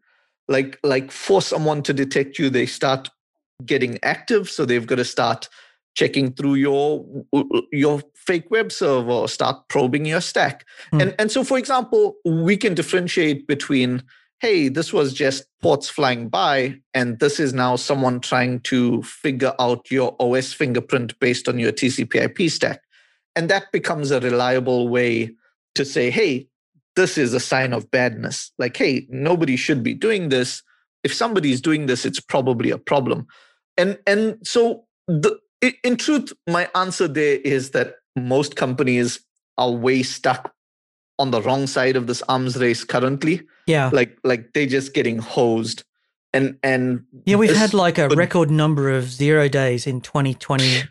Like 0.47 0.79
like 0.83 1.11
for 1.11 1.41
someone 1.41 1.81
to 1.83 1.93
detect 1.93 2.37
you 2.37 2.49
they 2.49 2.65
start 2.65 3.09
getting 3.65 3.99
active 4.03 4.49
so 4.49 4.65
they've 4.65 4.87
got 4.87 4.95
to 4.95 5.05
start 5.05 5.47
checking 5.93 6.33
through 6.33 6.55
your 6.55 7.05
your 7.71 8.01
fake 8.15 8.49
web 8.49 8.71
server 8.71 9.27
start 9.27 9.67
probing 9.67 10.05
your 10.05 10.21
stack. 10.21 10.65
Mm. 10.93 11.01
and 11.01 11.15
and 11.19 11.31
so 11.31 11.43
for 11.43 11.57
example 11.57 12.15
we 12.25 12.57
can 12.57 12.73
differentiate 12.73 13.47
between 13.47 14.03
hey 14.39 14.69
this 14.69 14.93
was 14.93 15.13
just 15.13 15.45
ports 15.61 15.89
flying 15.89 16.29
by 16.29 16.75
and 16.93 17.19
this 17.19 17.39
is 17.39 17.53
now 17.53 17.75
someone 17.75 18.19
trying 18.19 18.59
to 18.61 19.01
figure 19.03 19.53
out 19.59 19.91
your 19.91 20.15
os 20.19 20.53
fingerprint 20.53 21.17
based 21.19 21.47
on 21.47 21.59
your 21.59 21.71
tcp 21.71 22.15
ip 22.15 22.49
stack. 22.49 22.81
And 23.35 23.49
that 23.49 23.71
becomes 23.71 24.11
a 24.11 24.19
reliable 24.19 24.89
way 24.89 25.31
to 25.75 25.85
say 25.85 26.09
hey 26.09 26.47
this 26.95 27.17
is 27.17 27.33
a 27.33 27.39
sign 27.39 27.73
of 27.73 27.89
badness. 27.91 28.51
Like, 28.57 28.77
hey, 28.77 29.07
nobody 29.09 29.55
should 29.55 29.83
be 29.83 29.93
doing 29.93 30.29
this. 30.29 30.61
If 31.03 31.13
somebody's 31.13 31.61
doing 31.61 31.85
this, 31.85 32.05
it's 32.05 32.19
probably 32.19 32.69
a 32.69 32.77
problem. 32.77 33.27
And 33.77 33.97
and 34.05 34.37
so 34.43 34.85
the 35.07 35.39
in 35.83 35.97
truth, 35.97 36.33
my 36.47 36.69
answer 36.75 37.07
there 37.07 37.37
is 37.37 37.71
that 37.71 37.95
most 38.15 38.55
companies 38.55 39.19
are 39.57 39.71
way 39.71 40.03
stuck 40.03 40.53
on 41.19 41.31
the 41.31 41.41
wrong 41.41 41.67
side 41.67 41.95
of 41.95 42.07
this 42.07 42.23
arms 42.27 42.57
race 42.57 42.83
currently. 42.83 43.41
Yeah. 43.67 43.89
Like 43.93 44.17
like 44.23 44.53
they're 44.53 44.65
just 44.65 44.93
getting 44.93 45.19
hosed. 45.19 45.83
And 46.33 46.57
and 46.63 47.03
Yeah, 47.25 47.35
we've 47.37 47.49
this, 47.49 47.57
had 47.57 47.73
like 47.73 47.97
a 47.97 48.07
but, 48.07 48.17
record 48.17 48.49
number 48.49 48.89
of 48.89 49.09
zero 49.09 49.47
days 49.47 49.85
in 49.85 50.01
2021 50.01 50.89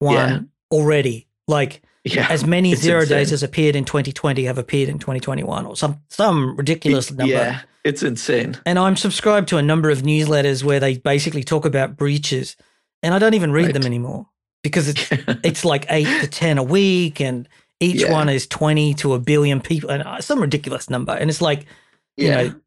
yeah. 0.00 0.40
already. 0.70 1.28
Like 1.46 1.82
yeah, 2.04 2.26
as 2.28 2.46
many 2.46 2.74
zero 2.74 3.00
insane. 3.00 3.18
days 3.18 3.32
as 3.32 3.42
appeared 3.42 3.74
in 3.74 3.84
2020 3.84 4.44
have 4.44 4.58
appeared 4.58 4.90
in 4.90 4.98
2021 4.98 5.66
or 5.66 5.76
some 5.76 6.00
some 6.10 6.54
ridiculous 6.56 7.10
number. 7.10 7.32
Yeah, 7.32 7.62
it's 7.82 8.02
insane. 8.02 8.58
And 8.66 8.78
I'm 8.78 8.96
subscribed 8.96 9.48
to 9.48 9.56
a 9.56 9.62
number 9.62 9.90
of 9.90 10.02
newsletters 10.02 10.62
where 10.62 10.80
they 10.80 10.98
basically 10.98 11.42
talk 11.42 11.64
about 11.64 11.96
breaches 11.96 12.56
and 13.02 13.14
I 13.14 13.18
don't 13.18 13.34
even 13.34 13.52
read 13.52 13.66
right. 13.66 13.74
them 13.74 13.84
anymore 13.84 14.26
because 14.62 14.88
it's 14.88 15.08
it's 15.42 15.64
like 15.64 15.86
8 15.88 16.22
to 16.22 16.26
10 16.26 16.58
a 16.58 16.62
week 16.62 17.20
and 17.20 17.48
each 17.80 18.02
yeah. 18.02 18.12
one 18.12 18.28
is 18.28 18.46
20 18.46 18.94
to 18.94 19.14
a 19.14 19.18
billion 19.18 19.60
people 19.60 19.90
and 19.90 20.02
uh, 20.02 20.20
some 20.20 20.40
ridiculous 20.40 20.90
number 20.90 21.12
and 21.12 21.30
it's 21.30 21.42
like 21.42 21.66
you 22.16 22.28
yeah. 22.28 22.42
know 22.42 22.60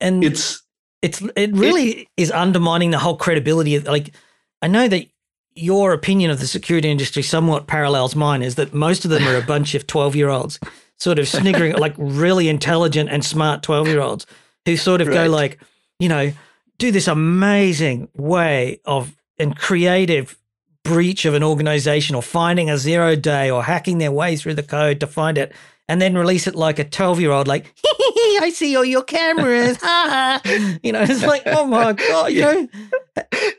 and 0.00 0.24
it's 0.24 0.62
it's 1.02 1.22
it 1.36 1.52
really 1.52 1.90
it, 1.90 2.08
is 2.16 2.32
undermining 2.32 2.90
the 2.90 2.98
whole 2.98 3.16
credibility 3.16 3.76
of 3.76 3.86
like 3.86 4.12
I 4.60 4.68
know 4.68 4.86
that 4.88 5.06
your 5.54 5.92
opinion 5.92 6.30
of 6.30 6.40
the 6.40 6.46
security 6.46 6.90
industry 6.90 7.22
somewhat 7.22 7.66
parallels 7.66 8.16
mine 8.16 8.42
is 8.42 8.54
that 8.54 8.72
most 8.72 9.04
of 9.04 9.10
them 9.10 9.26
are 9.26 9.36
a 9.36 9.42
bunch 9.42 9.74
of 9.74 9.86
12 9.86 10.16
year 10.16 10.28
olds 10.28 10.58
sort 10.98 11.18
of 11.18 11.28
sniggering 11.28 11.74
like 11.74 11.94
really 11.98 12.48
intelligent 12.48 13.10
and 13.10 13.24
smart 13.24 13.62
12 13.62 13.88
year 13.88 14.00
olds 14.00 14.26
who 14.64 14.76
sort 14.76 15.00
of 15.00 15.08
right. 15.08 15.14
go 15.14 15.30
like 15.30 15.58
you 15.98 16.08
know 16.08 16.32
do 16.78 16.90
this 16.90 17.08
amazing 17.08 18.08
way 18.16 18.80
of 18.84 19.14
and 19.38 19.56
creative 19.56 20.38
breach 20.84 21.24
of 21.24 21.34
an 21.34 21.42
organization 21.42 22.16
or 22.16 22.22
finding 22.22 22.68
a 22.68 22.76
zero 22.76 23.14
day 23.14 23.50
or 23.50 23.62
hacking 23.62 23.98
their 23.98 24.12
way 24.12 24.36
through 24.36 24.54
the 24.54 24.62
code 24.62 25.00
to 25.00 25.06
find 25.06 25.38
it 25.38 25.52
and 25.88 26.00
then 26.00 26.16
release 26.16 26.46
it 26.46 26.54
like 26.54 26.78
a 26.78 26.84
12 26.84 27.20
year 27.20 27.30
old, 27.30 27.48
like, 27.48 27.74
I 28.40 28.50
see 28.54 28.76
all 28.76 28.84
your 28.84 29.02
cameras. 29.02 29.78
you 30.82 30.92
know, 30.92 31.02
it's 31.02 31.22
like, 31.22 31.42
oh 31.46 31.66
my 31.66 31.92
God, 32.08 32.32
you 32.32 32.40
yeah. 32.40 32.52
know? 32.52 32.68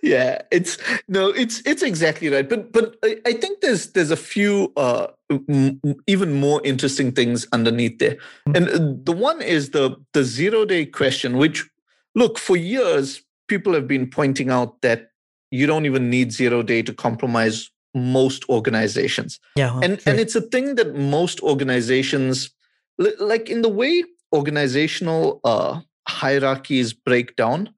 yeah, 0.02 0.42
it's 0.52 0.78
no, 1.08 1.30
it's 1.30 1.62
it's 1.66 1.84
exactly 1.84 2.30
right. 2.30 2.48
But 2.48 2.72
but 2.72 2.96
I, 3.04 3.18
I 3.26 3.34
think 3.34 3.62
there's 3.62 3.92
there's 3.92 4.12
a 4.12 4.18
few 4.18 4.74
uh, 4.78 5.08
m- 5.30 5.80
even 6.08 6.34
more 6.34 6.62
interesting 6.64 7.12
things 7.12 7.48
underneath 7.52 8.00
there. 8.00 8.18
Mm-hmm. 8.48 8.56
And 8.56 8.70
uh, 8.70 9.02
the 9.04 9.12
one 9.12 9.42
is 9.42 9.70
the 9.70 9.96
the 10.14 10.24
zero 10.24 10.66
day 10.66 10.86
question, 10.86 11.38
which 11.38 11.70
look, 12.16 12.38
for 12.38 12.58
years, 12.58 13.22
people 13.48 13.74
have 13.74 13.88
been 13.88 14.10
pointing 14.10 14.50
out 14.50 14.82
that 14.82 15.12
you 15.52 15.68
don't 15.68 15.86
even 15.86 16.10
need 16.10 16.32
zero 16.32 16.64
day 16.64 16.82
to 16.82 16.94
compromise 16.94 17.70
most 17.94 18.48
organizations. 18.50 19.40
Yeah. 19.56 19.80
and 19.82 20.02
sure. 20.02 20.12
and 20.12 20.20
it's 20.20 20.36
a 20.36 20.42
thing 20.42 20.76
that 20.76 20.96
most 20.96 21.40
organizations 21.42 22.52
like 22.98 23.50
in 23.50 23.62
the 23.62 23.70
way 23.70 24.04
organizational 24.34 25.40
uh, 25.44 25.82
hierarchies 26.08 26.94
break 26.94 27.36
down, 27.36 27.74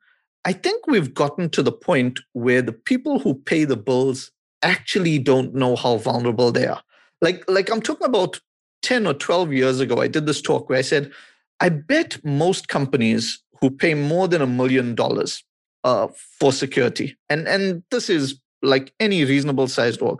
I 0.45 0.53
think 0.53 0.87
we've 0.87 1.13
gotten 1.13 1.49
to 1.51 1.63
the 1.63 1.71
point 1.71 2.19
where 2.33 2.61
the 2.61 2.73
people 2.73 3.19
who 3.19 3.33
pay 3.33 3.65
the 3.65 3.77
bills 3.77 4.31
actually 4.61 5.19
don't 5.19 5.53
know 5.53 5.75
how 5.75 5.97
vulnerable 5.97 6.51
they 6.51 6.67
are. 6.67 6.81
Like 7.21 7.43
like 7.47 7.69
I'm 7.69 7.81
talking 7.81 8.07
about 8.07 8.39
10 8.81 9.07
or 9.07 9.13
12 9.13 9.53
years 9.53 9.79
ago 9.79 10.01
I 10.01 10.07
did 10.07 10.25
this 10.25 10.41
talk 10.41 10.69
where 10.69 10.77
I 10.77 10.83
said 10.83 11.11
I 11.59 11.69
bet 11.69 12.23
most 12.23 12.67
companies 12.67 13.41
who 13.61 13.71
pay 13.71 13.93
more 13.93 14.27
than 14.27 14.41
a 14.41 14.47
million 14.47 14.93
dollars 14.93 15.43
uh, 15.83 16.07
for 16.39 16.51
security 16.51 17.17
and 17.29 17.47
and 17.47 17.83
this 17.89 18.09
is 18.09 18.39
like 18.65 18.93
any 18.99 19.23
reasonable 19.25 19.67
sized 19.67 20.01
org. 20.01 20.19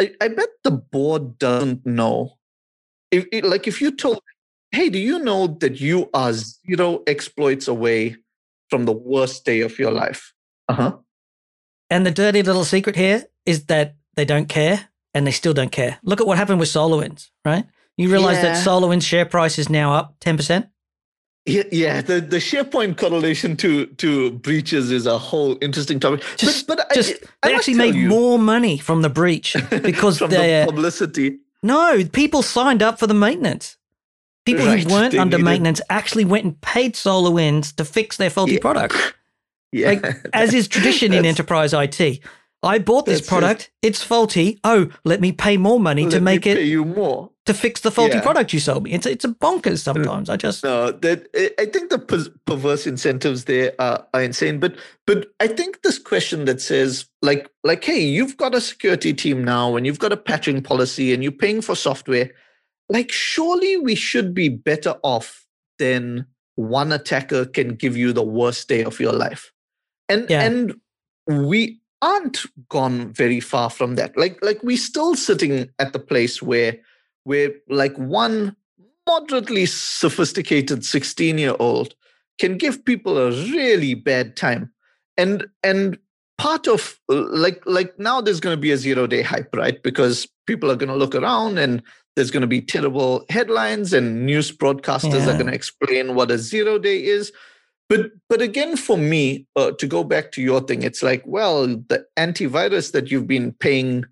I, 0.00 0.12
I 0.20 0.28
bet 0.28 0.48
the 0.62 0.70
board 0.70 1.38
doesn't 1.38 1.86
know. 1.86 2.38
If, 3.10 3.26
like 3.44 3.66
if 3.66 3.80
you 3.80 3.90
told, 3.92 4.20
hey, 4.72 4.88
do 4.88 4.98
you 4.98 5.18
know 5.18 5.46
that 5.60 5.80
you 5.80 6.10
are 6.12 6.32
zero 6.32 7.02
exploits 7.06 7.68
away 7.68 8.16
from 8.68 8.84
the 8.84 8.92
worst 8.92 9.44
day 9.44 9.60
of 9.60 9.78
your 9.78 9.90
life? 9.90 10.32
Uh 10.68 10.74
huh. 10.74 10.96
And 11.88 12.04
the 12.04 12.10
dirty 12.10 12.42
little 12.42 12.64
secret 12.64 12.96
here 12.96 13.24
is 13.44 13.66
that 13.66 13.94
they 14.16 14.24
don't 14.24 14.48
care 14.48 14.88
and 15.14 15.26
they 15.26 15.30
still 15.30 15.54
don't 15.54 15.72
care. 15.72 15.98
Look 16.02 16.20
at 16.20 16.26
what 16.26 16.36
happened 16.36 16.58
with 16.58 16.68
SolarWinds, 16.68 17.28
right? 17.44 17.64
You 17.96 18.10
realize 18.10 18.36
yeah. 18.36 18.52
that 18.52 18.66
SolarWinds 18.66 19.04
share 19.04 19.24
price 19.24 19.58
is 19.58 19.70
now 19.70 19.94
up 19.94 20.16
10%? 20.20 20.68
Yeah, 21.46 21.62
yeah. 21.70 22.02
The 22.02 22.20
the 22.20 22.40
share 22.40 22.64
price 22.64 22.94
correlation 22.96 23.56
to 23.58 23.86
to 23.86 24.32
breaches 24.32 24.90
is 24.90 25.06
a 25.06 25.16
whole 25.16 25.56
interesting 25.60 26.00
topic. 26.00 26.24
Just, 26.36 26.66
but, 26.66 26.78
but 26.78 26.92
just 26.92 27.14
I, 27.42 27.48
they 27.48 27.54
I 27.54 27.56
actually 27.56 27.74
made 27.74 27.94
you, 27.94 28.08
more 28.08 28.36
money 28.38 28.78
from 28.78 29.02
the 29.02 29.08
breach 29.08 29.56
because 29.70 30.18
from 30.18 30.30
the 30.30 30.64
publicity. 30.66 31.38
No, 31.62 32.04
people 32.12 32.42
signed 32.42 32.82
up 32.82 32.98
for 32.98 33.06
the 33.06 33.14
maintenance. 33.14 33.76
People 34.44 34.66
right, 34.66 34.82
who 34.82 34.92
weren't 34.92 35.14
under 35.14 35.38
maintenance 35.38 35.80
actually 35.90 36.24
went 36.24 36.44
and 36.44 36.60
paid 36.60 36.94
SolarWinds 36.94 37.74
to 37.76 37.84
fix 37.84 38.16
their 38.16 38.30
faulty 38.30 38.54
yeah. 38.54 38.60
product. 38.60 39.14
Yeah, 39.72 39.88
like, 39.88 40.06
as 40.32 40.54
is 40.54 40.68
tradition 40.68 41.12
in 41.12 41.26
enterprise 41.26 41.74
IT. 41.74 42.20
I 42.66 42.78
bought 42.78 43.06
this 43.06 43.26
product. 43.26 43.70
It's 43.82 44.02
faulty. 44.02 44.58
Oh, 44.64 44.88
let 45.04 45.20
me 45.20 45.32
pay 45.32 45.56
more 45.56 45.80
money 45.80 46.08
to 46.08 46.20
make 46.20 46.46
it. 46.46 46.56
Pay 46.58 46.64
you 46.64 46.84
more 46.84 47.30
to 47.46 47.54
fix 47.54 47.80
the 47.80 47.90
faulty 47.90 48.16
yeah. 48.16 48.22
product 48.22 48.52
you 48.52 48.60
sold 48.60 48.82
me. 48.82 48.92
It's 48.92 49.06
it's 49.06 49.24
a 49.24 49.28
bonkers 49.28 49.74
uh, 49.74 49.92
sometimes. 49.92 50.28
I 50.28 50.36
just 50.36 50.64
no. 50.64 50.90
That 50.90 51.28
I 51.58 51.66
think 51.66 51.90
the 51.90 52.32
perverse 52.44 52.86
incentives 52.86 53.44
there 53.44 53.72
are, 53.78 54.06
are 54.12 54.22
insane. 54.22 54.58
But 54.58 54.76
but 55.06 55.28
I 55.40 55.46
think 55.46 55.82
this 55.82 55.98
question 55.98 56.44
that 56.46 56.60
says 56.60 57.06
like 57.22 57.48
like 57.64 57.84
hey, 57.84 58.00
you've 58.00 58.36
got 58.36 58.54
a 58.54 58.60
security 58.60 59.14
team 59.14 59.44
now 59.44 59.76
and 59.76 59.86
you've 59.86 60.00
got 60.00 60.12
a 60.12 60.16
patching 60.16 60.62
policy 60.62 61.14
and 61.14 61.22
you're 61.22 61.32
paying 61.32 61.62
for 61.62 61.76
software. 61.76 62.32
Like 62.88 63.10
surely 63.10 63.76
we 63.76 63.94
should 63.94 64.34
be 64.34 64.48
better 64.48 64.96
off 65.02 65.46
than 65.78 66.26
one 66.56 66.90
attacker 66.90 67.44
can 67.44 67.74
give 67.74 67.96
you 67.96 68.12
the 68.12 68.22
worst 68.22 68.68
day 68.68 68.82
of 68.82 68.98
your 68.98 69.12
life. 69.12 69.52
And 70.08 70.28
Yeah. 70.28 70.42
and 70.42 70.80
we 71.28 71.80
aren't 72.02 72.42
gone 72.68 73.12
very 73.12 73.40
far 73.40 73.70
from 73.70 73.94
that. 73.96 74.16
Like 74.16 74.38
like 74.42 74.62
we're 74.62 74.76
still 74.76 75.14
sitting 75.14 75.68
at 75.78 75.92
the 75.92 75.98
place 75.98 76.42
where 76.42 76.76
where 77.24 77.50
like 77.68 77.96
one 77.96 78.54
moderately 79.08 79.66
sophisticated 79.66 80.84
16 80.84 81.38
year 81.38 81.54
old 81.58 81.94
can 82.40 82.58
give 82.58 82.84
people 82.84 83.16
a 83.18 83.30
really 83.30 83.94
bad 83.94 84.36
time 84.36 84.72
and 85.16 85.46
and 85.62 85.98
part 86.38 86.66
of 86.66 86.98
like 87.08 87.62
like 87.66 87.98
now 87.98 88.20
there's 88.20 88.40
going 88.40 88.54
to 88.56 88.60
be 88.60 88.72
a 88.72 88.76
zero 88.76 89.06
day 89.06 89.22
hype 89.22 89.54
right 89.56 89.82
because 89.82 90.28
people 90.46 90.70
are 90.70 90.76
going 90.76 90.88
to 90.90 90.96
look 90.96 91.14
around 91.14 91.56
and 91.58 91.82
there's 92.14 92.30
going 92.30 92.42
to 92.42 92.46
be 92.46 92.60
terrible 92.60 93.24
headlines 93.30 93.92
and 93.92 94.26
news 94.26 94.50
broadcasters 94.52 95.24
Yeah. 95.24 95.30
are 95.30 95.38
going 95.38 95.46
to 95.46 95.54
explain 95.54 96.14
what 96.14 96.30
a 96.30 96.38
zero 96.38 96.78
day 96.78 97.02
is 97.02 97.32
but 97.88 98.10
but 98.28 98.42
again 98.42 98.76
for 98.76 98.96
me 98.96 99.46
uh, 99.56 99.70
to 99.72 99.86
go 99.86 100.02
back 100.04 100.32
to 100.32 100.42
your 100.42 100.60
thing 100.60 100.82
it's 100.82 101.02
like 101.02 101.22
well 101.26 101.66
the 101.66 102.04
antivirus 102.16 102.92
that 102.92 103.10
you've 103.10 103.26
been 103.26 103.52
paying 103.52 104.04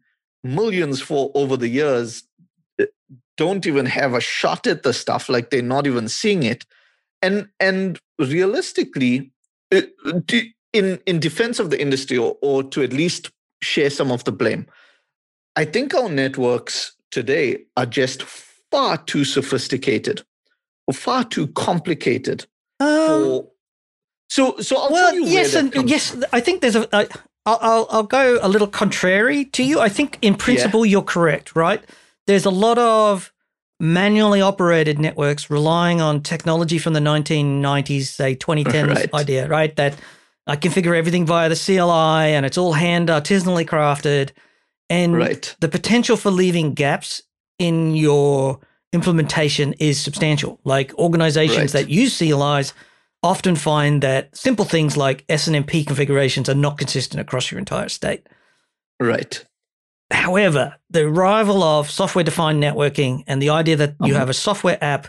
millions 0.44 1.00
for 1.00 1.30
over 1.34 1.56
the 1.56 1.68
years 1.68 2.22
uh, 2.80 2.84
don't 3.36 3.66
even 3.66 3.86
have 3.86 4.14
a 4.14 4.20
shot 4.20 4.66
at 4.66 4.82
the 4.82 4.92
stuff 4.92 5.28
like 5.28 5.50
they're 5.50 5.62
not 5.62 5.86
even 5.86 6.08
seeing 6.08 6.42
it. 6.44 6.64
And 7.22 7.48
and 7.58 7.98
realistically 8.18 9.32
in 10.74 11.00
in 11.06 11.18
defense 11.18 11.58
of 11.58 11.70
the 11.70 11.80
industry 11.80 12.18
or, 12.18 12.36
or 12.42 12.62
to 12.62 12.82
at 12.82 12.92
least 12.92 13.30
share 13.62 13.88
some 13.90 14.12
of 14.12 14.22
the 14.24 14.32
blame 14.32 14.66
i 15.56 15.64
think 15.64 15.94
our 15.94 16.08
networks 16.08 16.94
today 17.10 17.58
are 17.76 17.86
just 17.86 18.22
far 18.22 18.98
too 18.98 19.24
sophisticated 19.24 20.22
or 20.86 20.94
far 20.94 21.24
too 21.24 21.46
complicated 21.48 22.46
Um, 22.78 22.88
for 23.08 23.50
so 24.28 24.56
so 24.58 24.76
I'll 24.76 24.90
well, 24.90 25.10
tell 25.10 25.14
you 25.20 25.26
yes, 25.26 25.54
and 25.54 25.72
comes 25.72 25.90
yes. 25.90 26.16
I 26.32 26.40
think 26.40 26.60
there's 26.60 26.76
a. 26.76 26.88
I, 26.94 27.06
I'll, 27.46 27.86
I'll 27.90 28.02
go 28.04 28.38
a 28.40 28.48
little 28.48 28.66
contrary 28.66 29.44
to 29.46 29.62
you. 29.62 29.78
I 29.78 29.90
think 29.90 30.18
in 30.22 30.34
principle 30.34 30.86
you're 30.86 31.02
correct, 31.02 31.54
right? 31.54 31.84
There's 32.26 32.46
a 32.46 32.50
lot 32.50 32.78
of 32.78 33.32
manually 33.78 34.40
operated 34.40 34.98
networks 34.98 35.50
relying 35.50 36.00
on 36.00 36.22
technology 36.22 36.78
from 36.78 36.94
the 36.94 37.00
1990s, 37.00 38.04
say 38.04 38.34
2010s 38.36 38.88
Right. 38.88 39.14
idea, 39.14 39.46
right? 39.46 39.76
That 39.76 39.94
I 40.46 40.56
configure 40.56 40.96
everything 40.96 41.26
via 41.26 41.50
the 41.50 41.54
CLI 41.56 42.34
and 42.34 42.46
it's 42.46 42.56
all 42.56 42.72
hand 42.72 43.08
artisanally 43.10 43.66
crafted, 43.66 44.30
and 44.88 45.14
right 45.14 45.54
the 45.60 45.68
potential 45.68 46.16
for 46.16 46.30
leaving 46.30 46.72
gaps 46.72 47.22
in 47.58 47.94
your 47.94 48.58
implementation 48.94 49.74
is 49.74 50.00
substantial. 50.00 50.60
Like 50.64 50.94
organizations 50.98 51.74
Right. 51.74 51.84
that 51.84 51.90
use 51.90 52.16
CLIs 52.16 52.72
often 53.24 53.56
find 53.56 54.02
that 54.02 54.36
simple 54.36 54.64
things 54.64 54.96
like 54.96 55.26
SNMP 55.28 55.84
configurations 55.86 56.48
are 56.48 56.54
not 56.54 56.78
consistent 56.78 57.20
across 57.20 57.50
your 57.50 57.58
entire 57.58 57.88
state. 57.88 58.28
right 59.00 59.44
However, 60.10 60.76
the 60.90 61.06
arrival 61.06 61.62
of 61.62 61.90
software 61.90 62.24
defined 62.24 62.62
networking 62.62 63.24
and 63.26 63.40
the 63.42 63.50
idea 63.50 63.74
that 63.76 63.96
you 64.00 64.12
Uh-huh. 64.12 64.18
have 64.20 64.28
a 64.28 64.34
software 64.34 64.78
app 64.82 65.08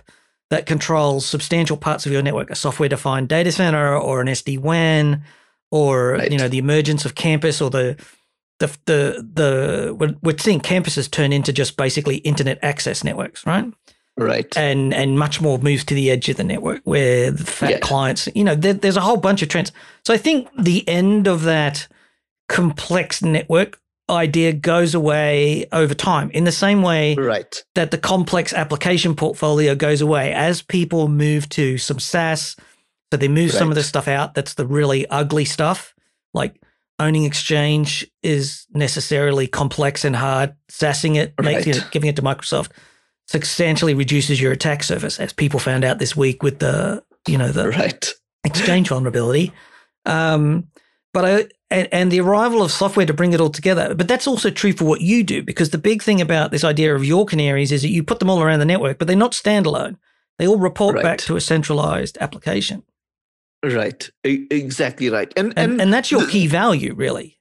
that 0.49 0.65
controls 0.65 1.25
substantial 1.25 1.75
parts 1.77 2.05
of 2.05 2.11
your 2.11 2.21
network, 2.21 2.49
a 2.49 2.55
software 2.55 2.89
defined 2.89 3.27
data 3.27 3.51
center 3.51 3.95
or 3.97 4.21
an 4.21 4.27
SD 4.29 4.57
WAN, 4.57 5.23
or 5.69 6.13
Right. 6.13 6.31
you 6.31 6.37
know 6.37 6.47
the 6.47 6.57
emergence 6.59 7.03
of 7.05 7.13
campus 7.13 7.61
or 7.61 7.69
the 7.69 7.97
the 8.59 8.67
the 8.85 9.27
the 9.33 9.95
we're, 9.99 10.15
we're 10.23 10.37
seeing 10.37 10.61
campuses 10.61 11.11
turn 11.11 11.33
into 11.33 11.51
just 11.51 11.75
basically 11.77 12.17
internet 12.17 12.57
access 12.61 13.03
networks, 13.03 13.45
right? 13.45 13.65
Right 14.17 14.55
And 14.57 14.93
and 14.93 15.19
much 15.19 15.41
more 15.41 15.57
moves 15.59 15.83
to 15.85 15.93
the 15.93 16.09
edge 16.11 16.29
of 16.29 16.37
the 16.37 16.43
network 16.43 16.81
where 16.83 17.31
the 17.31 17.43
fat 17.45 17.69
Yeah. 17.69 17.79
clients, 17.79 18.29
you 18.35 18.43
know, 18.43 18.55
there, 18.55 18.73
there's 18.73 18.97
a 18.97 19.01
whole 19.01 19.17
bunch 19.17 19.41
of 19.41 19.49
trends. 19.49 19.71
So 20.05 20.13
I 20.13 20.17
think 20.17 20.47
the 20.57 20.87
end 20.87 21.27
of 21.27 21.43
that 21.43 21.87
complex 22.47 23.21
network 23.21 23.79
idea 24.09 24.53
goes 24.53 24.93
away 24.93 25.65
over 25.71 25.95
time 25.95 26.29
in 26.31 26.43
the 26.43 26.51
same 26.51 26.83
way 26.83 27.15
right 27.15 27.63
that 27.73 27.89
the 27.89 27.97
complex 27.97 28.53
application 28.53 29.15
portfolio 29.15 29.73
goes 29.73 29.99
away 29.99 30.31
as 30.31 30.61
people 30.61 31.07
move 31.07 31.49
to 31.49 31.77
some 31.79 31.97
SaaS. 31.99 32.55
So 33.11 33.17
they 33.17 33.27
move 33.27 33.51
some 33.51 33.63
of 33.63 33.69
Right. 33.69 33.75
the 33.81 33.83
stuff 33.83 34.07
out. 34.07 34.35
That's 34.35 34.53
the 34.55 34.65
really 34.67 35.07
ugly 35.07 35.45
stuff. 35.45 35.95
Like 36.35 36.61
owning 36.99 37.23
Exchange 37.23 38.05
is 38.21 38.67
necessarily 38.73 39.47
complex 39.47 40.05
and 40.05 40.15
hard. 40.15 40.53
Sassing 40.69 41.15
it, 41.15 41.33
making 41.41 41.73
Right. 41.73 41.81
it, 41.83 41.91
giving 41.91 42.09
it 42.09 42.15
to 42.17 42.21
Microsoft 42.21 42.69
substantially 43.27 43.93
reduces 43.93 44.41
your 44.41 44.51
attack 44.51 44.83
surface, 44.83 45.19
as 45.19 45.33
people 45.33 45.59
found 45.59 45.83
out 45.83 45.99
this 45.99 46.15
week 46.15 46.43
with 46.43 46.59
the 46.59 47.03
you 47.27 47.37
know 47.37 47.51
the 47.51 47.69
right 47.81 48.13
exchange 48.43 48.89
vulnerability. 48.89 49.51
Um, 50.05 50.67
but 51.13 51.25
I 51.25 51.47
and, 51.71 51.87
and 51.91 52.11
the 52.11 52.19
arrival 52.21 52.61
of 52.61 52.71
software 52.71 53.05
to 53.05 53.13
bring 53.13 53.33
it 53.33 53.41
all 53.41 53.49
together. 53.49 53.95
But 53.95 54.07
that's 54.07 54.27
also 54.27 54.49
true 54.49 54.73
for 54.73 54.85
what 54.85 55.01
you 55.01 55.23
do 55.23 55.41
because 55.41 55.71
the 55.71 55.77
big 55.77 56.03
thing 56.03 56.21
about 56.21 56.51
this 56.51 56.63
idea 56.63 56.95
of 56.95 57.03
your 57.03 57.25
canaries 57.25 57.71
is 57.71 57.81
that 57.81 57.89
you 57.89 58.03
put 58.03 58.19
them 58.19 58.29
all 58.29 58.41
around 58.41 58.59
the 58.59 58.65
network, 58.65 58.99
but 58.99 59.07
they're 59.07 59.17
not 59.17 59.31
standalone. 59.31 59.97
They 60.37 60.47
all 60.47 60.59
report 60.59 61.01
back 61.01 61.19
to 61.19 61.37
a 61.37 61.41
centralized 61.41 62.17
application, 62.19 62.83
right 63.63 64.09
exactly 64.23 65.09
right 65.09 65.31
and 65.37 65.53
and 65.55 65.71
and, 65.71 65.81
and 65.81 65.93
that's 65.93 66.11
your 66.11 66.21
the- 66.21 66.31
key 66.31 66.47
value, 66.47 66.93
really. 66.93 67.34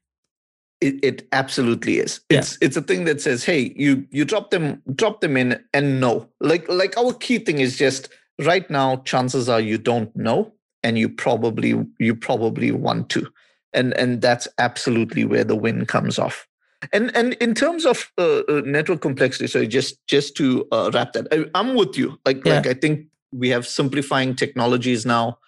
It, 0.84 1.04
it 1.04 1.28
absolutely 1.32 1.98
is. 1.98 2.20
Yeah. 2.30 2.38
it's 2.40 2.58
it's 2.60 2.76
a 2.76 2.82
thing 2.82 3.04
that 3.04 3.20
says 3.20 3.44
hey 3.44 3.72
you 3.76 4.06
you 4.10 4.24
drop 4.24 4.50
them 4.50 4.82
drop 4.94 5.20
them 5.20 5.36
in 5.36 5.58
and 5.72 6.00
know. 6.00 6.28
Like 6.40 6.68
like 6.68 6.96
our 6.98 7.12
key 7.14 7.38
thing 7.38 7.58
is 7.60 7.76
just 7.78 8.08
right 8.40 8.68
now 8.70 8.96
chances 9.04 9.48
are 9.48 9.60
you 9.60 9.78
don't 9.78 10.14
know 10.14 10.52
and 10.82 10.98
you 10.98 11.08
probably 11.08 11.72
you 11.98 12.14
probably 12.14 12.70
want 12.72 13.08
to. 13.10 13.26
And 13.72 13.94
and 13.94 14.20
that's 14.20 14.46
absolutely 14.58 15.24
where 15.24 15.44
the 15.44 15.56
win 15.56 15.86
comes 15.86 16.18
off. 16.18 16.46
And 16.92 17.10
and 17.16 17.32
in 17.34 17.54
terms 17.54 17.86
of 17.86 18.12
uh, 18.18 18.40
uh, 18.48 18.62
network 18.66 19.00
complexity 19.00 19.46
so 19.46 19.64
just 19.64 19.96
just 20.06 20.36
to 20.36 20.66
uh, 20.70 20.90
wrap 20.92 21.12
that 21.14 21.26
I, 21.32 21.46
i'm 21.58 21.74
with 21.74 21.96
you. 21.96 22.18
Like 22.26 22.44
Yeah. 22.44 22.56
like 22.56 22.66
i 22.66 22.74
think 22.74 23.06
we 23.32 23.48
have 23.48 23.66
simplifying 23.66 24.36
technologies 24.36 25.04
now 25.06 25.38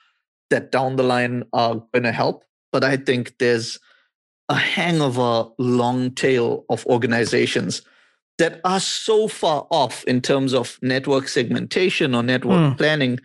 that 0.50 0.72
down 0.72 0.96
the 0.96 1.02
line 1.04 1.44
are 1.52 1.74
going 1.92 2.04
to 2.04 2.12
help. 2.12 2.42
But 2.72 2.82
i 2.84 2.96
think 2.96 3.34
there's 3.38 3.78
a 4.48 4.54
hang 4.54 5.00
of 5.00 5.18
a 5.18 5.46
long 5.58 6.10
tail 6.12 6.64
of 6.68 6.86
organizations 6.86 7.82
that 8.38 8.60
are 8.64 8.80
so 8.80 9.28
far 9.28 9.66
off 9.70 10.04
in 10.04 10.20
terms 10.20 10.52
of 10.54 10.78
network 10.82 11.26
segmentation 11.28 12.14
or 12.14 12.22
network 12.22 12.58
Mm. 12.74 12.76
planning 12.78 13.18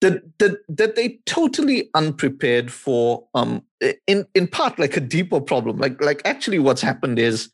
that 0.00 0.22
that 0.38 0.58
that 0.68 0.94
they 0.96 1.18
totally 1.26 1.88
unprepared 1.94 2.70
for 2.70 3.26
um 3.34 3.62
in 4.06 4.26
in 4.34 4.46
part 4.46 4.78
like 4.78 4.96
a 4.96 5.00
deeper 5.00 5.40
problem 5.40 5.78
like 5.78 6.00
like 6.02 6.20
actually 6.24 6.58
what's 6.58 6.82
happened 6.82 7.18
is 7.18 7.48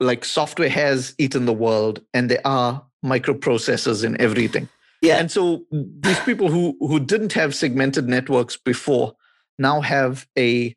like 0.00 0.24
software 0.24 0.68
has 0.68 1.14
eaten 1.18 1.46
the 1.46 1.52
world 1.52 2.00
and 2.12 2.30
there 2.30 2.44
are 2.46 2.82
microprocessors 3.04 4.04
in 4.04 4.20
everything 4.20 4.68
Yeah. 5.00 5.18
and 5.18 5.30
so 5.30 5.64
these 5.70 6.20
people 6.20 6.48
who 6.50 6.76
who 6.80 6.98
didn't 7.00 7.32
have 7.34 7.54
segmented 7.54 8.08
networks 8.08 8.56
before 8.56 9.14
now 9.58 9.80
have 9.80 10.26
a 10.38 10.74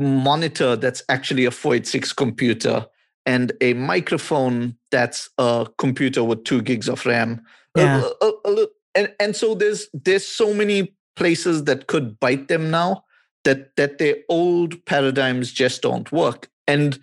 monitor 0.00 0.76
that's 0.76 1.02
actually 1.08 1.44
a 1.44 1.50
486 1.50 2.12
computer 2.12 2.86
and 3.26 3.52
a 3.60 3.74
microphone 3.74 4.76
that's 4.90 5.30
a 5.38 5.66
computer 5.78 6.24
with 6.24 6.44
two 6.44 6.62
gigs 6.62 6.88
of 6.88 7.04
RAM. 7.06 7.42
Yeah. 7.76 8.02
a- 8.20 8.26
a- 8.26 8.62
a 8.62 8.66
and 8.94 9.14
and 9.18 9.34
so 9.34 9.54
there's 9.54 9.88
there's 9.94 10.26
so 10.26 10.52
many 10.52 10.94
places 11.16 11.64
that 11.64 11.86
could 11.86 12.18
bite 12.20 12.48
them 12.48 12.70
now 12.70 13.04
that 13.44 13.74
that 13.76 13.98
their 13.98 14.16
old 14.28 14.84
paradigms 14.84 15.52
just 15.52 15.82
don't 15.82 16.10
work. 16.12 16.48
And 16.66 16.98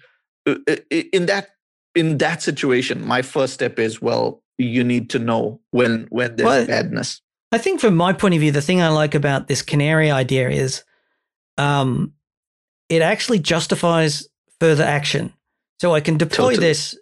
uh, 0.45 0.55
uh, 0.69 0.75
in 0.89 1.25
that 1.25 1.49
in 1.95 2.17
that 2.19 2.41
situation, 2.43 3.05
my 3.05 3.21
first 3.21 3.53
step 3.53 3.79
is 3.79 4.01
well, 4.01 4.43
you 4.57 4.83
need 4.83 5.09
to 5.11 5.19
know 5.19 5.59
when 5.71 6.07
when 6.11 6.35
there's 6.35 6.45
Well, 6.45 6.67
badness. 6.67 7.21
I 7.51 7.57
think 7.57 7.81
from 7.81 7.95
my 7.95 8.13
point 8.13 8.35
of 8.35 8.39
view, 8.41 8.51
the 8.51 8.61
thing 8.61 8.81
I 8.81 8.89
like 8.89 9.15
about 9.15 9.47
this 9.47 9.63
canary 9.63 10.11
idea 10.11 10.49
is 10.49 10.83
um, 11.57 12.13
it 12.89 13.01
actually 13.01 13.39
justifies 13.39 14.27
further 14.59 14.83
action. 14.83 15.33
So 15.79 15.95
I 15.95 16.01
can 16.01 16.17
deploy 16.17 16.49
Totally. 16.51 16.67
this, 16.67 16.97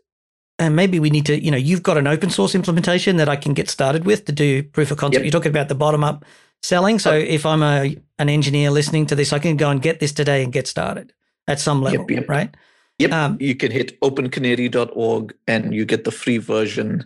and 0.59 0.75
maybe 0.75 0.99
we 0.99 1.09
need 1.09 1.25
to, 1.27 1.43
you 1.43 1.49
know, 1.49 1.57
you've 1.57 1.81
got 1.83 1.97
an 1.97 2.05
open 2.07 2.29
source 2.29 2.53
implementation 2.53 3.17
that 3.17 3.27
I 3.29 3.35
can 3.35 3.53
get 3.53 3.69
started 3.69 4.05
with 4.05 4.25
to 4.25 4.31
do 4.31 4.61
proof 4.63 4.91
of 4.91 4.97
concept. 4.97 5.23
Yep. 5.23 5.23
You're 5.25 5.39
talking 5.39 5.49
about 5.49 5.67
the 5.69 5.75
bottom 5.75 6.03
up 6.03 6.23
selling. 6.61 6.99
So 6.99 7.13
if 7.13 7.45
I'm 7.45 7.63
a 7.63 7.95
an 8.19 8.29
engineer 8.29 8.69
listening 8.69 9.05
to 9.07 9.15
this, 9.15 9.33
I 9.33 9.39
can 9.39 9.57
go 9.57 9.69
and 9.69 9.81
get 9.81 9.99
this 9.99 10.11
today 10.11 10.43
and 10.43 10.53
get 10.53 10.67
started 10.67 11.13
at 11.47 11.59
some 11.59 11.81
level, 11.81 12.01
Yep, 12.01 12.11
yep. 12.11 12.29
right? 12.29 12.55
Yep. 12.99 13.11
Um, 13.11 13.37
you 13.39 13.55
can 13.55 13.71
hit 13.71 13.99
opencanary.org 14.01 15.33
and 15.47 15.73
you 15.73 15.85
get 15.85 16.03
the 16.03 16.11
free 16.11 16.37
version, 16.39 17.05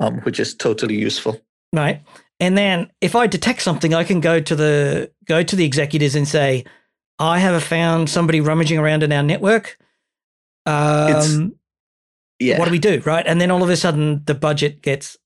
um, 0.00 0.18
which 0.20 0.40
is 0.40 0.54
totally 0.54 0.96
useful. 0.96 1.40
right 1.72 2.02
and 2.40 2.56
then 2.58 2.90
if 3.00 3.14
i 3.14 3.26
detect 3.28 3.62
something 3.62 3.94
i 3.94 4.02
can 4.02 4.18
go 4.20 4.40
to 4.40 4.56
the 4.56 5.08
go 5.26 5.42
to 5.44 5.54
the 5.54 5.64
executives 5.64 6.16
and 6.16 6.26
say 6.26 6.64
i 7.20 7.38
have 7.38 7.62
found 7.62 8.10
somebody 8.10 8.40
rummaging 8.40 8.78
around 8.78 9.02
in 9.04 9.12
our 9.12 9.22
network 9.22 9.78
um, 10.66 11.54
Yeah. 12.38 12.58
what 12.58 12.64
do 12.66 12.70
we 12.70 12.78
do 12.78 13.00
right 13.06 13.26
and 13.26 13.40
then 13.40 13.50
all 13.50 13.62
of 13.62 13.70
a 13.70 13.76
sudden 13.76 14.22
the 14.26 14.34
budget 14.34 14.82
gets 14.82 15.16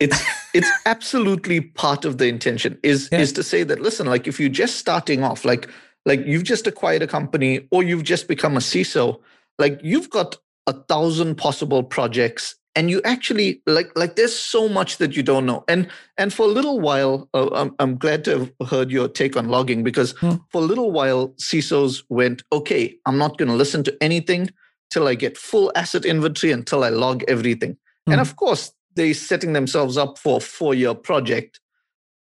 it's 0.00 0.22
it's 0.54 0.70
absolutely 0.86 1.60
part 1.60 2.04
of 2.04 2.18
the 2.18 2.26
intention 2.26 2.78
is 2.82 3.08
Yeah. 3.10 3.20
is 3.20 3.32
to 3.34 3.42
say 3.42 3.62
that 3.64 3.80
listen, 3.80 4.06
like 4.06 4.26
if 4.26 4.38
you're 4.38 4.48
just 4.48 4.76
starting 4.76 5.24
off, 5.24 5.44
like 5.44 5.68
like 6.04 6.24
you've 6.26 6.44
just 6.44 6.66
acquired 6.66 7.02
a 7.02 7.06
company 7.06 7.66
or 7.70 7.82
you've 7.82 8.04
just 8.04 8.28
become 8.28 8.56
a 8.56 8.60
CISO, 8.60 9.18
like 9.58 9.80
you've 9.82 10.10
got 10.10 10.36
a 10.66 10.72
thousand 10.72 11.36
possible 11.36 11.82
projects 11.82 12.56
and 12.76 12.90
you 12.90 13.00
actually 13.04 13.60
like 13.66 13.90
like 13.96 14.14
there's 14.16 14.38
so 14.38 14.68
much 14.68 14.98
that 14.98 15.16
you 15.16 15.22
don't 15.22 15.46
know 15.46 15.64
and 15.66 15.88
and 16.18 16.32
for 16.32 16.44
a 16.44 16.52
little 16.58 16.78
while 16.78 17.28
uh, 17.34 17.48
I'm, 17.52 17.74
I'm 17.80 17.96
glad 17.96 18.22
to 18.24 18.38
have 18.38 18.68
heard 18.68 18.90
your 18.90 19.08
take 19.08 19.36
on 19.36 19.48
logging 19.48 19.82
because 19.82 20.12
Hmm. 20.20 20.34
for 20.52 20.60
a 20.62 20.64
little 20.64 20.92
while 20.92 21.28
cisos 21.48 22.04
went 22.08 22.42
okay 22.52 22.94
i'm 23.06 23.18
not 23.18 23.38
going 23.38 23.48
to 23.48 23.54
listen 23.54 23.82
to 23.84 23.96
anything 24.00 24.50
till 24.90 25.08
i 25.08 25.14
get 25.14 25.36
full 25.38 25.72
asset 25.74 26.04
inventory 26.04 26.52
until 26.52 26.84
i 26.84 26.90
log 26.90 27.24
everything 27.26 27.76
and 28.06 28.16
Hmm. 28.20 28.20
of 28.20 28.36
course 28.36 28.72
they're 28.94 29.14
setting 29.14 29.52
themselves 29.54 29.96
up 29.96 30.18
for 30.18 30.36
a 30.36 30.40
four 30.40 30.74
year 30.74 30.94
project 30.94 31.60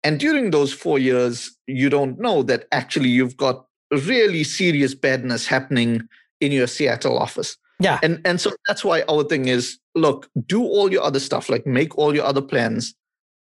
and 0.04 0.20
during 0.20 0.51
those 0.51 0.72
four 0.74 0.99
years 0.99 1.51
you 1.68 1.89
don't 1.89 2.20
know 2.20 2.43
that 2.43 2.68
actually 2.72 3.10
you've 3.10 3.38
got 3.38 3.66
really 3.91 4.43
serious 4.43 4.93
badness 4.95 5.47
happening 5.47 6.01
in 6.41 6.51
your 6.51 6.68
seattle 6.68 7.18
office 7.18 7.58
Yeah. 7.84 7.99
and 8.03 8.21
and 8.25 8.39
so 8.41 8.51
that's 8.67 8.84
why 8.84 9.03
our 9.09 9.23
thing 9.23 9.47
is 9.47 9.77
look 9.95 10.29
do 10.47 10.63
all 10.63 10.91
your 10.91 11.03
other 11.03 11.19
stuff 11.19 11.49
like 11.49 11.65
make 11.67 11.97
all 11.97 12.15
your 12.15 12.25
other 12.25 12.41
plans 12.41 12.95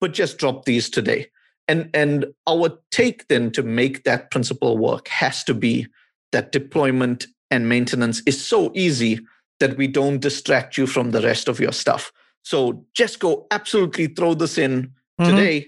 but 0.01 0.13
just 0.13 0.39
drop 0.39 0.65
these 0.65 0.89
today 0.91 1.31
and 1.67 1.91
and 1.95 2.27
our 2.47 2.79
take 2.91 3.27
then 3.29 3.51
to 3.53 3.63
make 3.63 4.05
that 4.05 4.31
principle 4.31 4.77
work 4.79 5.09
has 5.09 5.43
to 5.45 5.55
be 5.55 5.87
that 6.33 6.53
deployment 6.53 7.27
and 7.51 7.69
maintenance 7.69 8.23
is 8.27 8.39
so 8.45 8.71
easy 8.75 9.19
that 9.61 9.77
we 9.77 9.87
don't 9.89 10.21
distract 10.21 10.77
you 10.79 10.87
from 10.87 11.11
the 11.11 11.21
rest 11.23 11.49
of 11.49 11.59
your 11.61 11.73
stuff 11.73 12.13
so 12.43 12.85
just 12.95 13.19
go 13.21 13.47
absolutely 13.51 14.07
throw 14.09 14.35
this 14.35 14.59
in 14.59 14.93
Mhm. 15.21 15.25
today 15.31 15.67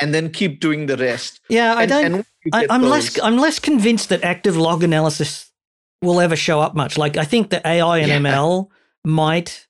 and 0.00 0.14
then 0.14 0.30
keep 0.30 0.60
doing 0.60 0.86
the 0.86 0.96
rest 0.96 1.40
Yeah, 1.48 1.74
I 1.74 1.86
don't. 1.86 2.04
and 2.04 2.24
I, 2.52 2.66
I'm 2.70 2.82
less. 2.82 3.18
I'm 3.20 3.36
less 3.36 3.58
convinced 3.58 4.08
that 4.08 4.22
active 4.24 4.56
log 4.56 4.82
analysis 4.82 5.51
will 6.02 6.20
ever 6.20 6.36
show 6.36 6.60
up 6.60 6.74
much. 6.74 6.98
Like 6.98 7.16
I 7.16 7.24
think 7.24 7.50
that 7.50 7.64
AI 7.64 7.98
and 7.98 8.08
Yeah. 8.08 8.18
ML 8.18 8.68
might 9.04 9.66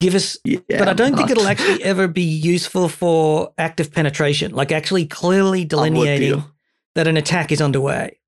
give 0.00 0.14
us, 0.14 0.36
Yeah, 0.44 0.58
but 0.68 0.88
I 0.88 0.94
don't 0.94 1.16
think 1.16 1.30
it'll 1.30 1.46
actually 1.46 1.82
ever 1.84 2.08
be 2.08 2.22
useful 2.22 2.88
for 2.88 3.52
active 3.58 3.92
penetration. 3.92 4.52
Like 4.52 4.72
actually 4.72 5.06
clearly 5.06 5.64
delineating 5.64 6.42
that 6.94 7.06
an 7.06 7.16
attack 7.16 7.52
is 7.52 7.60
underway. 7.60 8.18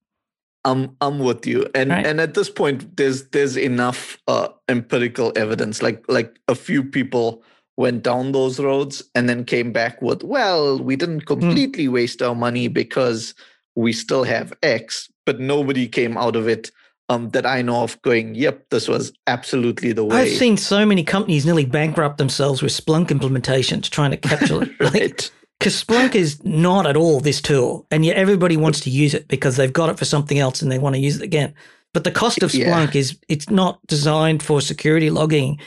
I'm 0.66 0.96
I'm 1.02 1.18
with 1.18 1.46
you, 1.46 1.66
and 1.74 1.90
Right. 1.90 2.06
and 2.06 2.20
at 2.20 2.32
this 2.34 2.48
point, 2.48 2.96
there's 2.96 3.28
there's 3.30 3.56
enough 3.56 4.16
uh, 4.26 4.48
empirical 4.68 5.30
evidence. 5.36 5.82
Like 5.82 6.02
like 6.08 6.38
a 6.48 6.54
few 6.54 6.82
people 6.82 7.42
went 7.76 8.02
down 8.02 8.32
those 8.32 8.58
roads 8.60 9.02
and 9.14 9.28
then 9.28 9.44
came 9.44 9.72
back 9.72 10.00
with, 10.00 10.22
well, 10.22 10.78
we 10.78 10.96
didn't 10.96 11.20
Hmm. 11.20 11.26
completely 11.26 11.88
waste 11.88 12.22
our 12.22 12.34
money 12.34 12.68
because 12.68 13.34
we 13.74 13.92
still 13.92 14.22
have 14.24 14.54
X, 14.62 15.10
but 15.26 15.38
nobody 15.40 15.86
came 15.88 16.16
out 16.16 16.36
of 16.36 16.48
it 16.48 16.70
um, 17.08 17.30
that 17.30 17.44
I 17.46 17.62
know 17.62 17.82
of 17.82 18.00
going, 18.02 18.34
yep, 18.34 18.66
this 18.70 18.88
was 18.88 19.12
absolutely 19.26 19.92
the 19.92 20.04
way. 20.04 20.16
I've 20.22 20.36
seen 20.38 20.56
so 20.56 20.86
many 20.86 21.04
companies 21.04 21.44
nearly 21.44 21.66
bankrupt 21.66 22.18
themselves 22.18 22.62
with 22.62 22.72
Splunk 22.72 23.08
implementations 23.08 23.90
trying 23.90 24.10
to 24.12 24.16
capture 24.16 24.62
it. 24.62 24.70
Like, 24.80 24.94
right. 24.94 25.30
because 25.58 25.82
Splunk 25.84 26.14
is 26.14 26.42
not 26.44 26.86
at 26.86 26.96
all 26.96 27.20
this 27.20 27.40
tool, 27.40 27.86
and 27.90 28.04
yet 28.04 28.16
everybody 28.16 28.56
wants 28.56 28.80
to 28.80 28.90
use 28.90 29.14
it 29.14 29.28
because 29.28 29.56
they've 29.56 29.72
got 29.72 29.88
it 29.90 29.98
for 29.98 30.04
something 30.04 30.38
else 30.38 30.62
and 30.62 30.70
they 30.72 30.78
want 30.78 30.94
to 30.94 31.00
use 31.00 31.16
it 31.16 31.22
again. 31.22 31.54
But 31.92 32.04
the 32.04 32.10
cost 32.10 32.42
of 32.42 32.54
Yeah. 32.54 32.70
Splunk 32.86 32.94
is 32.94 33.18
it's 33.28 33.50
not 33.50 33.78
designed 33.86 34.42
for 34.42 34.60
security 34.60 35.10
logging. 35.10 35.60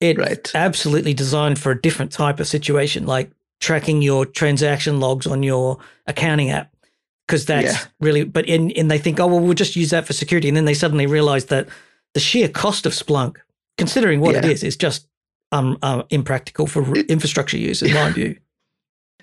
It's 0.00 0.18
Right. 0.18 0.50
absolutely 0.54 1.14
designed 1.14 1.58
for 1.60 1.70
a 1.70 1.80
different 1.80 2.10
type 2.12 2.40
of 2.40 2.48
situation, 2.48 3.06
like 3.06 3.30
tracking 3.60 4.02
your 4.02 4.26
transaction 4.26 4.98
logs 4.98 5.26
on 5.28 5.44
your 5.44 5.78
accounting 6.08 6.50
app. 6.50 6.70
Because 7.26 7.46
that's 7.46 7.72
Yeah. 7.72 7.84
really, 8.00 8.24
but 8.24 8.46
in 8.46 8.70
and 8.72 8.90
they 8.90 8.98
think, 8.98 9.20
oh 9.20 9.26
well, 9.26 9.40
we'll 9.40 9.54
just 9.54 9.76
use 9.76 9.90
that 9.90 10.06
for 10.06 10.12
security, 10.12 10.48
and 10.48 10.56
then 10.56 10.64
they 10.64 10.74
suddenly 10.74 11.06
realize 11.06 11.46
that 11.46 11.68
the 12.14 12.20
sheer 12.20 12.48
cost 12.48 12.84
of 12.86 12.92
Splunk, 12.92 13.36
considering 13.78 14.20
what 14.20 14.34
it 14.34 14.44
Yeah. 14.44 14.50
is, 14.50 14.62
is 14.62 14.76
just 14.76 15.06
um, 15.52 15.76
uh, 15.82 16.02
impractical 16.10 16.66
for 16.66 16.82
It- 16.96 17.10
infrastructure 17.10 17.58
use, 17.58 17.82
in 17.82 17.92
my 17.94 18.10
view. 18.10 18.36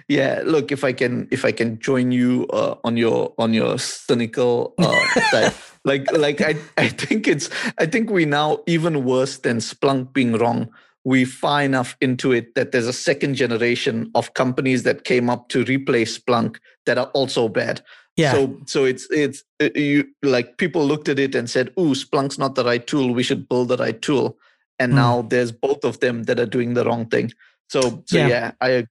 Yeah, 0.07 0.41
look, 0.45 0.71
if 0.71 0.83
I 0.83 0.93
can 0.93 1.27
if 1.29 1.45
I 1.45 1.51
can 1.51 1.77
join 1.79 2.11
you 2.11 2.47
uh, 2.51 2.75
on 2.83 2.97
your 2.97 3.33
on 3.37 3.53
your 3.53 3.77
cynical 3.77 4.73
uh, 4.79 4.95
side, 5.29 5.53
like 5.85 6.11
like 6.11 6.41
I 6.41 6.55
I 6.77 6.87
think 6.89 7.27
it's 7.27 7.49
I 7.77 7.85
think 7.85 8.09
we 8.09 8.25
now 8.25 8.59
even 8.65 9.03
worse 9.03 9.37
than 9.37 9.57
Splunk 9.59 10.13
being 10.13 10.33
wrong. 10.33 10.69
We 11.05 11.25
far 11.25 11.63
enough 11.63 11.95
into 12.01 12.31
it 12.31 12.55
that 12.55 12.71
there's 12.71 12.87
a 12.87 12.93
second 12.93 13.35
generation 13.35 14.11
of 14.15 14.33
companies 14.33 14.83
that 14.83 15.05
came 15.05 15.29
up 15.29 15.49
to 15.49 15.63
replace 15.63 16.17
Splunk 16.17 16.57
that 16.85 16.97
are 16.97 17.07
also 17.13 17.47
bad. 17.47 17.81
Yeah. 18.17 18.33
So 18.33 18.57
so 18.65 18.85
it's 18.85 19.07
it's 19.09 19.43
uh, 19.61 19.69
you 19.75 20.05
like 20.23 20.57
people 20.57 20.85
looked 20.85 21.07
at 21.07 21.19
it 21.19 21.35
and 21.35 21.49
said, 21.49 21.69
"Ooh, 21.79 21.93
Splunk's 21.93 22.37
not 22.37 22.55
the 22.55 22.65
right 22.65 22.85
tool. 22.85 23.13
We 23.13 23.23
should 23.23 23.47
build 23.47 23.69
the 23.69 23.77
right 23.77 24.01
tool." 24.01 24.37
And 24.77 24.91
Hmm. 24.91 24.97
now 24.97 25.21
there's 25.23 25.51
both 25.53 25.83
of 25.85 25.99
them 25.99 26.23
that 26.23 26.39
are 26.39 26.45
doing 26.45 26.73
the 26.73 26.83
wrong 26.83 27.05
thing. 27.05 27.31
So 27.69 28.03
so 28.05 28.17
Yeah. 28.17 28.27
yeah, 28.27 28.51
I 28.61 28.85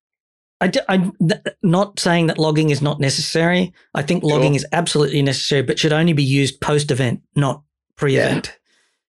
I, 0.61 0.71
am 0.89 1.13
not 1.63 2.01
saying 2.01 2.27
that 2.27 2.39
logging 2.39 2.71
is 2.71 2.83
not 2.83 2.99
necessary. 2.99 3.73
I 3.95 4.03
think 4.03 4.25
logging 4.25 4.53
Sure. 4.55 4.57
is 4.57 4.67
absolutely 4.73 5.23
necessary, 5.23 5.63
but 5.63 5.79
should 5.79 5.93
only 5.93 6.15
be 6.15 6.25
used 6.25 6.61
post 6.61 6.91
event, 6.91 7.21
not 7.37 7.63
pre 7.97 8.17
event. 8.17 8.58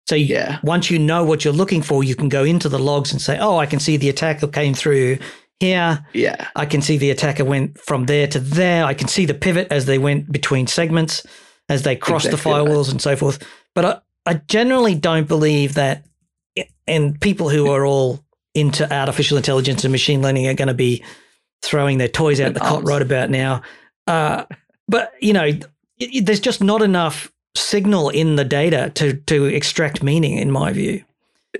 So 0.10 0.16
you, 0.16 0.34
Yeah. 0.34 0.58
once 0.64 0.90
you 0.90 0.98
know 0.98 1.24
what 1.24 1.46
you're 1.46 1.54
looking 1.54 1.84
for, 1.84 2.04
you 2.04 2.16
can 2.16 2.30
go 2.30 2.44
into 2.44 2.68
the 2.68 2.80
logs 2.80 3.12
and 3.12 3.22
say, 3.22 3.38
oh, 3.40 3.58
I 3.58 3.68
can 3.68 3.80
see 3.80 3.96
the 3.96 4.10
attacker 4.10 4.48
came 4.48 4.74
through 4.74 5.20
here. 5.60 6.04
yeah. 6.14 6.48
I 6.56 6.66
can 6.66 6.82
see 6.82 6.98
the 6.98 7.12
attacker 7.12 7.46
went 7.46 7.78
from 7.80 8.08
there 8.08 8.26
to 8.28 8.40
there. 8.40 8.86
I 8.86 8.96
can 8.96 9.08
see 9.08 9.26
the 9.26 9.36
pivot 9.36 9.68
as 9.70 9.86
they 9.86 10.00
went 10.00 10.32
between 10.32 10.66
segments, 10.66 11.24
as 11.70 11.84
they 11.84 11.96
crossed 11.96 12.26
Exactly 12.26 12.52
the 12.52 12.58
right. 12.58 12.68
firewalls 12.68 12.90
and 12.92 13.00
so 13.00 13.16
forth. 13.16 13.38
But 13.76 13.86
I, 13.86 14.00
I 14.26 14.34
generally 14.48 14.96
don't 14.96 15.28
believe 15.28 15.76
that, 15.76 16.06
and 16.88 17.22
people 17.22 17.50
who 17.50 17.70
are 17.70 17.86
all 17.86 18.24
into 18.56 18.92
artificial 18.92 19.38
intelligence 19.38 19.84
and 19.84 19.92
machine 19.92 20.24
learning 20.24 20.48
are 20.48 20.56
going 20.56 20.70
to 20.70 20.74
be 20.74 21.04
throwing 21.62 22.00
their 22.00 22.08
toys 22.08 22.42
out 22.42 22.56
the 22.56 22.60
cot 22.60 22.84
right 22.84 23.02
about 23.04 23.30
now. 23.30 23.62
Uh, 24.08 24.46
but 24.88 25.14
you 25.22 25.34
know, 25.34 25.52
there's 26.24 26.40
just 26.40 26.64
not 26.64 26.82
enough 26.82 27.32
signal 27.56 28.10
in 28.10 28.36
the 28.36 28.46
data 28.46 28.92
to 28.96 29.14
to 29.14 29.46
extract 29.46 30.04
meaning, 30.04 30.38
in 30.38 30.52
my 30.52 30.72
view 30.72 31.04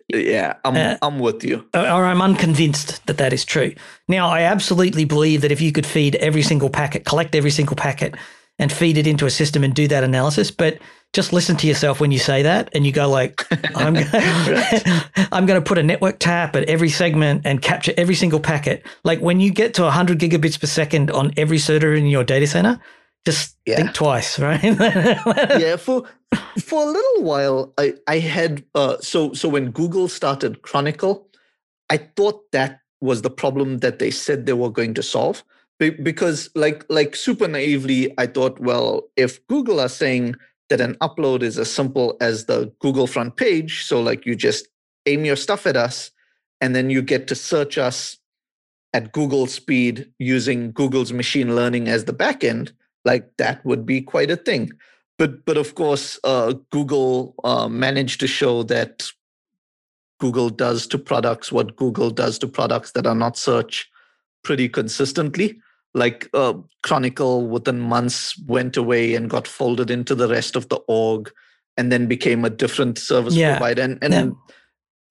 Yeah, 0.08 0.54
I'm 0.64 0.76
Uh, 0.76 0.98
I'm 1.02 1.20
with 1.20 1.44
you. 1.44 1.66
or 1.74 2.06
I'm 2.06 2.22
unconvinced 2.22 3.06
that 3.08 3.18
that 3.18 3.34
is 3.34 3.44
true. 3.46 3.74
Now, 4.08 4.30
I 4.30 4.42
absolutely 4.42 5.06
believe 5.06 5.42
that 5.42 5.52
if 5.52 5.62
you 5.62 5.72
could 5.72 5.86
feed 5.86 6.16
every 6.18 6.44
single 6.44 6.70
packet, 6.70 7.06
collect 7.06 7.36
every 7.36 7.52
single 7.52 7.76
packet, 7.76 8.16
and 8.60 8.72
feed 8.72 8.98
it 8.98 9.08
into 9.08 9.26
a 9.26 9.30
system 9.30 9.64
and 9.64 9.74
do 9.74 9.88
that 9.88 10.04
analysis, 10.04 10.52
but 10.52 10.78
just 11.14 11.34
listen 11.34 11.56
to 11.56 11.66
yourself 11.66 12.00
when 12.00 12.12
you 12.12 12.20
say 12.20 12.44
that, 12.44 12.70
and 12.74 12.86
you 12.86 12.92
go 12.92 13.10
like, 13.10 13.48
"I'm 13.76 13.94
gonna, 13.96 14.10
I'm 15.32 15.46
going 15.48 15.60
to 15.60 15.68
put 15.68 15.78
a 15.80 15.84
network 15.84 16.20
tap 16.20 16.56
at 16.56 16.70
every 16.70 16.90
segment 16.90 17.42
and 17.46 17.62
capture 17.62 17.94
every 17.98 18.16
single 18.16 18.40
packet." 18.40 18.86
Like 19.04 19.20
when 19.20 19.40
you 19.40 19.50
get 19.52 19.74
to 19.76 19.84
100 19.84 20.20
gigabits 20.20 20.60
per 20.60 20.68
second 20.68 21.10
on 21.10 21.32
every 21.36 21.58
server 21.58 21.96
in 21.96 22.06
your 22.06 22.24
data 22.24 22.46
center, 22.46 22.80
just 23.26 23.58
Yeah. 23.66 23.78
think 23.78 23.94
twice, 23.94 24.40
right? 24.40 24.64
yeah, 25.60 25.76
for 25.76 26.04
for 26.62 26.84
a 26.84 26.92
little 26.92 27.24
while, 27.24 27.74
I 27.78 27.94
I 28.08 28.20
had 28.20 28.64
uh, 28.76 28.98
so 29.02 29.34
so 29.34 29.50
when 29.50 29.72
Google 29.72 30.08
started 30.08 30.62
Chronicle, 30.62 31.28
I 31.90 31.98
thought 31.98 32.52
that 32.52 32.80
was 33.02 33.22
the 33.22 33.30
problem 33.30 33.78
that 33.80 34.00
they 34.00 34.12
said 34.12 34.46
they 34.46 34.54
were 34.54 34.72
going 34.72 34.94
to 34.96 35.04
solve. 35.04 35.44
Be- 35.80 35.92
Because 35.92 36.50
like 36.56 36.86
like 36.90 37.16
super 37.16 37.48
naively, 37.48 38.14
I 38.18 38.28
thought, 38.28 38.60
well, 38.60 39.04
if 39.16 39.46
Google 39.48 39.80
are 39.80 39.90
saying 39.90 40.36
that 40.70 40.82
an 40.82 40.96
upload 41.02 41.42
is 41.42 41.58
as 41.58 41.72
simple 41.72 42.16
as 42.22 42.46
the 42.46 42.72
Google 42.80 43.08
front 43.08 43.38
page, 43.38 43.84
so 43.86 44.02
like 44.02 44.26
you 44.26 44.36
just 44.36 44.68
aim 45.06 45.26
your 45.26 45.36
stuff 45.38 45.66
at 45.66 45.76
us, 45.78 46.12
and 46.62 46.76
then 46.76 46.90
you 46.90 47.02
get 47.02 47.28
to 47.28 47.36
search 47.36 47.78
us 47.78 48.18
at 48.94 49.12
Google 49.12 49.48
speed 49.48 50.12
using 50.20 50.72
Google's 50.72 51.14
machine 51.14 51.56
learning 51.56 51.88
as 51.88 52.06
the 52.06 52.14
backend, 52.14 52.72
like 53.06 53.30
that 53.38 53.64
would 53.66 53.86
be 53.86 54.02
quite 54.02 54.32
a 54.32 54.36
thing 54.36 54.72
but 55.18 55.46
but 55.46 55.58
of 55.58 55.76
course 55.76 56.20
uh, 56.24 56.54
google 56.72 57.36
uh, 57.44 57.68
managed 57.68 58.20
to 58.20 58.28
show 58.28 58.64
that 58.64 59.10
google 60.20 60.50
does 60.50 60.88
to 60.88 60.98
products 60.98 61.52
what 61.52 61.76
google 61.76 62.10
does 62.10 62.38
to 62.40 62.48
products 62.48 62.92
that 62.92 63.08
are 63.08 63.16
not 63.16 63.38
search 63.38 63.90
pretty 64.44 64.68
consistently 64.70 65.60
like 65.94 66.30
uh, 66.34 66.54
chronicle 66.84 67.48
within 67.48 67.80
months 67.80 68.38
went 68.48 68.78
away 68.78 69.16
and 69.16 69.30
got 69.30 69.48
folded 69.48 69.90
into 69.90 70.14
the 70.14 70.28
rest 70.28 70.56
of 70.56 70.70
the 70.70 70.78
org 70.88 71.32
and 71.78 71.92
then 71.92 72.08
became 72.08 72.46
a 72.46 72.50
different 72.50 72.98
service 72.98 73.36
Yeah. 73.36 73.58
provider 73.58 73.82
and, 73.84 73.98
and 74.04 74.36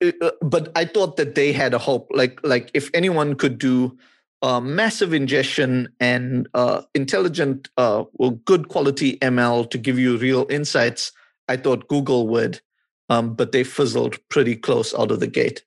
Yeah. 0.03 0.13
uh, 0.23 0.31
but 0.43 0.71
i 0.77 0.85
thought 0.85 1.17
that 1.17 1.35
they 1.35 1.53
had 1.53 1.75
a 1.75 1.79
hope 1.79 2.09
like 2.13 2.39
like 2.45 2.71
if 2.75 2.91
anyone 2.95 3.35
could 3.35 3.59
do 3.59 3.97
uh, 4.43 4.61
massive 4.61 5.13
ingestion 5.13 5.89
and 6.01 6.49
uh, 6.55 6.83
intelligent, 6.95 7.69
uh, 7.77 8.05
well, 8.15 8.31
good 8.31 8.69
quality 8.69 9.19
ML 9.19 9.69
to 9.71 9.79
give 9.79 9.99
you 9.99 10.17
real 10.17 10.47
insights. 10.51 11.13
I 11.49 11.57
thought 11.57 11.89
Google 11.89 12.29
would, 12.29 12.61
um, 13.09 13.35
but 13.35 13.53
they 13.53 13.65
fizzled 13.65 14.17
pretty 14.29 14.55
close 14.55 14.95
out 14.95 15.11
of 15.11 15.21
the 15.21 15.27
gate. 15.27 15.65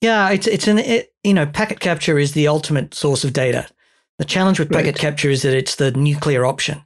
Yeah, 0.00 0.30
it's 0.30 0.46
it's 0.46 0.66
an 0.66 0.78
it, 0.78 1.12
you 1.22 1.34
know 1.34 1.46
packet 1.46 1.80
capture 1.80 2.18
is 2.18 2.32
the 2.32 2.48
ultimate 2.48 2.94
source 2.94 3.24
of 3.24 3.32
data. 3.32 3.66
The 4.18 4.24
challenge 4.24 4.58
with 4.58 4.70
packet 4.70 4.94
Right. 4.94 4.98
capture 4.98 5.30
is 5.30 5.42
that 5.42 5.54
it's 5.56 5.76
the 5.76 5.90
nuclear 5.92 6.44
option 6.44 6.82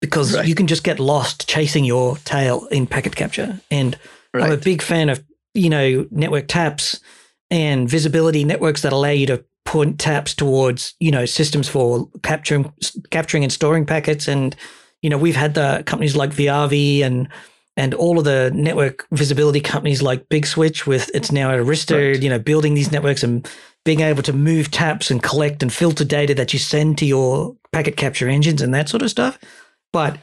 because 0.00 0.34
Right. 0.34 0.46
you 0.46 0.54
can 0.54 0.66
just 0.66 0.84
get 0.84 0.98
lost 0.98 1.48
chasing 1.48 1.84
your 1.84 2.16
tail 2.18 2.66
in 2.70 2.86
packet 2.86 3.14
capture. 3.16 3.60
And 3.70 3.98
I'm 4.34 4.52
a 4.52 4.56
big 4.56 4.82
fan 4.82 5.08
of 5.08 5.22
you 5.54 5.70
know 5.70 6.06
network 6.10 6.48
taps 6.48 7.00
and 7.50 7.88
visibility 7.88 8.44
networks 8.44 8.82
that 8.82 8.92
allow 8.92 9.10
you 9.10 9.26
to 9.26 9.44
point 9.66 9.98
taps 9.98 10.34
towards 10.34 10.94
you 11.00 11.10
know 11.10 11.26
systems 11.26 11.68
for 11.68 12.08
capturing 12.22 12.72
capturing 13.10 13.42
and 13.44 13.52
storing 13.52 13.84
packets 13.84 14.28
and 14.28 14.56
you 15.02 15.10
know 15.10 15.18
we've 15.18 15.36
had 15.36 15.54
the 15.54 15.82
companies 15.86 16.16
like 16.16 16.30
Viavi 16.30 17.02
and 17.02 17.28
and 17.76 17.92
all 17.92 18.18
of 18.18 18.24
the 18.24 18.50
network 18.54 19.06
visibility 19.12 19.60
companies 19.60 20.00
like 20.00 20.28
Big 20.30 20.46
Switch 20.46 20.86
with 20.86 21.10
it's 21.14 21.30
now 21.30 21.50
at 21.50 21.58
Arista 21.60 22.12
Right. 22.12 22.22
you 22.22 22.30
know 22.30 22.38
building 22.38 22.74
these 22.74 22.90
networks 22.92 23.22
and 23.22 23.46
being 23.84 24.00
able 24.00 24.22
to 24.22 24.32
move 24.32 24.70
taps 24.70 25.10
and 25.10 25.22
collect 25.22 25.62
and 25.62 25.72
filter 25.72 26.04
data 26.04 26.34
that 26.34 26.52
you 26.52 26.58
send 26.58 26.96
to 26.98 27.04
your 27.06 27.54
packet 27.72 27.96
capture 27.96 28.28
engines 28.28 28.62
and 28.62 28.72
that 28.72 28.88
sort 28.88 29.02
of 29.02 29.10
stuff 29.10 29.38
but 29.92 30.18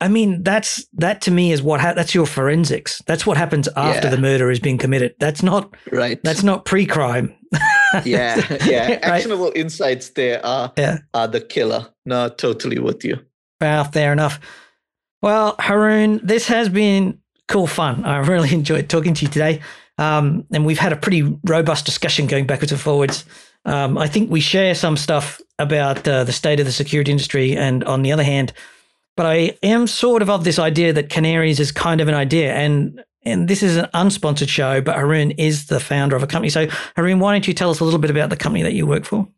I 0.00 0.06
mean, 0.06 0.44
that's 0.44 0.86
that 0.92 1.22
to 1.22 1.32
me 1.32 1.50
is 1.50 1.60
what 1.60 1.80
ha- 1.80 1.92
that's 1.92 2.14
your 2.14 2.24
forensics. 2.24 3.02
That's 3.06 3.26
what 3.26 3.36
happens 3.36 3.66
after 3.74 4.06
Yeah. 4.06 4.14
the 4.14 4.20
murder 4.20 4.48
has 4.48 4.60
been 4.60 4.78
committed. 4.78 5.16
That's 5.18 5.42
not 5.42 5.74
right. 5.90 6.20
that's 6.22 6.44
not 6.44 6.64
pre-crime. 6.64 7.34
yeah, 8.04 8.56
yeah. 8.66 8.86
Right. 8.88 9.04
Actionable 9.04 9.52
insights 9.54 10.10
there 10.10 10.44
are 10.44 10.72
Yeah. 10.76 10.98
are 11.14 11.28
the 11.28 11.40
killer. 11.40 11.88
No, 12.04 12.28
totally 12.28 12.78
with 12.78 13.04
you. 13.04 13.18
Well, 13.60 13.84
fair 13.84 14.12
enough. 14.12 14.40
Well, 15.22 15.56
Haroon, 15.58 16.20
this 16.22 16.46
has 16.48 16.68
been 16.68 17.18
cool 17.48 17.66
fun. 17.66 18.04
I 18.04 18.18
really 18.18 18.52
enjoyed 18.54 18.88
talking 18.88 19.14
to 19.14 19.24
you 19.24 19.30
today. 19.30 19.60
Um, 19.98 20.46
and 20.52 20.64
we've 20.64 20.78
had 20.78 20.92
a 20.92 20.96
pretty 20.96 21.22
robust 21.44 21.84
discussion 21.84 22.26
going 22.28 22.46
backwards 22.46 22.70
and 22.70 22.80
forwards. 22.80 23.24
Um, 23.64 23.98
I 23.98 24.06
think 24.06 24.30
we 24.30 24.40
share 24.40 24.74
some 24.76 24.96
stuff 24.96 25.40
about 25.58 26.06
uh, 26.06 26.22
the 26.22 26.32
state 26.32 26.60
of 26.60 26.66
the 26.66 26.72
security 26.72 27.10
industry, 27.10 27.56
and 27.56 27.82
on 27.82 28.02
the 28.02 28.12
other 28.12 28.22
hand, 28.22 28.52
but 29.16 29.26
I 29.26 29.58
am 29.64 29.88
sort 29.88 30.22
of 30.22 30.30
of 30.30 30.44
this 30.44 30.60
idea 30.60 30.92
that 30.92 31.08
canaries 31.10 31.58
is 31.58 31.72
kind 31.72 32.00
of 32.00 32.06
an 32.06 32.14
idea, 32.14 32.54
and 32.54 33.02
and 33.22 33.48
this 33.48 33.62
is 33.62 33.76
an 33.76 33.86
unsponsored 33.94 34.48
show, 34.48 34.80
but 34.80 34.96
Haroon 34.96 35.32
is 35.32 35.66
the 35.66 35.80
founder 35.80 36.16
of 36.16 36.22
a 36.22 36.26
company. 36.26 36.50
So, 36.50 36.68
Haroon, 36.96 37.18
why 37.18 37.32
don't 37.32 37.46
you 37.48 37.54
tell 37.54 37.70
us 37.70 37.80
a 37.80 37.84
little 37.84 37.98
bit 37.98 38.10
about 38.10 38.30
the 38.30 38.36
company 38.36 38.62
that 38.62 38.74
you 38.74 38.86
work 38.86 39.04
for? 39.04 39.28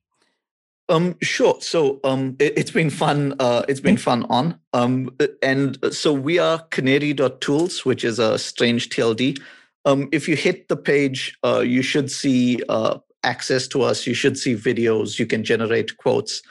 Um, 0.89 1.17
sure. 1.23 1.57
So, 1.61 2.01
um, 2.05 2.37
it, 2.39 2.59
has 2.59 2.71
been 2.71 2.91
fun. 2.91 3.35
Uh, 3.39 3.63
it's 3.69 3.81
been 3.81 3.97
fun 3.97 4.27
on. 4.29 4.59
Um, 4.73 5.17
and 5.43 5.79
so 5.95 6.13
we 6.13 6.39
are 6.39 6.59
Canary.tools, 6.71 7.85
which 7.85 8.05
is 8.05 8.19
a 8.19 8.39
strange 8.39 8.89
TLD. 8.91 9.41
Um, 9.85 10.09
if 10.13 10.29
you 10.29 10.37
hit 10.37 10.69
the 10.69 10.77
page, 10.77 11.39
uh, 11.45 11.61
you 11.61 11.83
should 11.83 12.11
see 12.11 12.61
uh, 12.69 12.99
access 13.23 13.67
to 13.69 13.83
us. 13.83 14.07
You 14.07 14.15
should 14.15 14.37
see 14.37 14.55
videos. 14.55 15.19
You 15.19 15.27
can 15.27 15.43
generate 15.43 15.97
quotes. 15.97 16.43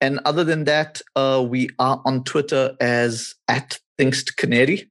And 0.00 0.18
other 0.24 0.42
than 0.42 0.64
that, 0.64 1.00
uh, 1.14 1.44
we 1.48 1.68
are 1.78 2.02
on 2.04 2.24
Twitter 2.24 2.76
as 2.80 3.36
at 3.46 3.78
Thinkst 3.98 4.36
Canary. 4.36 4.90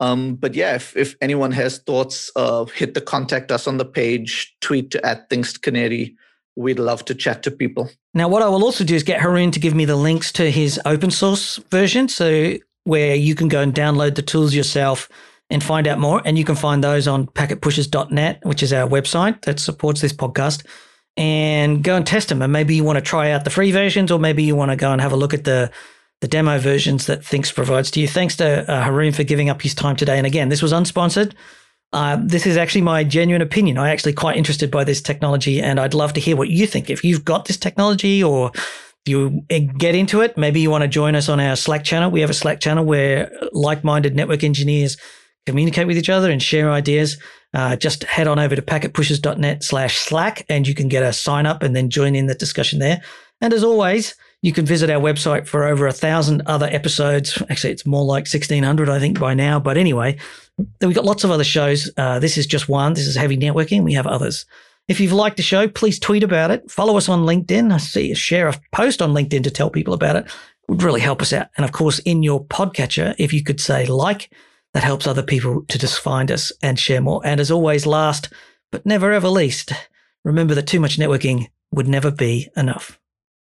Um, 0.00 0.34
but 0.34 0.54
yeah, 0.54 0.74
if, 0.74 0.96
if 0.96 1.14
anyone 1.20 1.52
has 1.52 1.78
thoughts, 1.78 2.30
uh, 2.34 2.64
hit 2.64 2.94
the 2.94 3.00
contact 3.00 3.52
us 3.52 3.66
on 3.66 3.76
the 3.76 3.84
page, 3.84 4.56
tweet 4.60 4.90
to 4.92 5.06
at 5.06 5.28
Thinkst 5.28 5.62
Canary. 5.62 6.16
We'd 6.56 6.78
love 6.78 7.04
to 7.04 7.14
chat 7.14 7.42
to 7.44 7.50
people. 7.50 7.90
Now, 8.14 8.28
what 8.28 8.42
I 8.42 8.48
will 8.48 8.64
also 8.64 8.82
do 8.82 8.94
is 8.94 9.02
get 9.02 9.20
Haroon 9.20 9.50
to 9.52 9.60
give 9.60 9.74
me 9.74 9.84
the 9.84 9.96
links 9.96 10.32
to 10.32 10.50
his 10.50 10.80
open 10.84 11.10
source 11.10 11.58
version, 11.70 12.08
so 12.08 12.54
where 12.84 13.14
you 13.14 13.34
can 13.34 13.48
go 13.48 13.60
and 13.60 13.74
download 13.74 14.14
the 14.14 14.22
tools 14.22 14.54
yourself 14.54 15.08
and 15.50 15.62
find 15.62 15.86
out 15.86 15.98
more. 15.98 16.22
And 16.24 16.38
you 16.38 16.44
can 16.44 16.56
find 16.56 16.82
those 16.82 17.06
on 17.06 17.26
packetpushers.net, 17.26 18.40
which 18.44 18.62
is 18.62 18.72
our 18.72 18.88
website 18.88 19.42
that 19.42 19.60
supports 19.60 20.00
this 20.00 20.12
podcast. 20.12 20.66
And 21.16 21.82
go 21.84 21.96
and 21.96 22.06
test 22.06 22.28
them. 22.28 22.40
And 22.40 22.52
maybe 22.52 22.74
you 22.74 22.84
want 22.84 22.96
to 22.96 23.02
try 23.02 23.32
out 23.32 23.44
the 23.44 23.50
free 23.50 23.72
versions, 23.72 24.10
or 24.10 24.18
maybe 24.18 24.42
you 24.42 24.56
want 24.56 24.70
to 24.70 24.76
go 24.76 24.92
and 24.92 25.00
have 25.00 25.12
a 25.12 25.16
look 25.16 25.34
at 25.34 25.44
the 25.44 25.70
the 26.20 26.28
demo 26.28 26.58
versions 26.58 27.06
that 27.06 27.24
Thinkst 27.24 27.54
provides 27.54 27.90
to 27.92 28.00
you. 28.00 28.08
Thanks 28.08 28.36
to 28.36 28.70
uh, 28.70 28.84
Haroon 28.84 29.12
for 29.12 29.24
giving 29.24 29.48
up 29.48 29.62
his 29.62 29.74
time 29.74 29.96
today. 29.96 30.18
And 30.18 30.26
again, 30.26 30.48
this 30.48 30.62
was 30.62 30.72
unsponsored. 30.72 31.32
Uh, 31.92 32.18
this 32.22 32.46
is 32.46 32.56
actually 32.56 32.82
my 32.82 33.02
genuine 33.02 33.42
opinion. 33.42 33.78
I'm 33.78 33.86
actually 33.86 34.12
quite 34.12 34.36
interested 34.36 34.70
by 34.70 34.84
this 34.84 35.00
technology, 35.00 35.60
and 35.60 35.80
I'd 35.80 35.94
love 35.94 36.12
to 36.12 36.20
hear 36.20 36.36
what 36.36 36.48
you 36.48 36.66
think. 36.66 36.88
If 36.88 37.02
you've 37.02 37.24
got 37.24 37.46
this 37.46 37.56
technology 37.56 38.22
or 38.22 38.52
you 39.06 39.44
uh, 39.50 39.58
get 39.76 39.94
into 39.94 40.20
it, 40.20 40.36
maybe 40.36 40.60
you 40.60 40.70
want 40.70 40.82
to 40.82 40.88
join 40.88 41.14
us 41.14 41.28
on 41.28 41.40
our 41.40 41.56
Slack 41.56 41.84
channel. 41.84 42.10
We 42.10 42.20
have 42.20 42.30
a 42.30 42.34
Slack 42.34 42.60
channel 42.60 42.84
where 42.84 43.32
like 43.52 43.82
minded 43.82 44.14
network 44.14 44.44
engineers 44.44 44.96
communicate 45.46 45.86
with 45.86 45.96
each 45.96 46.10
other 46.10 46.30
and 46.30 46.42
share 46.42 46.70
ideas. 46.70 47.18
Uh, 47.52 47.74
just 47.74 48.04
head 48.04 48.28
on 48.28 48.38
over 48.38 48.54
to 48.54 48.62
packetpushers.net 48.62 49.64
slash 49.64 49.96
Slack 49.96 50.44
and 50.48 50.68
you 50.68 50.74
can 50.74 50.88
get 50.88 51.02
a 51.02 51.12
sign 51.12 51.46
up 51.46 51.62
and 51.62 51.74
then 51.74 51.90
join 51.90 52.14
in 52.14 52.26
the 52.26 52.34
discussion 52.34 52.78
there. 52.78 53.02
And 53.40 53.52
as 53.52 53.64
always, 53.64 54.14
you 54.42 54.52
can 54.52 54.64
visit 54.64 54.90
our 54.90 55.00
website 55.00 55.46
for 55.46 55.64
over 55.64 55.86
a 55.86 55.92
thousand 55.92 56.42
other 56.46 56.66
episodes. 56.66 57.42
Actually, 57.50 57.72
it's 57.72 57.86
more 57.86 58.04
like 58.04 58.22
1600, 58.22 58.88
I 58.88 58.98
think, 58.98 59.18
by 59.18 59.34
now. 59.34 59.60
But 59.60 59.76
anyway, 59.76 60.18
we've 60.80 60.94
got 60.94 61.04
lots 61.04 61.24
of 61.24 61.30
other 61.30 61.44
shows. 61.44 61.90
Uh, 61.96 62.18
this 62.18 62.38
is 62.38 62.46
just 62.46 62.68
one. 62.68 62.94
This 62.94 63.06
is 63.06 63.16
heavy 63.16 63.36
networking. 63.36 63.82
We 63.82 63.94
have 63.94 64.06
others. 64.06 64.46
If 64.88 64.98
you've 64.98 65.12
liked 65.12 65.36
the 65.36 65.42
show, 65.42 65.68
please 65.68 65.98
tweet 65.98 66.22
about 66.22 66.50
it. 66.50 66.70
Follow 66.70 66.96
us 66.96 67.08
on 67.08 67.20
LinkedIn. 67.20 67.72
I 67.72 67.76
see 67.76 68.14
share 68.14 68.48
a 68.48 68.58
post 68.72 69.02
on 69.02 69.12
LinkedIn 69.12 69.44
to 69.44 69.50
tell 69.50 69.70
people 69.70 69.94
about 69.94 70.16
it. 70.16 70.26
Would 70.68 70.82
really 70.82 71.00
help 71.00 71.20
us 71.20 71.32
out. 71.32 71.48
And 71.56 71.64
of 71.64 71.72
course, 71.72 71.98
in 72.00 72.22
your 72.22 72.44
podcatcher, 72.44 73.14
if 73.18 73.32
you 73.32 73.42
could 73.42 73.60
say 73.60 73.86
like, 73.86 74.32
that 74.72 74.84
helps 74.84 75.06
other 75.06 75.22
people 75.22 75.64
to 75.68 75.78
just 75.78 76.00
find 76.00 76.30
us 76.30 76.52
and 76.62 76.78
share 76.78 77.00
more. 77.00 77.20
And 77.24 77.40
as 77.40 77.50
always, 77.50 77.86
last 77.86 78.32
but 78.72 78.86
never 78.86 79.12
ever 79.12 79.28
least, 79.28 79.72
remember 80.24 80.54
that 80.54 80.66
too 80.66 80.80
much 80.80 80.96
networking 80.96 81.48
would 81.72 81.88
never 81.88 82.10
be 82.10 82.48
enough. 82.56 82.98